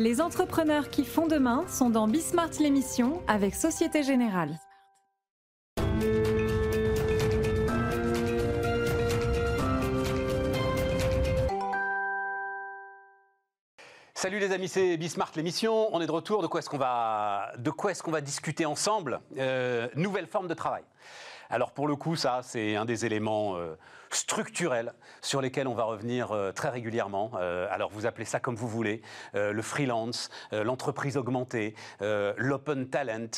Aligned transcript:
Les 0.00 0.22
entrepreneurs 0.22 0.88
qui 0.88 1.04
font 1.04 1.26
demain 1.26 1.66
sont 1.68 1.90
dans 1.90 2.08
Bismart 2.08 2.52
l'émission 2.58 3.20
avec 3.28 3.54
Société 3.54 4.02
Générale. 4.02 4.58
Salut 14.14 14.38
les 14.38 14.52
amis, 14.52 14.68
c'est 14.68 14.96
Bismart 14.96 15.32
l'émission. 15.36 15.94
On 15.94 16.00
est 16.00 16.06
de 16.06 16.12
retour. 16.12 16.40
De 16.40 16.46
quoi 16.46 16.60
est-ce 16.60 16.70
qu'on 16.70 16.78
va, 18.10 18.20
discuter 18.22 18.64
ensemble? 18.64 19.20
Euh, 19.36 19.86
Nouvelle 19.96 20.28
forme 20.28 20.48
de 20.48 20.54
travail. 20.54 20.82
Alors 21.52 21.72
pour 21.72 21.88
le 21.88 21.96
coup, 21.96 22.14
ça, 22.14 22.40
c'est 22.44 22.76
un 22.76 22.84
des 22.84 23.06
éléments 23.06 23.56
euh, 23.56 23.74
structurels 24.10 24.92
sur 25.20 25.40
lesquels 25.40 25.66
on 25.66 25.74
va 25.74 25.82
revenir 25.82 26.30
euh, 26.30 26.52
très 26.52 26.68
régulièrement. 26.68 27.32
Euh, 27.34 27.66
alors 27.72 27.90
vous 27.90 28.06
appelez 28.06 28.24
ça 28.24 28.38
comme 28.38 28.54
vous 28.54 28.68
voulez, 28.68 29.02
le 29.34 29.62
freelance, 29.62 30.30
l'entreprise 30.52 31.16
augmentée, 31.16 31.74
l'open 32.00 32.88
talent, 32.88 33.30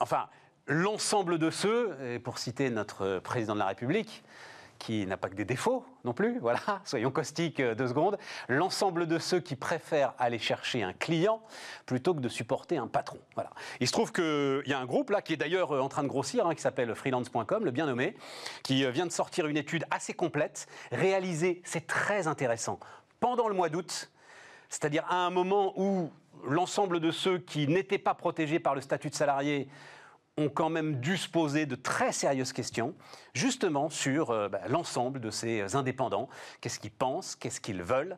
enfin 0.00 0.28
l'ensemble 0.66 1.38
de 1.38 1.50
ceux, 1.50 2.20
pour 2.22 2.38
citer 2.38 2.70
notre 2.70 3.18
président 3.20 3.54
de 3.54 3.58
la 3.58 3.66
République, 3.66 4.22
qui 4.82 5.06
n'a 5.06 5.16
pas 5.16 5.28
que 5.28 5.36
des 5.36 5.44
défauts 5.44 5.84
non 6.02 6.12
plus, 6.12 6.40
voilà, 6.40 6.58
soyons 6.84 7.12
caustiques 7.12 7.60
euh, 7.60 7.76
deux 7.76 7.86
secondes, 7.86 8.18
l'ensemble 8.48 9.06
de 9.06 9.16
ceux 9.20 9.38
qui 9.38 9.54
préfèrent 9.54 10.12
aller 10.18 10.40
chercher 10.40 10.82
un 10.82 10.92
client 10.92 11.40
plutôt 11.86 12.14
que 12.14 12.18
de 12.18 12.28
supporter 12.28 12.78
un 12.78 12.88
patron. 12.88 13.18
Voilà. 13.34 13.50
Il 13.78 13.86
se 13.86 13.92
trouve 13.92 14.10
qu'il 14.10 14.64
y 14.66 14.72
a 14.72 14.80
un 14.80 14.84
groupe 14.84 15.10
là 15.10 15.22
qui 15.22 15.34
est 15.34 15.36
d'ailleurs 15.36 15.70
euh, 15.70 15.80
en 15.80 15.88
train 15.88 16.02
de 16.02 16.08
grossir, 16.08 16.48
hein, 16.48 16.56
qui 16.56 16.62
s'appelle 16.62 16.92
freelance.com, 16.96 17.64
le 17.64 17.70
bien 17.70 17.86
nommé, 17.86 18.16
qui 18.64 18.84
euh, 18.84 18.90
vient 18.90 19.06
de 19.06 19.12
sortir 19.12 19.46
une 19.46 19.56
étude 19.56 19.84
assez 19.92 20.14
complète, 20.14 20.66
réalisée, 20.90 21.62
c'est 21.64 21.86
très 21.86 22.26
intéressant, 22.26 22.80
pendant 23.20 23.46
le 23.46 23.54
mois 23.54 23.68
d'août, 23.68 24.10
c'est-à-dire 24.68 25.04
à 25.08 25.24
un 25.24 25.30
moment 25.30 25.74
où 25.76 26.10
l'ensemble 26.44 26.98
de 26.98 27.12
ceux 27.12 27.38
qui 27.38 27.68
n'étaient 27.68 27.98
pas 27.98 28.14
protégés 28.14 28.58
par 28.58 28.74
le 28.74 28.80
statut 28.80 29.10
de 29.10 29.14
salarié 29.14 29.68
ont 30.38 30.48
quand 30.48 30.70
même 30.70 30.96
dû 30.96 31.16
se 31.16 31.28
poser 31.28 31.66
de 31.66 31.74
très 31.74 32.12
sérieuses 32.12 32.52
questions, 32.52 32.94
justement 33.34 33.90
sur 33.90 34.30
euh, 34.30 34.48
bah, 34.48 34.60
l'ensemble 34.68 35.20
de 35.20 35.30
ces 35.30 35.76
indépendants. 35.76 36.28
Qu'est-ce 36.60 36.78
qu'ils 36.78 36.90
pensent? 36.90 37.36
Qu'est-ce 37.36 37.60
qu'ils 37.60 37.82
veulent? 37.82 38.16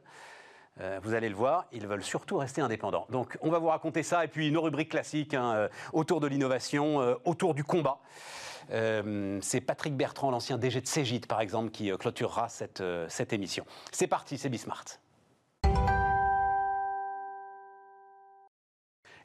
Euh, 0.81 0.99
vous 1.03 1.15
allez 1.15 1.29
le 1.29 1.35
voir, 1.35 1.67
ils 1.73 1.87
veulent 1.87 2.03
surtout 2.03 2.37
rester 2.37 2.61
indépendants. 2.61 3.07
Donc, 3.11 3.39
on 3.41 3.51
va 3.51 3.59
vous 3.59 3.69
raconter 3.69 4.03
ça 4.03 4.25
et 4.25 4.29
puis 4.29 4.51
nos 4.51 4.63
rubriques 4.63 4.91
classiques 4.91 5.35
hein, 5.35 5.55
euh, 5.55 5.69
autour 5.93 6.21
de 6.21 6.27
l'innovation, 6.27 7.17
autour 7.25 7.55
du 7.55 7.65
combat. 7.65 7.99
C'est 8.71 9.61
Patrick 9.61 9.95
Bertrand, 9.95 10.31
l'ancien 10.31 10.57
DG 10.57 10.81
de 10.81 10.87
Cégit, 10.87 11.21
par 11.21 11.41
exemple, 11.41 11.71
qui 11.71 11.91
clôturera 11.99 12.49
cette, 12.49 12.83
cette 13.09 13.33
émission. 13.33 13.67
C'est 13.93 14.07
parti, 14.07 14.39
c'est 14.39 14.49
Bismart. 14.49 14.85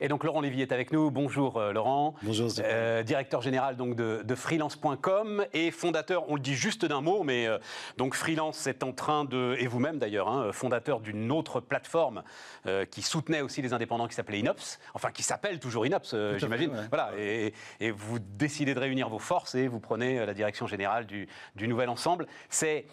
Et 0.02 0.08
donc 0.08 0.24
Laurent 0.24 0.40
Lévy 0.40 0.62
est 0.62 0.72
avec 0.72 0.94
nous. 0.94 1.12
Bonjour 1.12 1.58
euh, 1.58 1.74
Laurent. 1.74 2.16
Bonjour. 2.24 2.50
Euh, 2.60 3.04
directeur 3.04 3.42
général 3.42 3.76
donc 3.76 3.96
de, 3.96 4.22
de 4.24 4.36
freelance.com 4.36 5.46
et 5.54 5.72
fondateur, 5.72 6.24
on 6.30 6.36
le 6.36 6.42
dit 6.42 6.56
juste 6.56 6.86
d'un 6.86 7.02
mot, 7.02 7.24
mais 7.24 7.48
euh, 7.48 7.58
donc 7.98 8.16
freelance 8.16 8.66
est 8.68 8.84
en 8.84 8.94
train 8.94 9.26
de, 9.26 9.58
et 9.60 9.68
vous-même 9.68 10.00
d'ailleurs, 10.00 10.30
hein, 10.30 10.52
fondateur 10.54 11.02
d'une 11.02 11.32
autre 11.34 11.60
plateforme 11.60 12.24
euh, 12.66 12.86
qui 12.86 13.02
soutenait 13.02 13.42
aussi 13.42 13.62
les 13.62 13.74
indépendants 13.74 14.08
qui 14.08 14.16
s'appelait 14.16 14.40
Inops, 14.40 14.80
enfin 14.94 15.12
qui 15.12 15.24
s'appelle 15.24 15.60
toujours 15.60 15.86
Inops, 15.86 16.14
euh, 16.14 16.38
j'imagine. 16.38 16.72
ouais. 16.72 16.88
Voilà, 16.90 17.12
et, 17.18 17.54
et 17.82 17.92
vous 17.92 18.20
décidez 18.20 18.74
de 18.74 18.80
réunir 18.80 19.10
vos 19.10 19.20
forces 19.20 19.56
et 19.56 19.68
vous 19.68 19.82
prenez 19.82 20.20
euh, 20.20 20.26
la 20.26 20.34
direction 20.34 20.66
générale 20.66 21.08
du, 21.08 21.28
du 21.56 21.68
nouvel 21.68 21.90
ensemble. 21.90 22.26
C'est 22.50 22.86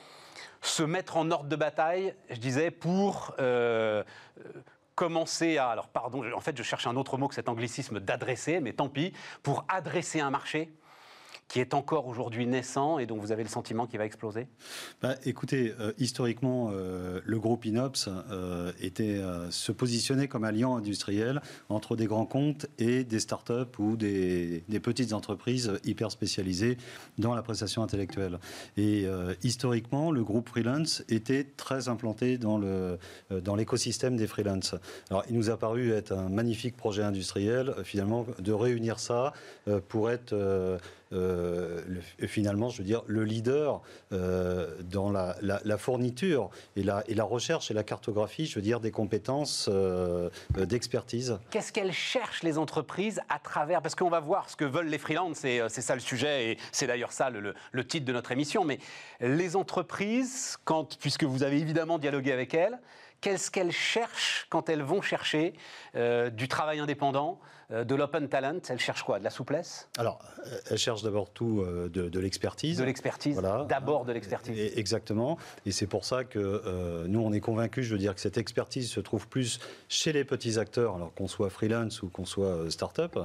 se 0.61 0.83
mettre 0.83 1.17
en 1.17 1.31
ordre 1.31 1.49
de 1.49 1.55
bataille, 1.57 2.15
je 2.31 2.41
disais, 2.41 2.73
pour 2.73 3.34
euh, 3.39 4.03
euh, 4.41 4.51
commencer 4.97 5.58
à, 5.58 5.69
alors 5.69 5.89
pardon, 5.89 6.25
en 6.33 6.41
fait 6.41 6.56
je 6.56 6.64
cherche 6.64 6.89
un 6.89 6.97
autre 6.97 7.19
mot 7.19 7.28
que 7.28 7.34
cet 7.34 7.48
anglicisme 7.48 8.00
d'adresser, 8.00 8.58
mais 8.61 8.72
tant 8.72 8.89
pis, 8.89 9.12
pour 9.44 9.64
adresser 9.69 10.19
un 10.20 10.30
marché 10.30 10.72
qui 11.48 11.61
est 11.61 11.75
encore 11.75 12.06
aujourd'hui 12.08 12.47
naissant 12.47 12.98
et 12.98 13.06
dont 13.06 13.16
vous 13.16 13.31
avez 13.31 13.43
le 13.43 13.48
sentiment 13.48 13.87
qu'il 13.87 13.98
va 13.98 14.04
exploser? 14.04 14.48
Bah, 15.00 15.15
écoutez, 15.25 15.75
euh, 15.78 15.93
historiquement, 15.98 16.71
euh, 16.72 17.21
le 17.25 17.38
groupe 17.38 17.65
Inops 17.65 18.09
euh, 18.09 18.72
était, 18.81 19.21
se 19.50 19.72
positionnait 19.72 20.28
comme 20.28 20.44
alliant 20.44 20.76
industriel 20.76 21.41
entre 21.69 21.97
des 21.97 22.06
grands 22.06 22.26
comptes 22.26 22.66
et 22.78 23.04
des 23.04 23.21
startups 23.21 23.78
ou 23.78 23.97
des, 23.97 24.65
petites 24.82 25.12
entreprises 25.12 25.72
hyper 25.84 26.10
spécialisées 26.10 26.76
dans 27.19 27.34
la 27.34 27.43
prestation 27.43 27.82
intellectuelle. 27.82 28.38
Et 28.76 29.06
historiquement, 29.42 30.12
le 30.12 30.22
groupe 30.22 30.48
Freelance 30.48 31.03
était 31.09 31.44
très 31.44 31.88
implanté 31.88 32.38
dans 32.38 32.59
le 32.59 32.98
dans 33.31 33.56
l'écosystème 33.56 34.16
des 34.16 34.28
freelance. 34.28 34.76
Alors, 35.10 35.25
il 35.28 35.37
nous 35.37 35.50
a 35.50 35.56
paru 35.56 35.91
être 35.91 36.12
un 36.12 36.28
magnifique 36.28 36.76
projet 36.76 37.03
industriel, 37.03 37.75
finalement, 37.82 38.26
de 38.38 38.53
réunir 38.53 39.00
ça 39.00 39.32
pour 39.88 40.10
être 40.10 40.34
euh, 41.12 41.83
le- 41.87 42.27
finalement, 42.27 42.69
je 42.69 42.78
veux 42.78 42.84
dire, 42.84 43.03
le 43.06 43.25
leader 43.25 43.83
euh, 44.12 44.75
dans 44.83 45.11
la, 45.11 45.34
fourniture 45.78 46.50
et 46.75 46.83
la, 46.83 47.25
recherche 47.25 47.71
et 47.71 47.75
la 47.75 47.84
cartographie, 47.84 48.47
je 48.47 48.56
veux 48.56 48.62
dire, 48.62 48.81
des 48.81 48.91
compétences 48.91 49.69
euh, 49.71 50.31
euh, 50.56 50.66
d'expertise. 50.66 51.39
Qu'est-ce 51.50 51.72
qu'elles 51.72 51.93
cherchent 51.93 52.43
les 52.43 52.59
entreprises 52.59 53.21
à 53.28 53.39
travers 53.39 53.83
Parce 53.83 53.95
qu'on 53.95 54.11
va 54.11 54.21
voir 54.21 54.50
ce 54.50 54.56
que 54.56 54.65
veulent 54.65 54.89
les 54.89 54.99
freelances, 54.99 55.39
c'est 55.39 55.69
ça 55.69 55.95
le 55.95 56.00
sujet, 56.00 56.50
et 56.53 56.59
c'est 56.72 56.87
d'ailleurs 56.87 57.12
ça 57.12 57.31
le, 57.31 57.55
titre 57.87 58.06
de 58.06 58.12
notre 58.12 58.33
émission. 58.33 58.65
Mais 58.65 58.78
les 59.21 59.56
entreprises, 59.56 60.56
puisque 61.00 61.25
vous 61.25 61.43
avez 61.43 61.59
évidemment 61.59 61.99
dialogué 61.99 62.33
avec 62.33 62.55
elles, 62.55 62.78
qu'est-ce 63.21 63.50
qu'elles 63.50 63.72
cherchent 63.72 64.47
quand 64.50 64.69
elles 64.69 64.83
vont 64.83 65.03
chercher 65.03 65.55
du 65.95 66.49
travail 66.49 66.81
indépendant, 66.81 67.41
de 67.71 67.94
l'open 67.94 68.28
talent 68.28 68.60
Elles 68.69 68.78
cherchent 68.78 69.03
quoi? 69.03 69.19
De 69.19 69.25
la 69.25 69.31
souplesse? 69.31 69.88
Alors, 69.99 70.21
euh, 70.47 70.59
elle 70.71 70.78
cherche 70.78 71.03
d'abord 71.03 71.31
tout 71.31 71.60
euh, 71.60 71.88
de, 71.88 72.21
l'expertise. 72.21 72.78
De 72.78 72.84
l'expertise 72.84 73.34
Voilà. 73.34 73.65
D'abord 73.69 74.04
de 74.04 74.12
l'expertise. 74.12 74.56
Exactement. 74.77 75.38
Et 75.65 75.72
c'est 75.72 75.87
pour 75.87 76.04
ça 76.04 76.25
que 76.25 76.38
euh, 76.38 77.06
nous, 77.09 77.21
on 77.21 77.32
est 77.32 77.41
convaincus, 77.41 77.87
je 77.87 77.93
veux 77.93 77.99
dire, 77.99 78.15
que 78.15 78.21
cette 78.21 78.38
expertise 78.38 78.91
se 78.91 79.00
trouve 79.00 79.28
plus 79.28 79.59
chez 79.88 80.12
les 80.12 80.25
petits 80.25 80.59
acteurs, 80.59 80.97
alors 80.97 81.12
qu'on 81.15 81.28
soit 81.28 81.50
freelance 81.50 82.03
ou 82.03 82.09
qu'on 82.09 82.25
soit 82.25 82.47
euh, 82.47 82.71
start-up. 82.71 83.19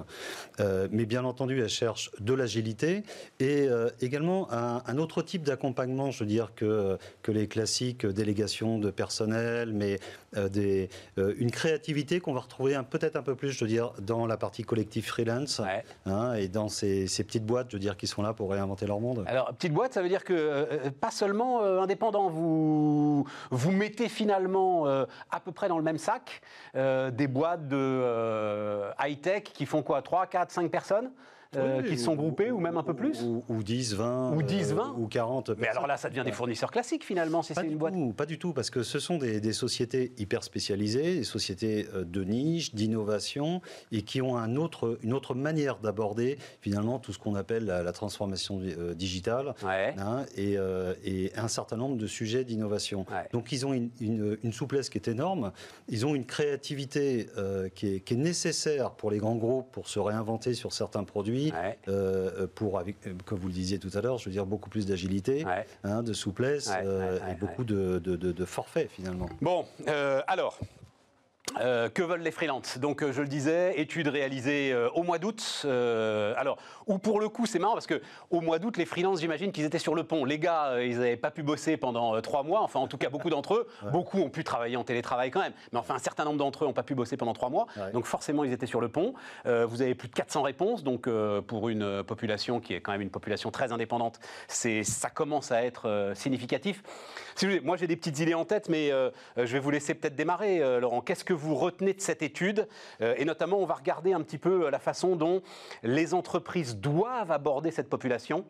Euh, 0.59 0.87
mais 0.91 1.05
bien 1.05 1.23
entendu, 1.23 1.61
elle 1.61 1.69
cherche 1.69 2.11
de 2.19 2.33
l'agilité 2.33 3.03
et 3.39 3.67
euh, 3.67 3.89
également 4.01 4.51
un, 4.51 4.81
un 4.85 4.97
autre 4.97 5.21
type 5.21 5.43
d'accompagnement, 5.43 6.11
je 6.11 6.19
veux 6.19 6.29
dire, 6.29 6.53
que, 6.55 6.97
que 7.21 7.31
les 7.31 7.47
classiques 7.47 8.05
délégations 8.05 8.79
de 8.79 8.89
personnel, 8.89 9.73
mais 9.73 9.99
euh, 10.37 10.47
des, 10.47 10.89
euh, 11.17 11.33
une 11.37 11.51
créativité 11.51 12.21
qu'on 12.21 12.33
va 12.33 12.39
retrouver 12.39 12.79
peut-être 12.89 13.17
un 13.17 13.21
peu 13.21 13.35
plus, 13.35 13.51
je 13.51 13.65
veux 13.65 13.69
dire, 13.69 13.91
dans 13.99 14.25
la 14.31 14.37
partie 14.37 14.63
collective 14.63 15.05
freelance 15.05 15.59
Ouais. 15.59 15.83
hein, 16.05 16.33
et 16.33 16.47
dans 16.47 16.67
ces, 16.69 17.07
ces 17.07 17.23
petites 17.23 17.45
boîtes, 17.45 17.67
je 17.69 17.75
veux 17.75 17.79
dire, 17.79 17.95
qui 17.97 18.07
sont 18.07 18.21
là 18.21 18.33
pour 18.33 18.51
réinventer 18.51 18.87
leur 18.87 18.99
monde. 18.99 19.23
Alors, 19.27 19.53
petite 19.53 19.73
boîte, 19.73 19.93
ça 19.93 20.01
veut 20.01 20.09
dire 20.09 20.23
que 20.23 20.33
euh, 20.33 20.89
pas 20.99 21.11
seulement 21.11 21.61
euh, 21.63 21.79
indépendant, 21.81 22.29
vous, 22.29 23.25
vous 23.51 23.71
mettez 23.71 24.09
finalement 24.09 24.87
euh, 24.87 25.05
à 25.29 25.39
peu 25.39 25.51
près 25.51 25.67
dans 25.67 25.77
le 25.77 25.83
même 25.83 25.97
sac 25.97 26.41
euh, 26.75 27.11
des 27.11 27.27
boîtes 27.27 27.67
de 27.67 27.77
euh, 27.77 28.91
high-tech 28.99 29.43
qui 29.43 29.65
font 29.65 29.83
quoi? 29.83 30.01
3, 30.01 30.27
4, 30.27 30.51
5 30.51 30.71
personnes? 30.71 31.11
Euh, 31.57 31.81
Oui, 31.83 31.89
qui 31.89 31.97
sont 31.97 32.15
groupées 32.15 32.49
ou, 32.51 32.59
même 32.59 32.77
un 32.77 32.83
peu 32.83 32.93
plus 32.93 33.21
Ou, 33.23 33.43
ou 33.49 33.61
10, 33.63 33.95
20. 33.95 34.35
Ou 34.35 34.41
10, 34.41 34.73
20. 34.73 34.95
Ou 34.97 35.07
40. 35.07 35.51
Mais 35.57 35.67
alors 35.67 35.85
là, 35.87 35.97
ça 35.97 36.09
devient 36.09 36.23
des 36.23 36.31
fournisseurs 36.31 36.71
classiques 36.71 37.03
finalement, 37.03 37.41
si 37.41 37.53
Pas 37.53 37.61
c'est 37.61 37.67
une 37.67 37.77
boîte. 37.77 37.93
tout, 37.93 38.13
pas 38.13 38.25
du 38.25 38.39
tout, 38.39 38.53
parce 38.53 38.69
que 38.69 38.83
ce 38.83 38.99
sont 38.99 39.17
des, 39.17 39.41
des 39.41 39.51
sociétés 39.53 40.13
hyper 40.17 40.43
spécialisées, 40.43 41.15
des 41.15 41.23
sociétés 41.23 41.87
euh, 41.93 42.05
de 42.05 42.23
niche, 42.23 42.73
d'innovation, 42.73 43.61
et 43.91 44.03
qui 44.03 44.21
ont 44.21 44.37
un 44.37 44.55
autre, 44.55 44.97
une 45.03 45.13
autre 45.13 45.35
manière 45.35 45.77
d'aborder 45.79 46.37
finalement 46.61 46.99
tout 46.99 47.11
ce 47.11 47.19
qu'on 47.19 47.35
appelle 47.35 47.65
la, 47.65 47.83
la 47.83 47.91
transformation 47.91 48.61
euh, 48.61 48.93
digitale, 48.93 49.53
Ouais. 49.63 49.93
hein, 49.97 50.25
et, 50.37 50.57
euh, 50.57 50.93
et 51.03 51.31
un 51.35 51.47
certain 51.49 51.75
nombre 51.77 51.97
de 51.97 52.07
sujets 52.07 52.43
d'innovation. 52.45 53.05
Ouais. 53.11 53.27
Donc 53.33 53.51
ils 53.51 53.65
ont 53.65 53.73
une, 53.73 53.89
une- 53.99 54.37
une 54.43 54.53
souplesse 54.53 54.89
qui 54.89 54.97
est 54.97 55.07
énorme, 55.09 55.51
ils 55.89 56.05
ont 56.05 56.15
une 56.15 56.25
créativité 56.25 57.27
euh, 57.37 57.69
qui, 57.69 57.95
est, 57.95 57.99
qui 57.99 58.13
est 58.13 58.17
nécessaire 58.17 58.91
pour 58.91 59.11
les 59.11 59.17
grands 59.17 59.35
groupes 59.35 59.71
pour 59.71 59.87
se 59.87 59.99
réinventer 59.99 60.53
sur 60.53 60.71
certains 60.73 61.03
produits, 61.03 61.40
Ouais. 61.49 61.77
euh, 61.87 62.45
pour, 62.53 62.77
avec, 62.77 62.95
euh, 63.07 63.13
comme 63.25 63.39
vous 63.39 63.47
le 63.47 63.53
disiez 63.53 63.79
tout 63.79 63.89
à 63.95 64.01
l'heure, 64.01 64.17
je 64.19 64.25
veux 64.25 64.31
dire 64.31 64.45
beaucoup 64.45 64.69
plus 64.69 64.85
d'agilité, 64.85 65.43
Ouais. 65.45 65.65
hein, 65.83 66.03
de 66.03 66.13
souplesse 66.13 66.69
euh, 66.83 67.17
et 67.31 67.35
beaucoup 67.35 67.63
de, 67.63 67.99
de, 67.99 68.15
de- 68.15 68.31
de 68.31 68.45
forfaits 68.45 68.89
finalement. 68.91 69.29
Bon, 69.41 69.65
alors. 70.27 70.59
Euh, 71.59 71.89
que 71.89 72.01
veulent 72.01 72.21
les 72.21 72.31
freelances? 72.31 72.77
Donc, 72.77 73.03
euh, 73.03 73.11
je 73.11 73.21
le 73.21 73.27
disais, 73.27 73.79
étude 73.79 74.07
réalisée 74.07 74.71
euh, 74.71 74.89
au 74.91 75.03
mois 75.03 75.17
d'août. 75.17 75.65
alors, 75.65 76.57
ou 76.87 76.97
pour 76.97 77.19
le 77.19 77.29
coup, 77.29 77.45
c'est 77.45 77.59
marrant 77.59 77.73
parce 77.73 77.87
que 77.87 78.01
au 78.29 78.41
mois 78.41 78.59
d'août, 78.59 78.77
les 78.77 78.85
freelances, 78.85 79.21
j'imagine 79.21 79.51
qu'ils 79.51 79.65
étaient 79.65 79.79
sur 79.79 79.95
le 79.95 80.03
pont. 80.03 80.25
Les 80.25 80.39
gars, 80.39 80.81
ils 80.81 80.97
n'avaient 80.97 81.17
pas 81.17 81.31
pu 81.31 81.43
bosser 81.43 81.77
pendant 81.77 82.19
trois 82.21 82.43
mois. 82.43 82.61
Enfin, 82.61 82.79
en 82.79 82.87
tout 82.87 82.97
cas, 82.97 83.09
beaucoup 83.09 83.29
d'entre 83.29 83.55
eux. 83.55 83.67
Beaucoup 83.91 84.19
ont 84.19 84.29
pu 84.29 84.43
travailler 84.43 84.77
en 84.77 84.83
télétravail 84.83 85.31
quand 85.31 85.41
même. 85.41 85.53
Mais 85.71 85.79
enfin, 85.79 85.95
un 85.95 85.99
certain 85.99 86.25
nombre 86.25 86.37
d'entre 86.37 86.63
eux 86.63 86.67
n'ont 86.67 86.73
pas 86.73 86.83
pu 86.83 86.95
bosser 86.95 87.17
pendant 87.17 87.33
trois 87.33 87.49
mois. 87.49 87.67
Ouais. 87.77 87.91
Donc, 87.91 88.05
forcément, 88.05 88.43
ils 88.43 88.53
étaés 88.53 88.65
sur 88.65 88.81
le 88.81 88.89
pont. 88.89 89.13
Vous 89.45 89.81
avez 89.81 89.95
plus 89.95 90.07
de 90.07 90.13
400 90.13 90.41
réponses. 90.43 90.83
Donc, 90.83 91.09
pour 91.47 91.69
une 91.69 92.03
population 92.03 92.59
qui 92.59 92.73
est 92.73 92.81
quand 92.81 92.91
même 92.91 93.01
une 93.01 93.09
population 93.09 93.51
très 93.51 93.71
indépendante, 93.71 94.19
c'est 94.47 94.83
ça 94.83 95.09
commence 95.09 95.51
à 95.51 95.63
être 95.63 96.11
significatif. 96.15 96.83
Si 97.35 97.45
vous 97.45 97.51
voulez, 97.51 97.63
moi, 97.63 97.77
j'ai 97.77 97.87
des 97.87 97.95
petites 97.95 98.19
idées 98.19 98.33
en 98.33 98.45
tête, 98.45 98.69
mais 98.69 98.91
je 99.37 99.43
vais 99.45 99.59
vous 99.59 99.71
laisser 99.71 99.93
peut-être 99.93 100.15
démarrer, 100.15 100.79
Laurent. 100.79 101.01
Qu'est-ce 101.01 101.23
que 101.23 101.33
vous 101.33 101.40
vous 101.41 101.55
retenez 101.55 101.93
de 101.93 102.01
cette 102.01 102.21
étude 102.21 102.67
euh, 103.01 103.15
Et 103.17 103.25
notamment, 103.25 103.57
on 103.57 103.65
va 103.65 103.75
regarder 103.75 104.13
un 104.13 104.21
petit 104.21 104.37
peu 104.37 104.69
la 104.69 104.79
façon 104.79 105.15
dont 105.15 105.41
les 105.83 106.13
entreprises 106.13 106.77
doivent 106.77 107.31
aborder 107.31 107.71
cette 107.71 107.89
population 107.89 108.45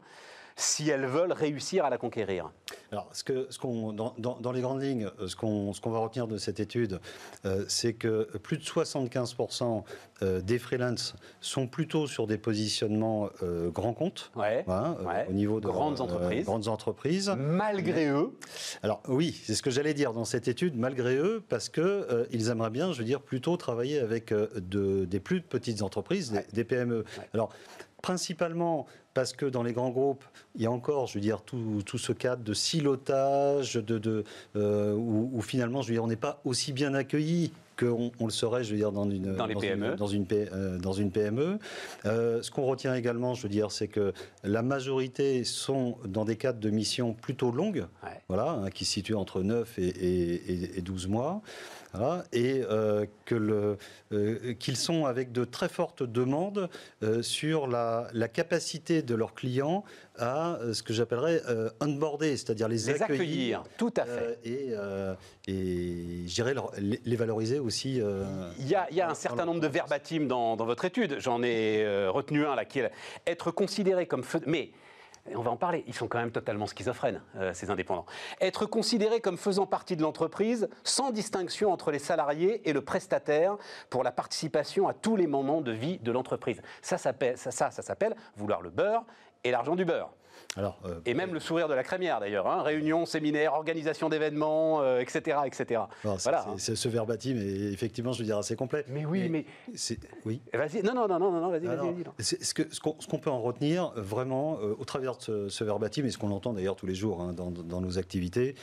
si 0.56 0.90
elles 0.90 1.06
veulent 1.06 1.32
réussir 1.32 1.86
à 1.86 1.90
la 1.90 1.98
conquérir 1.98 2.52
Alors, 2.92 3.10
ce 3.14 3.24
que, 3.24 3.48
ce 3.50 3.60
qu'on, 3.60 3.94
dans, 3.94 4.16
dans, 4.18 4.52
les 4.52 4.62
grandes 4.62 4.82
lignes, 4.82 5.10
ce 5.26 5.36
qu'on, 5.36 5.74
ce 5.74 5.82
qu'on 5.82 5.92
va 5.92 6.00
retenir 6.00 6.28
de 6.28 6.38
cette 6.38 6.60
étude, 6.60 7.00
euh, 7.46 7.66
c'est 7.68 7.94
que 7.94 8.24
plus 8.38 8.58
de 8.58 8.64
75% 8.64 9.84
euh, 10.24 10.42
des 10.42 10.60
freelances 10.60 11.16
sont 11.40 11.68
plutôt 11.68 12.08
sur 12.08 12.28
des 12.28 12.38
positionnements 12.38 13.30
euh, 13.44 13.70
grands 13.70 13.94
comptes, 13.94 14.32
ouais, 14.36 14.66
au 15.30 15.34
niveau 15.34 15.60
de 15.60 15.68
grandes 15.68 16.02
entreprises. 16.02 16.46
grandes 16.46 16.68
entreprises. 16.68 17.34
Malgré 17.38 18.10
eux. 18.10 18.32
Alors 18.84 19.02
oui, 19.08 19.40
c'est 19.44 19.56
ce 19.56 19.62
que 19.62 19.72
j'allais 19.72 19.94
dire 19.94 20.14
dans 20.14 20.26
cette 20.26 20.48
étude, 20.48 20.78
malgré 20.78 21.16
eux, 21.16 21.44
parce 21.48 21.70
que 21.70 22.28
ils 22.32 22.50
aimeraient 22.50 22.70
bien, 22.70 22.92
je 22.92 23.00
veux 23.00 23.06
dire, 23.06 23.22
plutôt 23.22 23.58
travailler 23.58 24.00
avec 24.00 24.34
de, 24.34 25.06
des 25.06 25.20
plus 25.20 25.42
petites 25.42 25.82
entreprises, 25.82 26.32
des, 26.32 26.46
des 26.54 26.64
PME. 26.64 27.06
Alors 27.34 27.52
principalement 28.02 28.86
parce 29.14 29.34
que 29.34 29.46
dans 29.46 29.64
les 29.64 29.74
grands 29.74 29.90
groupes, 29.90 30.24
il 30.56 30.62
y 30.62 30.66
a 30.66 30.72
encore, 30.72 31.08
je 31.08 31.16
veux 31.16 31.22
dire, 31.22 31.42
tout, 31.42 31.82
tout 31.86 31.98
ce 31.98 32.14
cadre 32.14 32.44
de 32.44 32.54
silotage, 32.54 33.74
de, 33.74 33.98
de 33.98 34.24
euh, 34.56 34.94
où, 34.94 35.42
finalement, 35.42 35.82
je 35.82 35.90
veux 35.90 35.96
dire, 35.96 36.04
on 36.04 36.08
n'est 36.08 36.16
pas 36.16 36.42
aussi 36.46 36.72
bien 36.72 36.94
accueilli 36.94 37.52
qu'on 37.78 38.12
on 38.20 38.26
le 38.26 38.32
serait, 38.32 38.64
je 38.64 38.72
veux 38.72 38.78
dire, 38.78 38.92
dans 38.92 39.10
une, 39.10 39.36
dans 39.36 39.46
les 39.48 39.56
PME. 39.56 39.96
dans 39.96 40.08
une, 40.08 40.26
euh, 40.32 40.78
dans 40.78 40.94
une 40.94 41.12
PME. 41.12 41.58
Euh, 42.06 42.42
ce 42.42 42.52
qu'on 42.52 42.64
retient 42.64 42.94
également, 42.96 43.34
je 43.34 43.44
veux 43.44 43.50
dire, 43.50 43.72
c'est 43.72 43.88
que 43.88 44.14
la 44.44 44.62
majorité 44.62 45.44
sont 45.44 45.98
dans 46.06 46.24
des 46.24 46.36
cadres 46.36 46.60
de 46.60 46.70
mission 46.70 47.14
plutôt 47.14 47.52
longues, 47.52 47.86
voilà, 48.30 48.52
hein, 48.52 48.70
qui 48.70 48.86
se 48.86 48.94
situent 48.94 49.16
entre 49.16 49.42
9 49.42 49.80
et, 49.80 49.88
et, 49.88 50.78
et 50.78 50.82
12 50.82 51.08
mois 51.08 51.42
et 52.32 52.64
euh, 52.70 53.06
euh, 53.32 54.54
qu'ils 54.60 54.78
sont 54.78 55.06
avec 55.06 55.32
de 55.32 55.44
très 55.44 55.70
fortes 55.70 56.04
demandes 56.04 56.70
euh, 57.04 57.22
sur 57.22 57.68
la, 57.68 58.10
capacité 58.34 59.02
de 59.02 59.14
leurs 59.14 59.34
clients 59.34 59.84
à 60.18 60.60
ce 60.74 60.84
que 60.84 60.94
j'appellerais 60.94 61.42
onboarder, 61.82 62.38
c'est-à-dire 62.38 62.68
les, 62.68 62.90
accueillir, 62.90 63.64
Tout 63.78 63.94
à 63.98 64.06
fait. 64.06 64.40
et, 64.46 64.74
et 65.48 66.26
les, 67.06 67.16
valoriser 67.16 67.60
aussi. 67.60 68.02
il, 68.60 68.68
y 68.68 68.76
a, 68.76 69.10
un 69.10 69.16
certain 69.16 69.46
nombre 69.46 69.60
de 69.60 69.68
verbatim 69.68 70.28
dans, 70.28 70.56
dans 70.56 70.66
votre 70.66 70.86
étude. 70.86 71.18
J'en 71.20 71.44
ai 71.44 71.86
retenu 72.08 72.46
un 72.46 72.56
là 72.56 72.66
qui 72.66 72.80
est 72.80 72.92
être 73.28 73.52
considéré 73.52 74.06
comme. 74.06 74.24
Mais 74.46 74.72
on 75.36 75.42
va 75.42 75.52
en 75.52 75.58
parler, 75.58 75.84
ils 75.88 75.94
sont 75.94 76.08
quand 76.08 76.20
même 76.20 76.32
totalement 76.32 76.68
schizophrènes, 76.68 77.22
euh, 77.38 77.54
ces 77.54 77.70
indépendants. 77.70 78.06
Être 78.40 78.66
considérés 78.66 79.22
comme 79.22 79.38
faisant 79.38 79.66
partie 79.66 79.96
de 79.96 80.02
l'entreprise, 80.02 80.70
sans 80.84 81.12
distinction 81.12 81.72
entre 81.72 81.92
les 81.92 82.00
salariés 82.00 82.68
et 82.68 82.74
le 82.74 82.82
prestataire, 82.82 83.58
pour 83.90 84.04
la 84.04 84.12
participation 84.12 84.88
à 84.88 84.94
tous 84.94 85.16
les 85.16 85.28
moments 85.28 85.62
de 85.62 85.72
vie 85.72 86.00
de 86.00 86.12
l'entreprise. 86.12 86.62
Ça, 86.82 86.98
ça, 86.98 87.14
ça 87.36 87.72
s'appelle 87.72 88.16
vouloir 88.36 88.62
le 88.62 88.70
beurre 88.70 89.04
et 89.44 89.52
l'argent 89.52 89.76
du 89.76 89.86
beurre. 89.86 90.12
Alors, 90.58 90.78
euh, 90.86 91.00
et 91.06 91.14
même 91.14 91.34
le 91.34 91.40
sourire 91.40 91.70
de 91.70 91.74
la 91.74 91.84
crémière 91.84 92.20
d'ailleurs, 92.20 92.46
hein. 92.46 92.62
réunion, 92.62 93.06
séminaire, 93.06 93.54
organisation 93.54 94.10
d'événements, 94.10 94.84
etc., 94.98 95.38
euh, 95.38 95.44
etc. 95.46 95.82
voilà. 96.04 96.46
ce 96.58 96.90
verbatim 96.90 97.38
est 97.38 97.72
effectivement, 97.72 98.12
je 98.12 98.20
veux 98.20 98.26
dire, 98.26 98.38
assez 98.38 98.58
complet. 98.58 98.84
Mais 98.90 99.06
oui, 99.06 99.30
mais, 99.30 99.46
oui. 100.26 100.42
Vas-y, 100.54 100.84
non, 100.84 100.94
non, 100.94 101.08
non, 101.08 101.20
non, 101.20 101.32
non, 101.32 101.50
vas-y, 101.50 101.66
vas-y. 101.66 102.22
Ce 102.22 102.80
qu'on 102.82 102.96
ce 103.00 103.08
qu'on 103.08 103.20
peut 103.20 103.30
en 103.30 103.42
retenir 103.42 103.94
vraiment 103.96 104.60
euh, 104.62 104.76
au 104.78 104.84
travers 104.84 105.16
de 105.16 105.48
ce, 105.48 105.64
verbatim 105.64 106.06
et 106.06 106.12
ce 106.12 106.18
qu'on 106.18 106.32
entend 106.32 106.52
d'ailleurs 106.52 106.76
tous 106.76 106.88
les 106.88 106.96
jours 106.96 107.22
hein, 107.22 107.32
dans, 107.32 107.50
dans, 107.52 107.80
nos 107.80 107.98
activités, 107.98 108.56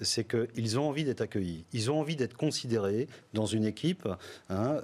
c'est 0.00 0.24
qu'ils 0.24 0.78
ont 0.78 0.88
envie 0.88 1.04
d'être 1.04 1.20
accueillis, 1.20 1.64
ils 1.72 1.90
ont 1.90 1.98
envie 1.98 2.16
d'être 2.16 2.36
considérés 2.36 3.08
dans 3.34 3.46
une 3.46 3.64
équipe, 3.64 4.08
hein, 4.48 4.78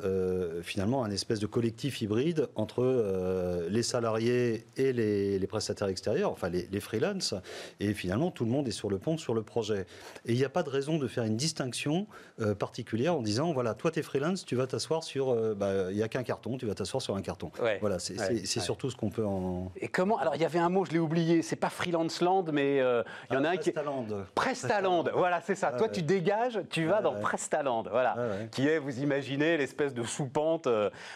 finalement 0.62 1.04
un 1.04 1.10
espèce 1.10 1.38
de 1.38 1.46
collectif 1.46 2.02
hybride 2.02 2.48
entre 2.56 3.66
les 3.68 3.82
salariés 3.82 4.66
et 4.76 4.92
les, 4.92 5.38
les 5.38 5.46
prestataires 5.46 5.88
extérieurs 5.88 6.31
enfin 6.32 6.48
les, 6.48 6.68
les 6.70 6.80
freelances, 6.80 7.34
et 7.80 7.94
finalement 7.94 8.30
tout 8.30 8.44
le 8.44 8.50
monde 8.50 8.68
est 8.68 8.72
sur 8.72 8.90
le 8.90 8.98
pont, 8.98 9.16
sur 9.18 9.34
le 9.34 9.42
projet. 9.42 9.86
Et 10.26 10.32
il 10.32 10.36
n'y 10.36 10.44
a 10.44 10.48
pas 10.48 10.62
de 10.62 10.70
raison 10.70 10.98
de 10.98 11.06
faire 11.06 11.24
une 11.24 11.36
distinction 11.36 12.06
euh, 12.40 12.54
particulière 12.54 13.14
en 13.14 13.22
disant, 13.22 13.52
voilà, 13.52 13.74
toi 13.74 13.90
tu 13.90 14.00
es 14.00 14.02
freelance, 14.02 14.44
tu 14.44 14.56
vas 14.56 14.66
t'asseoir 14.66 15.02
sur, 15.02 15.30
euh, 15.30 15.54
bah, 15.54 15.90
il 15.90 15.96
n'y 15.96 16.02
a 16.02 16.08
qu'un 16.08 16.22
carton, 16.22 16.56
tu 16.58 16.66
vas 16.66 16.74
t'asseoir 16.74 17.02
sur 17.02 17.16
un 17.16 17.22
carton. 17.22 17.50
voilà, 17.80 17.98
c'est 17.98 18.60
surtout 18.60 18.90
ce 18.90 18.96
qu'on 18.96 19.10
peut 19.10 19.24
en... 19.24 19.70
Et 19.76 19.88
comment, 19.88 20.18
alors 20.18 20.34
il 20.34 20.42
y 20.42 20.44
avait 20.44 20.58
un 20.58 20.68
mot, 20.68 20.84
je 20.84 20.92
l'ai 20.92 20.98
oublié, 20.98 21.42
c'est 21.42 21.56
pas 21.56 21.70
freelance 21.70 22.20
land, 22.20 22.44
mais 22.52 22.80
euh, 22.80 23.02
il 23.30 23.34
y 23.34 23.36
en 23.36 23.44
a 23.44 23.50
un 23.50 23.56
qui... 23.56 23.72
Prestaland. 23.72 24.06
Prestaland, 24.34 25.04
voilà, 25.14 25.40
c'est 25.40 25.54
ça. 25.54 25.72
toi 25.72 25.88
tu 25.88 26.02
dégages, 26.02 26.60
tu 26.70 26.86
vas 26.86 27.02
dans 27.02 27.14
Prestaland, 27.14 27.84
voilà, 27.90 28.16
qui 28.50 28.66
est, 28.66 28.78
vous 28.78 29.00
imaginez, 29.00 29.56
l'espèce 29.56 29.94
de 29.94 30.02
sous-pente 30.02 30.68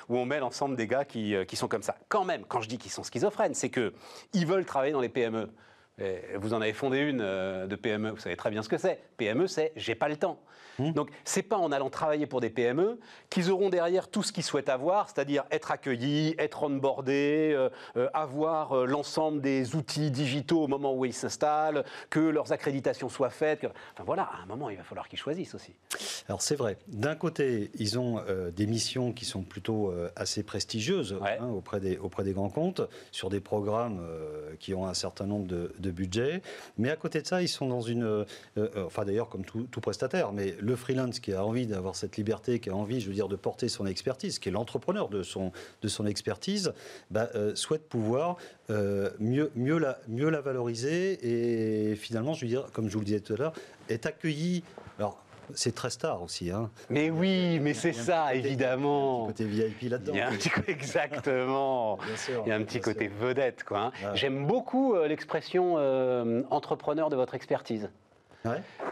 où 0.09 0.17
on 0.17 0.25
met 0.25 0.39
l'ensemble 0.39 0.77
des 0.77 0.87
gars 0.87 1.05
qui, 1.05 1.35
qui 1.47 1.57
sont 1.57 1.69
comme 1.69 1.83
ça. 1.83 1.97
Quand 2.09 2.25
même, 2.25 2.45
quand 2.47 2.61
je 2.61 2.69
dis 2.69 2.79
qu'ils 2.79 2.91
sont 2.93 3.03
schizophrènes, 3.03 3.55
c'est 3.55 3.71
que 3.71 3.93
ils 4.33 4.47
veulent 4.47 4.65
travailler 4.65 4.93
dans 4.93 5.01
les 5.01 5.06
PME. 5.09 5.49
vous 6.37 6.55
en 6.55 6.61
avez 6.61 6.73
fondé 6.73 6.99
une 6.99 7.21
euh, 7.23 7.67
de 7.67 7.77
PME, 7.77 8.11
vous 8.11 8.19
savez 8.19 8.37
très 8.37 8.51
bien 8.51 8.63
ce 8.63 8.69
que 8.69 8.79
c'est. 8.79 9.01
PME, 9.17 9.47
c'est 9.47 9.73
j'ai 9.77 9.95
pas 9.95 10.09
le 10.09 10.17
temps. 10.17 10.41
Donc, 10.79 10.89
mmh. 10.89 11.07
Donc, 11.07 11.11
c'est 11.25 11.43
pas 11.43 11.57
en 11.57 11.73
allant 11.73 11.91
travailler 11.91 12.27
pour 12.27 12.41
des 12.41 12.51
PME 12.51 12.99
qu'ils 13.31 13.51
auront 13.51 13.69
derrière 13.69 14.09
tout 14.09 14.23
ce 14.23 14.33
qu'ils 14.33 14.43
souhaitent 14.43 14.69
avoir, 14.69 15.09
c'est-à-dire 15.09 15.45
être 15.51 15.71
accueillis, 15.71 16.35
être 16.39 16.63
onboardés, 16.63 17.53
euh, 17.55 17.69
euh, 17.97 18.09
avoir 18.13 18.73
euh, 18.73 18.87
l'ensemble 18.87 19.41
des 19.41 19.77
outils 19.77 20.11
digitaux 20.11 20.63
au 20.63 20.69
moment 20.69 20.95
où 20.95 21.05
ils 21.05 21.13
s'installent, 21.13 21.85
que 22.11 22.21
leurs 22.21 22.53
accréditations 22.53 23.09
soient 23.09 23.31
faites. 23.31 23.65
Enfin 23.65 24.05
voilà, 24.05 24.23
à 24.23 24.43
un 24.43 24.47
moment, 24.47 24.71
il 24.71 24.77
va 24.77 24.85
falloir 24.85 25.09
qu'ils 25.09 25.19
choisissent 25.19 25.55
aussi. 25.55 25.75
Alors 26.29 26.43
c'est 26.43 26.57
vrai. 26.57 26.77
D'un 26.89 27.15
côté, 27.15 27.71
ils 27.79 27.99
ont 27.99 28.23
des 28.55 28.67
missions 28.67 29.13
qui 29.13 29.25
sont 29.25 29.43
plutôt 29.43 29.93
assez 30.17 30.43
prestigieuses 30.43 31.17
hein, 31.23 31.47
auprès, 31.49 31.81
des, 31.81 31.97
auprès 31.99 32.25
des 32.25 32.33
grands 32.33 32.49
comptes, 32.49 32.83
sur 33.13 33.31
des 33.31 33.41
programmes 33.41 34.01
qui 34.59 34.75
ont 34.75 34.87
un 34.87 34.95
certain 34.95 35.27
nombre 35.27 35.47
de, 35.47 35.73
de, 35.79 35.91
budgets. 35.91 36.43
Mais 36.79 36.91
à 36.91 36.97
côté 36.97 37.23
de 37.23 37.27
ça, 37.27 37.43
ils 37.43 37.49
sont 37.49 37.69
dans 37.69 37.81
une... 37.81 38.25
enfin 38.77 39.05
d'ailleurs, 39.05 39.29
comme 39.29 39.45
tout, 39.45 39.67
tout 39.71 39.81
prestataire, 39.81 40.33
mais 40.33 40.57
le 40.67 40.77
freelance 40.77 41.21
qui 41.21 41.33
a 41.33 41.45
envie 41.45 41.67
d'avoir 41.67 41.95
cette 41.97 42.17
liberté, 42.17 42.59
qui 42.59 42.71
a 42.71 42.75
envie, 42.75 43.01
je 43.01 43.09
veux 43.09 43.15
dire, 43.15 43.29
de 43.29 43.37
porter 43.37 43.69
son 43.69 43.87
expertise, 43.87 44.39
qui 44.39 44.49
est 44.49 44.53
l'entrepreneur 44.53 45.09
de 45.09 45.23
son, 45.23 45.53
de 45.81 45.89
son 45.89 46.07
expertise, 46.07 46.73
bah, 47.11 47.31
euh, 47.35 47.55
souhaite 47.55 47.89
pouvoir 47.89 48.37
euh, 48.71 49.11
mieux, 49.21 49.51
mieux, 49.55 49.79
la, 49.79 49.99
mieux 50.09 50.29
la 50.29 50.41
valoriser 50.41 51.19
et 51.23 51.95
finalement, 51.95 52.35
je 52.35 52.43
veux 52.43 52.49
dire, 52.49 52.67
comme 52.73 52.89
je 52.89 52.95
vous 52.95 53.01
le 53.01 53.07
disais 53.07 53.21
tout 53.21 53.35
à 53.35 53.37
l'heure, 53.37 53.53
est 53.89 54.07
accueilli. 54.07 54.65
Alors, 54.99 55.23
c'est 55.55 55.73
très 55.73 55.91
star 55.91 56.21
aussi. 56.21 56.51
Hein. 56.51 56.69
Mais 56.91 57.11
oui, 57.11 57.61
mais 57.61 57.73
c'est 57.73 57.93
ça, 57.93 58.35
évidemment. 58.35 59.31
Il 59.39 59.57
y 59.57 59.63
a 59.63 59.67
un 59.67 59.71
petit 59.71 59.79
côté 59.79 59.87
VIP 59.87 59.91
là-dedans. 59.93 60.13
Il 60.15 60.19
y 60.19 60.21
a 60.21 60.29
un 60.29 60.33
petit 60.33 60.51
côté, 60.51 60.73
exactement. 60.73 61.99
il 62.45 62.49
y 62.49 62.53
a 62.53 62.57
un 62.57 62.65
petit 62.65 62.81
côté 62.81 63.07
vedette. 63.07 63.63
quoi. 63.63 63.79
Hein. 63.79 63.93
J'aime 64.15 64.47
beaucoup 64.47 64.95
euh, 64.95 65.07
l'expression 65.07 65.77
entrepreneur 66.51 67.09
de 67.09 67.15
votre 67.15 67.37
expertise. 67.37 67.89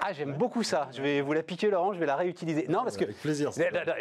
Ah, 0.01 0.13
j'aime 0.13 0.35
beaucoup 0.35 0.63
ça. 0.63 0.89
Je 0.93 1.01
vais 1.01 1.21
vous 1.21 1.33
la 1.33 1.43
piquer, 1.43 1.71
Laurent, 1.71 1.93
je 1.93 1.99
vais 1.99 2.07
la 2.07 2.17
réutiliser. 2.17 2.67
Non, 2.69 2.83
parce 2.83 2.97
que. 2.97 3.05
Avec 3.05 3.21
plaisir. 3.21 3.51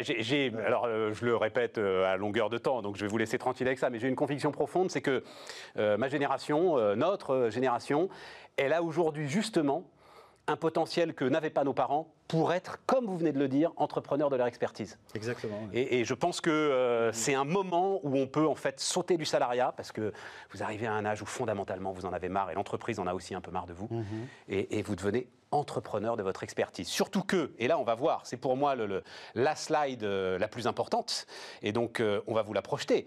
J'ai, 0.00 0.52
alors, 0.66 0.84
euh, 0.86 1.12
je 1.14 1.24
le 1.24 1.36
répète 1.36 1.78
euh, 1.78 2.12
à 2.12 2.16
longueur 2.16 2.50
de 2.50 2.58
temps, 2.58 2.82
donc 2.82 2.96
je 2.96 3.02
vais 3.02 3.08
vous 3.08 3.18
laisser 3.18 3.38
tranquille 3.38 3.66
avec 3.66 3.78
ça, 3.78 3.90
mais 3.90 3.98
j'ai 3.98 4.08
une 4.08 4.16
conviction 4.16 4.52
profonde 4.52 4.90
c'est 4.90 5.00
que 5.00 5.22
euh, 5.78 5.96
ma 5.96 6.08
génération, 6.08 6.94
notre 6.96 7.48
génération, 7.50 8.08
elle 8.56 8.72
a 8.72 8.82
aujourd'hui 8.82 9.28
justement 9.28 9.84
un 10.46 10.56
potentiel 10.56 11.14
que 11.14 11.24
n'avaient 11.24 11.50
pas 11.50 11.64
nos 11.64 11.72
parents 11.72 12.12
pour 12.28 12.52
être, 12.52 12.78
comme 12.86 13.06
vous 13.06 13.16
venez 13.16 13.32
de 13.32 13.38
le 13.38 13.48
dire, 13.48 13.72
entrepreneurs 13.76 14.30
de 14.30 14.36
leur 14.36 14.46
expertise. 14.46 14.98
Exactement. 15.14 15.58
Et, 15.72 16.04
je 16.04 16.14
pense 16.14 16.40
que 16.40 16.50
euh, 16.50 17.12
c'est 17.12 17.34
un 17.34 17.44
moment 17.44 18.00
où 18.02 18.16
on 18.16 18.26
peut 18.26 18.46
en 18.46 18.54
fait 18.54 18.80
sauter 18.80 19.16
du 19.16 19.24
salariat 19.24 19.72
parce 19.76 19.92
que 19.92 20.12
vous 20.52 20.62
arrivez 20.62 20.86
à 20.86 20.92
un 20.92 21.04
âge 21.04 21.22
où 21.22 21.26
fondamentalement 21.26 21.92
vous 21.92 22.06
en 22.06 22.12
avez 22.12 22.28
marre 22.28 22.50
et 22.50 22.54
l'entreprise 22.54 22.98
en 22.98 23.06
a 23.06 23.14
aussi 23.14 23.34
un 23.34 23.40
peu 23.40 23.50
marre 23.50 23.66
de 23.66 23.72
vous 23.72 23.88
mhm. 23.90 24.04
et, 24.48 24.82
vous 24.82 24.96
devenez 24.96 25.28
entrepreneur 25.50 26.16
de 26.16 26.22
votre 26.22 26.42
expertise. 26.42 26.88
Surtout 26.88 27.22
que, 27.22 27.52
et 27.58 27.68
là 27.68 27.78
on 27.78 27.84
va 27.84 27.94
voir, 27.94 28.26
c'est 28.26 28.36
pour 28.36 28.56
moi 28.56 28.74
le, 28.74 29.02
la 29.34 29.56
slide 29.56 30.02
euh, 30.02 30.38
la 30.38 30.48
plus 30.48 30.66
importante 30.66 31.26
et 31.62 31.72
donc 31.72 32.00
euh, 32.00 32.20
on 32.26 32.34
va 32.34 32.42
vous 32.42 32.52
la 32.52 32.62
projeter. 32.62 33.06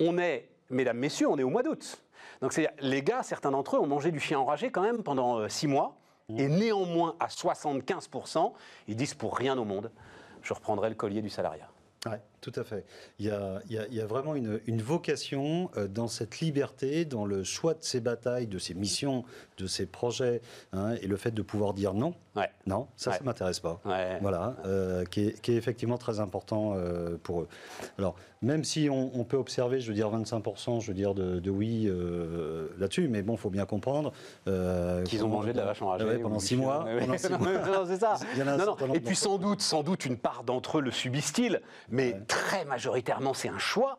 On 0.00 0.18
est, 0.18 0.48
mesdames, 0.70 0.98
messieurs, 0.98 1.28
on 1.28 1.38
est 1.38 1.44
au 1.44 1.50
mois 1.50 1.62
d'août. 1.62 2.02
Donc 2.40 2.52
c'est 2.52 2.68
les 2.80 3.02
gars, 3.02 3.22
certains 3.22 3.50
d'entre 3.50 3.76
eux 3.76 3.80
ont 3.80 3.86
mangé 3.86 4.10
du 4.10 4.18
chien 4.18 4.40
enragé 4.40 4.70
quand 4.70 4.82
même 4.82 5.02
pendant 5.02 5.48
six 5.48 5.68
mois. 5.68 5.96
Mmh. 6.28 6.40
Et 6.40 6.48
néanmoins, 6.48 7.16
à 7.20 7.26
75%, 7.26 8.52
ils 8.88 8.96
disent 8.96 9.14
pour 9.14 9.36
rien 9.36 9.58
au 9.58 9.64
monde, 9.64 9.90
je 10.42 10.54
reprendrai 10.54 10.88
le 10.88 10.94
collier 10.94 11.22
du 11.22 11.30
salariat. 11.30 11.68
Tout 12.44 12.60
à 12.60 12.62
fait. 12.64 12.84
Il 13.18 13.24
y 13.24 13.30
a, 13.30 13.62
il 13.70 13.72
y 13.74 13.78
a, 13.78 13.86
il 13.88 13.94
y 13.94 14.00
a 14.02 14.06
vraiment 14.06 14.34
une, 14.34 14.60
une 14.66 14.82
vocation 14.82 15.70
euh, 15.78 15.88
dans 15.88 16.08
cette 16.08 16.40
liberté, 16.40 17.06
dans 17.06 17.24
le 17.24 17.42
choix 17.42 17.72
de 17.72 17.82
ses 17.82 18.00
batailles, 18.00 18.46
de 18.46 18.58
ses 18.58 18.74
missions, 18.74 19.24
de 19.56 19.66
ses 19.66 19.86
projets, 19.86 20.42
hein, 20.74 20.94
et 21.00 21.06
le 21.06 21.16
fait 21.16 21.30
de 21.30 21.40
pouvoir 21.40 21.72
dire 21.72 21.94
non. 21.94 22.12
Ouais. 22.36 22.50
Non, 22.66 22.88
ça, 22.96 23.12
Ouais. 23.12 23.18
ça 23.18 23.24
m'intéresse 23.24 23.60
pas. 23.60 23.80
Ouais. 23.86 24.18
Voilà, 24.20 24.56
euh, 24.66 25.04
qui, 25.06 25.28
est, 25.28 25.40
qui 25.40 25.52
est 25.52 25.56
effectivement 25.56 25.96
très 25.96 26.20
important 26.20 26.74
euh, 26.76 27.16
pour 27.22 27.42
eux. 27.42 27.48
Alors, 27.96 28.14
même 28.42 28.64
si 28.64 28.88
on, 28.90 29.10
on 29.18 29.24
peut 29.24 29.36
observer, 29.38 29.80
je 29.80 29.88
veux 29.88 29.94
dire, 29.94 30.10
25%, 30.10 30.80
je 30.82 30.88
veux 30.88 30.94
dire, 30.94 31.14
de, 31.14 31.38
de 31.38 31.50
oui 31.50 31.86
euh, 31.86 32.68
là-dessus, 32.78 33.08
mais 33.08 33.22
bon, 33.22 33.34
il 33.34 33.38
faut 33.38 33.50
bien 33.50 33.64
comprendre. 33.64 34.12
Qu'ils 35.06 35.24
ont 35.24 35.28
mangé 35.28 35.52
de 35.52 35.58
la 35.58 35.64
vache 35.64 35.80
enragée. 35.80 36.18
Pendant 36.18 36.40
six 36.40 36.56
mois. 36.56 36.84
Pendant 36.98 37.16
six 37.16 37.30
mois. 37.30 37.52
non, 37.66 37.84
c'est 37.86 37.98
ça. 38.00 38.16
Non, 38.44 38.76
non. 38.86 38.94
Et 38.94 39.00
puis 39.00 39.16
sans 39.16 39.38
doute, 39.38 39.62
sans 39.62 39.82
doute, 39.82 40.04
une 40.04 40.18
part 40.18 40.42
d'entre 40.44 40.78
eux 40.78 40.82
le 40.82 40.90
subissent-ils, 40.90 41.60
mais 41.88 42.16
très 42.34 42.64
majoritairement, 42.64 43.34
c'est 43.34 43.48
un 43.48 43.58
choix. 43.58 43.98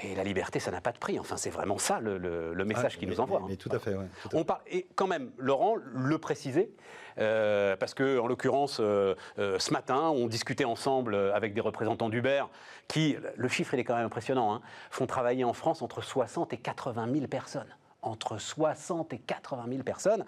Et 0.00 0.14
la 0.14 0.24
liberté, 0.24 0.58
ça 0.58 0.70
n'a 0.70 0.80
pas 0.80 0.92
de 0.92 0.98
prix. 0.98 1.18
Enfin, 1.20 1.36
c'est 1.36 1.50
vraiment 1.50 1.76
ça 1.76 2.00
le, 2.00 2.16
le- 2.16 2.54
le 2.54 2.64
message 2.64 2.94
Ah, 2.96 2.98
mais- 3.02 3.06
nous 3.08 3.20
envoient. 3.20 3.40
mais- 3.40 3.44
hein. 3.44 3.48
mais 3.50 3.56
tout 3.56 3.68
à 3.72 3.78
fait, 3.78 3.94
ouais, 3.94 4.06
tout 4.22 4.34
à 4.34 4.38
On 4.40 4.44
parle, 4.44 4.60
et 4.66 4.86
quand 4.94 5.06
même, 5.06 5.30
Laurent 5.36 5.74
le 5.76 6.16
précisait, 6.16 6.70
euh, 7.18 7.76
parce 7.76 7.92
que 7.92 8.18
en 8.18 8.26
l'occurrence, 8.26 8.78
euh, 8.80 9.14
euh, 9.38 9.58
ce 9.58 9.70
matin, 9.70 10.08
on 10.08 10.28
discutait 10.28 10.64
ensemble 10.64 11.14
avec 11.34 11.52
des 11.52 11.60
représentants 11.60 12.08
d'Uber, 12.08 12.44
qui, 12.88 13.16
le 13.36 13.48
chiffre 13.48 13.74
il 13.74 13.80
est 13.80 13.84
quand 13.84 13.96
même 13.96 14.06
impressionnant, 14.06 14.54
hein, 14.54 14.62
font 14.90 15.04
travailler 15.06 15.44
en 15.44 15.52
France 15.52 15.82
entre 15.82 16.00
60 16.00 16.54
et 16.54 16.58
80 16.58 17.12
000 17.12 17.26
personnes. 17.26 17.76
Entre 18.00 18.38
60 18.38 19.12
et 19.12 19.18
80 19.18 19.64
000 19.68 19.82
personnes. 19.82 20.24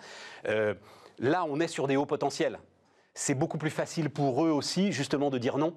Là, 1.19 1.45
on 1.49 1.59
est 1.61 1.69
sur 1.69 1.87
des 1.87 1.97
hauts 1.97 2.07
potentiels. 2.07 2.59
C'est 3.15 3.35
beaucoup 3.35 3.59
plus 3.59 3.71
facile 3.71 4.11
pour 4.11 4.45
eux 4.45 4.51
aussi, 4.51 4.93
justement, 4.93 5.31
de 5.31 5.39
dire 5.39 5.57
non 5.59 5.75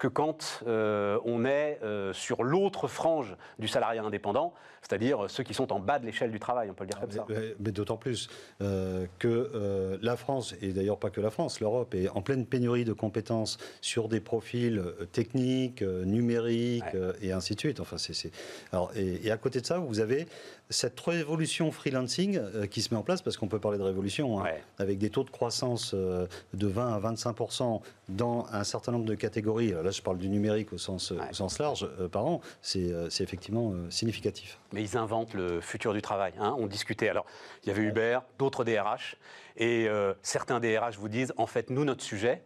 que 0.00 0.08
quand 0.08 0.62
euh, 0.66 1.20
on 1.26 1.44
est 1.44 1.78
euh, 1.82 2.12
sur 2.14 2.42
l'autre 2.42 2.88
frange 2.88 3.36
du 3.58 3.68
salariat 3.68 4.02
indépendant, 4.02 4.54
c'est-à-dire 4.80 5.26
ceux 5.28 5.42
qui 5.44 5.52
sont 5.52 5.72
en 5.74 5.78
bas 5.78 5.98
de 5.98 6.06
l'échelle 6.06 6.32
du 6.32 6.40
travail, 6.40 6.70
on 6.70 6.74
peut 6.74 6.84
le 6.84 6.88
dire 6.90 6.98
comme 7.00 7.10
ça. 7.10 7.26
Mais, 7.28 7.34
mais- 7.38 7.54
mais 7.60 7.70
d'autant 7.70 7.98
plus 7.98 8.28
euh, 8.62 9.04
que 9.18 9.98
la 10.00 10.16
France, 10.16 10.54
et 10.62 10.72
d'ailleurs 10.72 10.98
pas 10.98 11.10
que 11.10 11.20
la 11.20 11.30
France, 11.30 11.60
l'Europe 11.60 11.94
est 11.94 12.08
en 12.08 12.22
pleine 12.22 12.46
pénurie 12.46 12.86
de 12.86 12.94
compétences 12.94 13.58
sur 13.82 14.08
des 14.08 14.20
profils 14.20 14.82
techniques, 15.12 15.82
numériques 15.82 16.82
Ouais. 16.94 17.12
et 17.20 17.32
ainsi 17.32 17.54
de 17.54 17.60
suite. 17.60 17.78
Enfin, 17.80 17.98
c'est, 17.98 18.14
c'est- 18.14 18.32
Alors, 18.72 18.90
et, 18.96 19.26
et 19.26 19.30
à 19.30 19.36
côté 19.36 19.60
de 19.60 19.66
ça, 19.66 19.78
vous 19.78 20.00
avez 20.00 20.26
cette 20.70 20.98
révolution 21.00 21.70
freelancing 21.72 22.38
euh, 22.38 22.66
qui 22.66 22.80
se 22.80 22.94
met 22.94 22.98
en 22.98 23.02
place, 23.02 23.22
parce 23.22 23.36
qu'on 23.36 23.48
peut 23.48 23.58
parler 23.58 23.76
de 23.76 23.82
révolution, 23.82 24.38
hein, 24.38 24.44
Ouais. 24.44 24.62
avec 24.78 24.98
des 24.98 25.10
taux 25.10 25.24
de 25.24 25.30
croissance 25.30 25.92
euh, 25.94 26.26
de 26.54 26.66
20 26.68 26.94
à 26.94 27.00
25% 27.12 27.82
dans 28.08 28.46
un 28.52 28.64
certain 28.64 28.92
nombre 28.92 29.04
de 29.04 29.14
catégories. 29.14 29.72
Là, 29.72 29.90
je 29.90 30.00
parle 30.00 30.18
du 30.18 30.28
numérique 30.28 30.72
au 30.72 30.78
sens, 30.78 31.10
Ouais. 31.10 31.18
au 31.30 31.34
sens 31.34 31.58
large 31.58 31.88
euh, 31.98 32.08
par 32.08 32.24
an. 32.24 32.40
C'est, 32.62 32.92
euh, 32.92 33.08
effectivement 33.20 33.72
euh, 33.72 33.90
significatif. 33.90 34.58
Mais 34.72 34.82
ils 34.82 34.96
inventent 34.96 35.34
le 35.34 35.60
futur 35.60 35.92
du 35.92 36.00
travail. 36.02 36.32
hein. 36.38 36.54
On 36.58 36.66
discutait. 36.66 37.08
Alors, 37.08 37.26
il 37.64 37.68
y 37.68 37.72
avait 37.72 37.82
Uber, 37.82 38.20
d'autres 38.38 38.64
DRH, 38.64 39.16
et 39.56 39.88
euh, 39.88 40.14
certains 40.22 40.60
DRH 40.60 40.96
vous 40.96 41.08
disent 41.08 41.34
en 41.36 41.46
fait, 41.46 41.68
nous, 41.70 41.84
notre 41.84 42.02
sujet, 42.04 42.42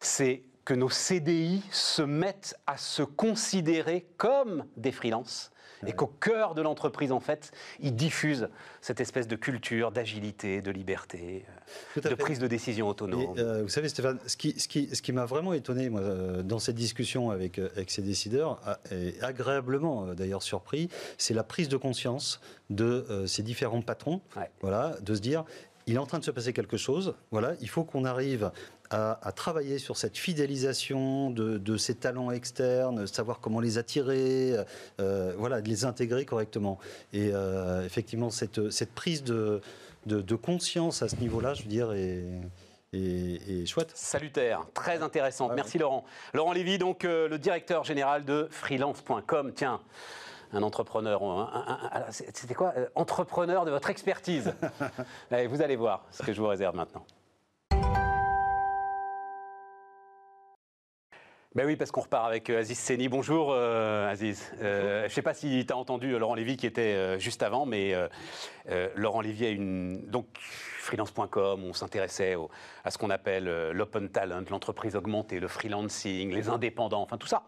c'est 0.00 0.42
que 0.64 0.74
nos 0.74 0.88
CDI 0.90 1.62
se 1.70 2.02
mettent 2.02 2.58
à 2.66 2.76
se 2.76 3.02
considérer 3.02 4.06
comme 4.16 4.64
des 4.76 4.92
freelances. 4.92 5.50
Et 5.86 5.92
qu'au 5.92 6.06
cœur 6.06 6.54
de 6.54 6.62
l'entreprise, 6.62 7.12
en 7.12 7.20
fait, 7.20 7.50
ils 7.80 7.94
diffusent 7.94 8.48
cette 8.80 9.00
espèce 9.00 9.28
de 9.28 9.36
culture 9.36 9.90
d'agilité, 9.92 10.62
de 10.62 10.70
liberté, 10.70 11.44
de 11.96 12.00
fait. 12.00 12.16
prise 12.16 12.38
de 12.38 12.46
décision 12.46 12.88
autonome. 12.88 13.34
Et, 13.36 13.40
euh, 13.40 13.62
vous 13.62 13.68
savez, 13.68 13.88
Stéphane, 13.88 14.18
ce 14.26 14.36
qui, 14.36 14.58
ce 14.58 14.68
qui, 14.68 14.94
ce 14.94 15.02
qui 15.02 15.12
m'a 15.12 15.24
vraiment 15.26 15.52
étonné 15.52 15.88
moi, 15.90 16.00
euh, 16.00 16.42
dans 16.42 16.58
cette 16.58 16.76
discussion 16.76 17.30
avec, 17.30 17.58
euh, 17.58 17.68
avec 17.76 17.90
ces 17.90 18.02
décideurs, 18.02 18.60
et 18.90 19.14
agréablement 19.22 20.14
d'ailleurs 20.14 20.42
surpris, 20.42 20.88
c'est 21.18 21.34
la 21.34 21.44
prise 21.44 21.68
de 21.68 21.76
conscience 21.76 22.40
de 22.70 23.06
euh, 23.10 23.26
ces 23.26 23.42
différents 23.42 23.82
patrons, 23.82 24.20
Ouais. 24.36 24.50
voilà, 24.60 24.96
de 25.02 25.14
se 25.14 25.20
dire, 25.20 25.44
il 25.86 25.96
est 25.96 25.98
en 25.98 26.06
train 26.06 26.18
de 26.18 26.24
se 26.24 26.30
passer 26.30 26.52
quelque 26.52 26.76
chose, 26.78 27.14
voilà, 27.30 27.52
il 27.60 27.68
faut 27.68 27.84
qu'on 27.84 28.04
arrive 28.04 28.50
à, 28.90 29.18
à 29.26 29.32
travailler 29.32 29.78
sur 29.78 29.96
cette 29.96 30.16
fidélisation 30.16 31.30
de, 31.30 31.58
de 31.58 31.76
ces 31.76 31.94
talents 31.94 32.30
externes, 32.30 33.06
savoir 33.06 33.40
comment 33.40 33.60
les 33.60 33.78
attirer, 33.78 34.56
euh, 35.00 35.34
voilà, 35.36 35.60
de 35.60 35.68
les 35.68 35.84
intégrer 35.84 36.24
correctement. 36.24 36.78
Et 37.12 37.30
euh, 37.32 37.84
effectivement, 37.84 38.30
cette, 38.30 38.70
cette 38.70 38.92
prise 38.92 39.24
de, 39.24 39.60
de, 40.06 40.20
de 40.20 40.34
conscience 40.34 41.02
à 41.02 41.08
ce 41.08 41.16
niveau-là, 41.16 41.54
je 41.54 41.62
veux 41.62 41.68
dire, 41.68 41.92
est, 41.92 43.66
chouette. 43.66 43.90
Salutaire, 43.94 44.66
très 44.72 45.02
intéressant. 45.02 45.48
Ouais, 45.48 45.56
Merci 45.56 45.78
Laurent. 45.78 46.04
Laurent 46.32 46.52
Lévy, 46.52 46.78
donc 46.78 47.04
euh, 47.04 47.28
le 47.28 47.38
directeur 47.38 47.82
général 47.82 48.24
de 48.24 48.46
freelance.com. 48.50 49.52
Tiens, 49.52 49.80
un 50.52 50.62
entrepreneur. 50.62 51.20
C'était 52.10 52.54
quoi 52.54 52.72
Entrepreneur 52.94 53.64
de 53.64 53.72
votre 53.72 53.90
expertise? 53.90 54.54
Allez, 55.32 55.48
vous 55.48 55.60
allez 55.60 55.74
voir 55.74 56.04
ce 56.12 56.22
que 56.22 56.32
je 56.32 56.40
vous 56.40 56.46
réserve 56.46 56.76
maintenant. 56.76 57.04
Ben 61.54 61.66
oui, 61.66 61.76
parce 61.76 61.92
qu'on 61.92 62.00
repart 62.00 62.26
avec 62.26 62.50
euh, 62.50 62.58
Aziz 62.58 62.76
Seni. 62.76 63.08
Bonjour 63.08 63.52
euh, 63.52 64.10
Aziz. 64.10 64.50
Euh, 64.60 65.02
je 65.02 65.04
ne 65.04 65.08
sais 65.08 65.22
pas 65.22 65.34
si 65.34 65.64
tu 65.64 65.72
as 65.72 65.76
entendu 65.76 66.10
euh, 66.12 66.18
Laurent 66.18 66.34
Lévy 66.34 66.56
qui 66.56 66.66
était 66.66 66.94
euh, 66.94 67.16
juste 67.20 67.44
avant, 67.44 67.64
mais 67.64 67.94
Laurent 68.96 69.20
Lévy 69.20 69.46
a 69.46 69.50
une... 69.50 70.04
Donc, 70.06 70.26
freelance.com, 70.40 71.62
on 71.62 71.72
s'intéressait 71.72 72.34
à 72.82 72.90
ce 72.90 72.98
qu'on 72.98 73.08
appelle 73.08 73.70
l'open 73.70 74.08
talent, 74.08 74.42
l'entreprise 74.50 74.96
augmentée, 74.96 75.38
le 75.38 75.46
freelancing, 75.46 76.32
les 76.34 76.48
indépendants, 76.48 77.02
enfin 77.02 77.18
tout 77.18 77.28
ça. 77.28 77.44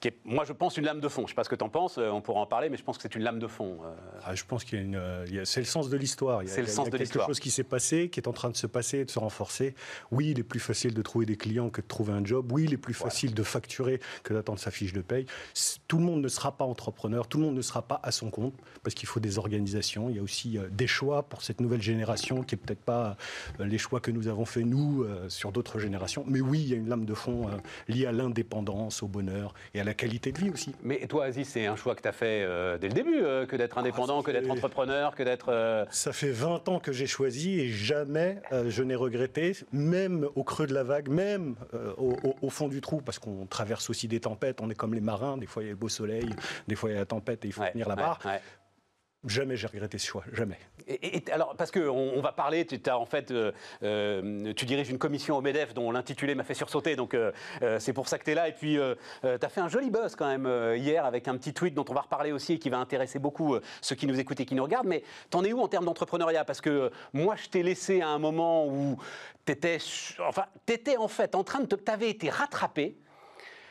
Qui 0.00 0.08
est, 0.08 0.16
moi, 0.24 0.44
je 0.44 0.52
pense 0.52 0.76
une 0.76 0.84
lame 0.84 1.00
de 1.00 1.08
fond. 1.08 1.22
Je 1.22 1.24
ne 1.24 1.28
sais 1.28 1.34
pas 1.34 1.44
ce 1.44 1.48
que 1.48 1.54
tu 1.54 1.64
en 1.64 1.70
penses, 1.70 1.96
euh, 1.96 2.10
on 2.10 2.20
pourra 2.20 2.40
en 2.40 2.46
parler, 2.46 2.68
mais 2.68 2.76
je 2.76 2.82
pense 2.84 2.96
que 2.98 3.02
c'est 3.02 3.14
une 3.14 3.22
lame 3.22 3.38
de 3.38 3.46
fond. 3.46 3.78
euh. 3.84 3.94
Ah, 4.24 4.34
je 4.34 4.44
pense 4.44 4.62
qu'il 4.64 4.78
y 4.78 4.82
a 4.82 4.84
une, 4.84 4.96
euh, 4.96 5.44
c'est 5.44 5.60
le 5.60 5.66
sens 5.66 5.88
de 5.88 5.96
l'histoire. 5.96 6.42
C'est 6.46 6.60
le 6.60 6.66
sens 6.66 6.86
de 6.86 6.90
quelque 6.90 7.00
l'histoire. 7.04 7.26
chose 7.26 7.40
qui 7.40 7.50
s'est 7.50 7.64
passé, 7.64 8.10
qui 8.10 8.20
est 8.20 8.28
en 8.28 8.32
train 8.32 8.50
de 8.50 8.56
se 8.56 8.66
passer, 8.66 8.98
et 8.98 9.04
de 9.06 9.10
se 9.10 9.18
renforcer. 9.18 9.74
Oui, 10.10 10.30
il 10.32 10.38
est 10.38 10.42
plus 10.42 10.60
facile 10.60 10.92
de 10.92 11.00
trouver 11.02 11.24
des 11.24 11.36
clients 11.36 11.70
que 11.70 11.80
de 11.80 11.86
trouver 11.86 12.12
un 12.12 12.24
job. 12.24 12.52
Oui, 12.52 12.64
il 12.64 12.74
est 12.74 12.78
plus 12.78 12.92
facile 12.94 13.32
de 13.32 13.42
facturer 13.42 14.00
que 14.22 14.34
d'attendre 14.34 14.58
sa 14.58 14.70
fiche 14.70 14.92
de 14.92 15.00
paye. 15.00 15.24
Tout 15.88 15.98
le 15.98 16.04
monde 16.04 16.20
ne 16.20 16.28
sera 16.28 16.52
pas 16.56 16.64
entrepreneur, 16.64 17.26
tout 17.26 17.38
le 17.38 17.44
monde 17.44 17.56
ne 17.56 17.62
sera 17.62 17.80
pas 17.82 17.98
à 18.02 18.12
son 18.12 18.30
compte, 18.30 18.54
parce 18.82 18.94
qu'il 18.94 19.08
faut 19.08 19.20
des 19.20 19.38
organisations. 19.38 20.10
Il 20.10 20.16
y 20.16 20.18
a 20.18 20.22
aussi 20.22 20.58
des 20.70 20.86
choix 20.86 21.22
pour 21.22 21.42
cette 21.42 21.60
nouvelle 21.60 21.82
génération, 21.82 22.42
qui 22.42 22.54
est 22.54 22.58
peut-être 22.58 22.82
pas 22.82 23.16
les 23.58 23.78
choix 23.78 24.00
que 24.00 24.10
nous 24.10 24.28
avons 24.28 24.44
fait 24.44 24.62
nous 24.64 25.06
sur 25.28 25.52
d'autres 25.52 25.78
générations. 25.78 26.24
Mais 26.26 26.40
oui, 26.42 26.60
il 26.60 26.68
y 26.68 26.74
a 26.74 26.76
une 26.76 26.88
lame 26.88 27.06
de 27.06 27.14
fond 27.14 27.48
liée 27.88 28.04
à 28.06 28.12
l'indépendance, 28.12 29.02
au 29.02 29.08
bonheur 29.08 29.54
et 29.72 29.80
à 29.80 29.84
la 29.86 29.94
qualité 29.94 30.32
de 30.32 30.38
vie 30.38 30.50
aussi. 30.50 30.74
Mais 30.82 30.98
toi, 31.06 31.24
Aziz, 31.24 31.48
c'est 31.48 31.66
un 31.66 31.76
choix 31.76 31.94
que 31.94 32.02
tu 32.02 32.08
as 32.08 32.12
fait 32.12 32.42
euh, 32.42 32.76
dès 32.78 32.88
le 32.88 32.94
début, 32.94 33.20
euh, 33.22 33.46
que 33.46 33.56
d'être 33.56 33.78
indépendant, 33.78 34.22
que 34.22 34.30
d'être 34.30 34.50
entrepreneur, 34.50 35.14
que 35.14 35.22
d'être... 35.22 35.48
euh, 35.48 35.84
Ça 35.90 36.12
fait 36.12 36.30
20 36.30 36.68
ans 36.68 36.78
que 36.78 36.92
j'ai 36.92 37.06
choisi 37.06 37.60
et 37.60 37.68
jamais 37.68 38.40
je 38.68 38.82
n'ai 38.82 38.94
regretté, 38.94 39.52
même 39.72 40.28
au 40.34 40.44
creux 40.44 40.66
de 40.66 40.74
la 40.74 40.82
vague, 40.82 41.08
même 41.08 41.54
au, 41.96 42.12
au- 42.24 42.34
au 42.42 42.50
fond 42.50 42.68
du 42.68 42.80
trou, 42.80 43.00
parce 43.00 43.18
qu'on 43.18 43.46
traverse 43.46 43.88
aussi 43.88 44.08
des 44.08 44.20
tempêtes, 44.20 44.60
on 44.60 44.68
est 44.70 44.74
comme 44.74 44.92
les 44.94 45.00
marins, 45.00 45.36
des 45.38 45.46
fois 45.46 45.62
il 45.62 45.66
y 45.66 45.68
a 45.68 45.72
le 45.72 45.76
beau 45.78 45.88
soleil, 45.88 46.28
des 46.68 46.74
fois 46.74 46.90
il 46.90 46.92
y 46.94 46.96
a 46.96 47.00
la 47.00 47.06
tempête 47.06 47.44
et 47.44 47.48
il 47.48 47.52
faut 47.52 47.62
ouais, 47.62 47.72
tenir 47.72 47.88
la 47.88 47.94
ouais, 47.94 48.00
barre. 48.02 48.18
ouais. 48.24 48.40
Jamais 49.26 49.56
j'ai 49.56 49.66
regretté 49.66 49.98
ce 49.98 50.06
choix, 50.06 50.24
jamais. 50.32 50.58
Alors, 51.32 51.56
parce 51.56 51.72
qu'on 51.72 51.88
on 51.88 52.20
va 52.20 52.30
parler, 52.30 52.64
tu 52.64 52.78
en 52.90 53.06
fait, 53.06 53.32
euh, 53.32 53.50
euh, 53.82 54.52
tu 54.54 54.66
diriges 54.66 54.88
une 54.88 54.98
commission 54.98 55.36
au 55.36 55.40
MEDEF 55.40 55.74
dont 55.74 55.90
l'intitulé 55.90 56.36
m'a 56.36 56.44
fait 56.44 56.54
sursauter, 56.54 56.94
donc 56.94 57.14
euh, 57.14 57.32
c'est 57.80 57.92
pour 57.92 58.08
ça 58.08 58.18
que 58.18 58.24
tu 58.24 58.30
es 58.30 58.34
là. 58.34 58.48
Et 58.48 58.52
puis, 58.52 58.78
tu 59.22 59.28
as 59.28 59.48
fait 59.48 59.60
un 59.60 59.68
joli 59.68 59.90
buzz 59.90 60.14
quand 60.14 60.28
même 60.28 60.76
hier 60.76 61.04
avec 61.04 61.26
un 61.26 61.36
petit 61.36 61.52
tweet 61.52 61.74
dont 61.74 61.84
on 61.88 61.94
va 61.94 62.02
reparler 62.02 62.30
aussi 62.30 62.54
et 62.54 62.58
qui 62.58 62.70
va 62.70 62.78
intéresser 62.78 63.18
beaucoup 63.18 63.56
ceux 63.80 63.96
qui 63.96 64.06
nous 64.06 64.18
écoutent 64.20 64.40
et 64.40 64.46
qui 64.46 64.54
nous 64.54 64.62
regardent. 64.62 64.86
Mais 64.86 65.02
t'en 65.30 65.42
es 65.44 65.52
où 65.52 65.60
en 65.60 65.68
termes 65.68 65.86
d'entrepreneuriat? 65.86 66.44
Parce 66.44 66.60
que 66.60 66.90
moi, 67.12 67.34
je 67.36 67.48
t'ai 67.48 67.62
laissé 67.62 68.02
à 68.02 68.08
un 68.08 68.18
moment 68.18 68.66
où 68.66 68.96
tu 69.44 69.52
étais, 69.52 69.78
enfin, 70.20 70.44
étais 70.68 70.96
en 70.96 71.08
fait 71.08 71.34
en 71.34 71.42
train 71.42 71.60
de 71.60 71.66
te. 71.66 71.74
Tu 71.74 71.90
avais 71.90 72.10
été 72.10 72.30
rattrapé. 72.30 72.96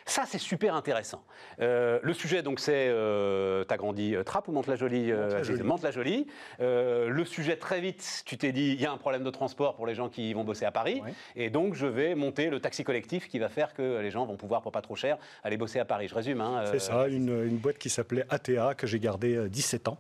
Ça, 0.08 0.24
c'est 0.28 0.38
super 0.38 0.76
intéressant. 0.76 1.24
Euh, 1.60 2.00
le 2.04 2.14
sujet, 2.14 2.44
donc, 2.44 2.60
c'est. 2.60 2.90
Euh, 2.90 3.64
T'as 3.64 3.78
grandi 3.78 4.16
euh, 4.16 4.24
Trappes 4.24 4.48
ou 4.48 4.52
Mantes-la-Jolie 4.52 5.12
euh, 5.12 5.64
Mantes-la-Jolie. 5.64 6.28
Euh, 6.60 7.10
le 7.10 7.26
sujet, 7.26 7.58
très 7.58 7.82
vite, 7.82 8.22
tu 8.26 8.38
t'es 8.38 8.52
dit 8.52 8.74
il 8.74 8.82
y 8.82 8.86
a 8.86 8.92
un 8.92 8.98
problème 8.98 9.24
de 9.24 9.30
transport 9.32 9.76
pour 9.76 9.88
les 9.88 9.96
gens 9.96 10.08
qui 10.10 10.32
vont 10.34 10.44
bosser 10.44 10.66
à 10.66 10.72
Paris. 10.72 11.02
Ouais. 11.04 11.14
Et 11.36 11.50
donc, 11.50 11.74
je 11.74 11.88
vais 11.88 12.14
monter 12.14 12.52
le 12.52 12.60
taxi 12.60 12.84
collectif 12.84 13.28
qui 13.28 13.40
va 13.40 13.50
faire 13.50 13.74
que 13.74 14.00
les 14.00 14.12
gens 14.12 14.28
vont 14.28 14.38
pouvoir, 14.38 14.62
pour 14.62 14.72
pas 14.72 14.82
trop 14.82 14.96
cher, 14.96 15.18
aller 15.44 15.58
bosser 15.58 15.80
à 15.80 15.86
Paris. 15.86 16.08
Je 16.08 16.14
résume. 16.16 16.40
Hein, 16.40 16.66
C'est 16.72 16.80
ça, 16.80 17.08
une, 17.08 17.30
une 17.44 17.58
boîte 17.58 17.80
qui 17.80 17.90
s'appelait 17.90 18.26
ATA, 18.30 18.76
que 18.76 18.86
j'ai 18.86 19.00
gardée 19.00 19.36
euh, 19.36 19.50
17 19.50 19.88
ans. 19.88 19.98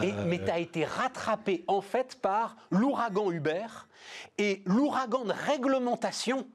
Et, 0.00 0.12
mais 0.26 0.38
tu 0.38 0.50
as 0.50 0.60
été 0.60 0.84
rattrapé 0.84 1.64
en 1.66 1.80
fait 1.80 2.20
par 2.20 2.56
l'ouragan 2.70 3.32
Uber 3.32 3.66
et 4.36 4.62
l'ouragan 4.64 5.24
de 5.24 5.32
réglementation 5.32 6.46